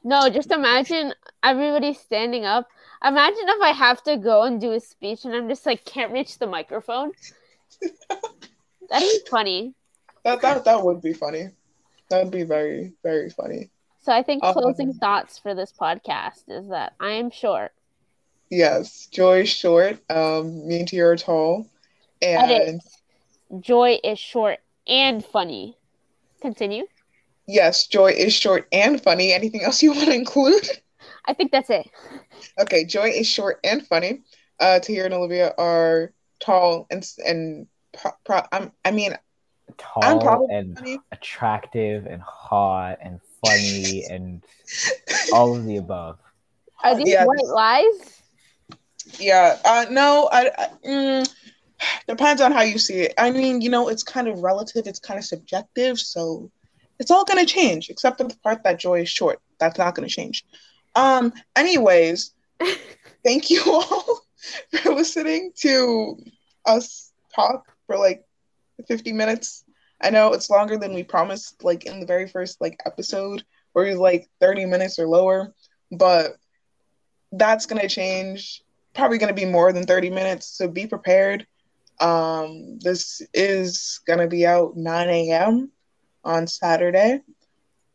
No, 0.04 0.30
just 0.30 0.52
imagine 0.52 1.14
everybody 1.44 1.94
standing 1.94 2.46
up. 2.46 2.68
Imagine 3.04 3.46
if 3.48 3.62
I 3.62 3.72
have 3.72 4.04
to 4.04 4.18
go 4.18 4.44
and 4.44 4.62
do 4.62 4.72
a 4.74 4.80
speech 4.80 5.26
and 5.26 5.34
I'm 5.34 5.50
just 5.50 5.66
like 5.66 5.84
can't 5.86 6.12
reach 6.12 6.38
the 6.38 6.48
microphone. 6.48 7.12
That'd 8.90 9.08
be 9.10 9.20
funny. 9.30 9.74
that 10.24 10.42
that 10.42 10.66
that 10.66 10.84
would 10.84 11.02
be 11.02 11.14
funny. 11.14 11.50
That 12.10 12.24
would 12.24 12.32
be 12.32 12.44
very, 12.44 12.94
very 13.04 13.30
funny. 13.30 13.70
So 14.04 14.12
I 14.12 14.24
think 14.24 14.44
Um, 14.44 14.54
closing 14.54 14.94
thoughts 14.94 15.38
for 15.40 15.54
this 15.56 15.72
podcast 15.72 16.44
is 16.48 16.68
that 16.70 16.94
I 17.00 17.12
am 17.12 17.30
short. 17.32 17.72
Yes. 18.50 19.08
Joy 19.12 19.42
is 19.42 19.50
short, 19.50 20.00
um, 20.10 20.68
me 20.68 20.80
and 20.80 20.88
Tia 20.88 21.06
are 21.08 21.16
tall. 21.16 21.68
And 22.22 22.52
Edit. 22.52 22.82
Joy 23.62 24.00
is 24.04 24.20
short 24.20 24.60
and 24.88 25.24
funny. 25.24 25.78
Continue. 26.42 26.86
yes, 27.48 27.88
Joy 27.88 28.12
is 28.12 28.34
short 28.34 28.68
and 28.72 29.02
funny. 29.02 29.32
Anything 29.34 29.64
else 29.64 29.82
you 29.84 29.92
want 29.94 30.06
to 30.06 30.14
include? 30.16 30.68
I 31.26 31.34
think 31.34 31.52
that's 31.52 31.70
it. 31.70 31.88
Okay, 32.60 32.86
Joy 32.86 33.10
is 33.10 33.28
short 33.28 33.60
and 33.64 33.86
funny. 33.86 34.22
Uh, 34.60 34.80
Tahir 34.80 35.06
and 35.06 35.14
Olivia 35.14 35.54
are 35.58 36.14
tall 36.40 36.88
and 36.92 37.06
and 37.26 37.68
pro- 37.94 38.12
pro- 38.26 38.46
I'm, 38.52 38.72
I 38.86 38.92
mean, 38.92 39.14
I'm 39.14 39.78
Tall 39.78 40.22
probably 40.22 40.56
and 40.56 40.78
funny. 40.78 41.00
attractive 41.12 42.06
and 42.06 42.22
hot 42.22 42.98
and 43.02 43.20
funny 43.44 44.06
and 44.10 44.44
all 45.34 45.56
of 45.56 45.66
the 45.66 45.78
above. 45.78 46.18
Are 46.84 46.96
these 46.96 47.10
Yeah. 47.10 47.26
white 47.26 47.46
lies? 47.46 48.22
Yeah. 49.20 49.58
Uh, 49.66 49.86
no, 49.90 50.30
I, 50.32 50.52
I 50.58 50.68
mm, 50.88 51.34
depends 52.08 52.42
on 52.42 52.52
how 52.52 52.62
you 52.62 52.78
see 52.78 53.02
it. 53.02 53.14
I 53.18 53.32
mean, 53.32 53.62
you 53.62 53.70
know, 53.70 53.90
it's 53.90 54.04
kind 54.04 54.28
of 54.28 54.40
relative. 54.40 54.88
It's 54.88 55.00
kind 55.00 55.18
of 55.18 55.26
subjective. 55.26 56.00
So 56.00 56.52
it's 57.00 57.12
all 57.12 57.26
gonna 57.26 57.46
change, 57.46 57.90
except 57.90 58.18
for 58.18 58.26
the 58.26 58.36
part 58.44 58.64
that 58.64 58.80
Joy 58.80 59.02
is 59.02 59.10
short. 59.10 59.40
That's 59.60 59.78
not 59.78 59.96
gonna 59.96 60.08
change. 60.08 60.46
Um. 60.96 61.34
Anyways, 61.56 62.34
thank 63.24 63.50
you 63.50 63.64
all 63.66 64.22
for 64.82 64.94
listening 64.94 65.52
to 65.58 66.18
us 66.66 67.12
talk 67.34 67.72
for 67.88 67.98
like 67.98 68.24
50 68.88 69.14
minutes. 69.14 69.64
I 70.02 70.10
know 70.10 70.34
it's 70.34 70.50
longer 70.50 70.78
than 70.78 70.94
we 70.94 71.04
promised, 71.04 71.64
like 71.64 71.86
in 71.86 72.00
the 72.00 72.06
very 72.06 72.28
first 72.28 72.60
like 72.60 72.80
episode, 72.86 73.44
where 73.74 73.86
it 73.86 73.92
was 73.92 74.00
like 74.00 74.30
30 74.40 74.66
minutes 74.66 75.00
or 75.00 75.08
lower, 75.08 75.54
but 75.92 76.38
that's 77.32 77.66
gonna 77.66 77.88
change. 77.88 78.64
Probably 78.94 79.18
gonna 79.18 79.34
be 79.34 79.46
more 79.46 79.72
than 79.72 79.84
30 79.84 80.10
minutes, 80.10 80.48
so 80.48 80.68
be 80.68 80.88
prepared. 80.88 81.48
Um, 82.02 82.80
this 82.80 83.22
is 83.34 84.02
gonna 84.08 84.28
be 84.28 84.46
out 84.48 84.78
9 84.78 85.10
a.m. 85.10 85.72
on 86.24 86.48
Saturday. 86.48 87.22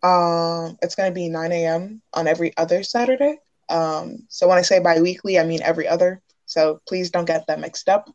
Um, 0.02 0.78
it's 0.82 0.94
gonna 0.94 1.12
be 1.12 1.28
9 1.28 1.52
a.m. 1.52 2.02
on 2.14 2.28
every 2.28 2.56
other 2.56 2.82
Saturday. 2.82 3.38
Um, 3.68 4.26
so 4.28 4.48
when 4.48 4.58
I 4.58 4.62
say 4.62 4.80
bi-weekly, 4.80 5.38
I 5.38 5.44
mean 5.44 5.62
every 5.62 5.88
other. 5.88 6.22
So 6.46 6.80
please 6.88 7.10
don't 7.10 7.26
get 7.26 7.46
that 7.48 7.60
mixed 7.60 7.88
up. 7.88 8.08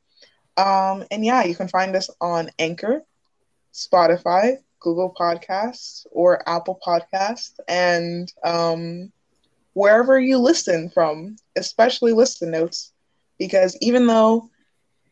Um, 0.57 1.05
and 1.11 1.25
yeah, 1.25 1.43
you 1.43 1.55
can 1.55 1.67
find 1.67 1.95
us 1.95 2.09
on 2.21 2.49
Anchor, 2.59 3.03
Spotify, 3.73 4.57
Google 4.79 5.13
Podcasts, 5.19 6.05
or 6.11 6.47
Apple 6.47 6.79
Podcasts, 6.85 7.53
and 7.67 8.31
um, 8.43 9.11
wherever 9.73 10.19
you 10.19 10.37
listen 10.37 10.89
from, 10.89 11.35
especially 11.57 12.13
Listen 12.13 12.51
Notes, 12.51 12.91
because 13.37 13.77
even 13.81 14.07
though 14.07 14.49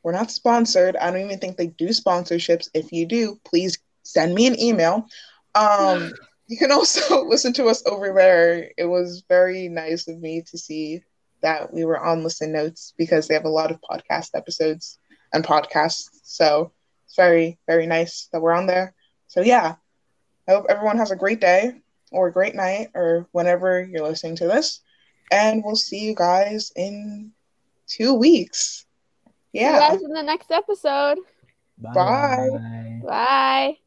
we're 0.03 0.13
not 0.13 0.31
sponsored, 0.31 0.95
I 0.95 1.11
don't 1.11 1.25
even 1.25 1.39
think 1.39 1.57
they 1.57 1.67
do 1.67 1.89
sponsorships. 1.89 2.69
If 2.73 2.91
you 2.91 3.05
do, 3.05 3.39
please 3.45 3.77
send 4.03 4.33
me 4.33 4.47
an 4.47 4.59
email. 4.59 5.07
Um, 5.55 6.11
you 6.47 6.57
can 6.57 6.71
also 6.71 7.23
listen 7.27 7.53
to 7.53 7.65
us 7.65 7.83
over 7.85 8.13
there. 8.13 8.71
It 8.77 8.85
was 8.85 9.23
very 9.27 9.67
nice 9.69 10.07
of 10.07 10.19
me 10.19 10.43
to 10.49 10.57
see 10.57 11.03
that 11.41 11.73
we 11.73 11.85
were 11.85 11.99
on 11.99 12.23
Listen 12.23 12.51
Notes 12.51 12.93
because 12.97 13.27
they 13.27 13.33
have 13.33 13.45
a 13.45 13.49
lot 13.49 13.71
of 13.71 13.79
podcast 13.81 14.29
episodes 14.33 14.99
and 15.33 15.43
podcasts. 15.43 16.09
So 16.23 16.71
it's 17.05 17.15
very, 17.15 17.57
very 17.67 17.87
nice 17.87 18.29
that 18.31 18.41
we're 18.41 18.53
on 18.53 18.67
there. 18.67 18.93
So 19.27 19.41
yeah, 19.41 19.75
I 20.47 20.51
hope 20.51 20.65
everyone 20.69 20.97
has 20.97 21.11
a 21.11 21.15
great 21.15 21.39
day 21.39 21.73
or 22.11 22.27
a 22.27 22.33
great 22.33 22.55
night 22.55 22.89
or 22.95 23.27
whenever 23.31 23.81
you're 23.83 24.07
listening 24.07 24.35
to 24.37 24.47
this. 24.47 24.81
And 25.31 25.63
we'll 25.63 25.75
see 25.75 25.99
you 25.99 26.15
guys 26.15 26.71
in 26.75 27.31
two 27.87 28.13
weeks. 28.15 28.85
See 29.53 29.59
you 29.61 29.65
Yeah. 29.65 29.79
guys 29.89 30.01
in 30.01 30.11
the 30.13 30.23
next 30.23 30.51
episode. 30.51 31.17
Bye. 31.77 32.49
Bye. 33.03 33.77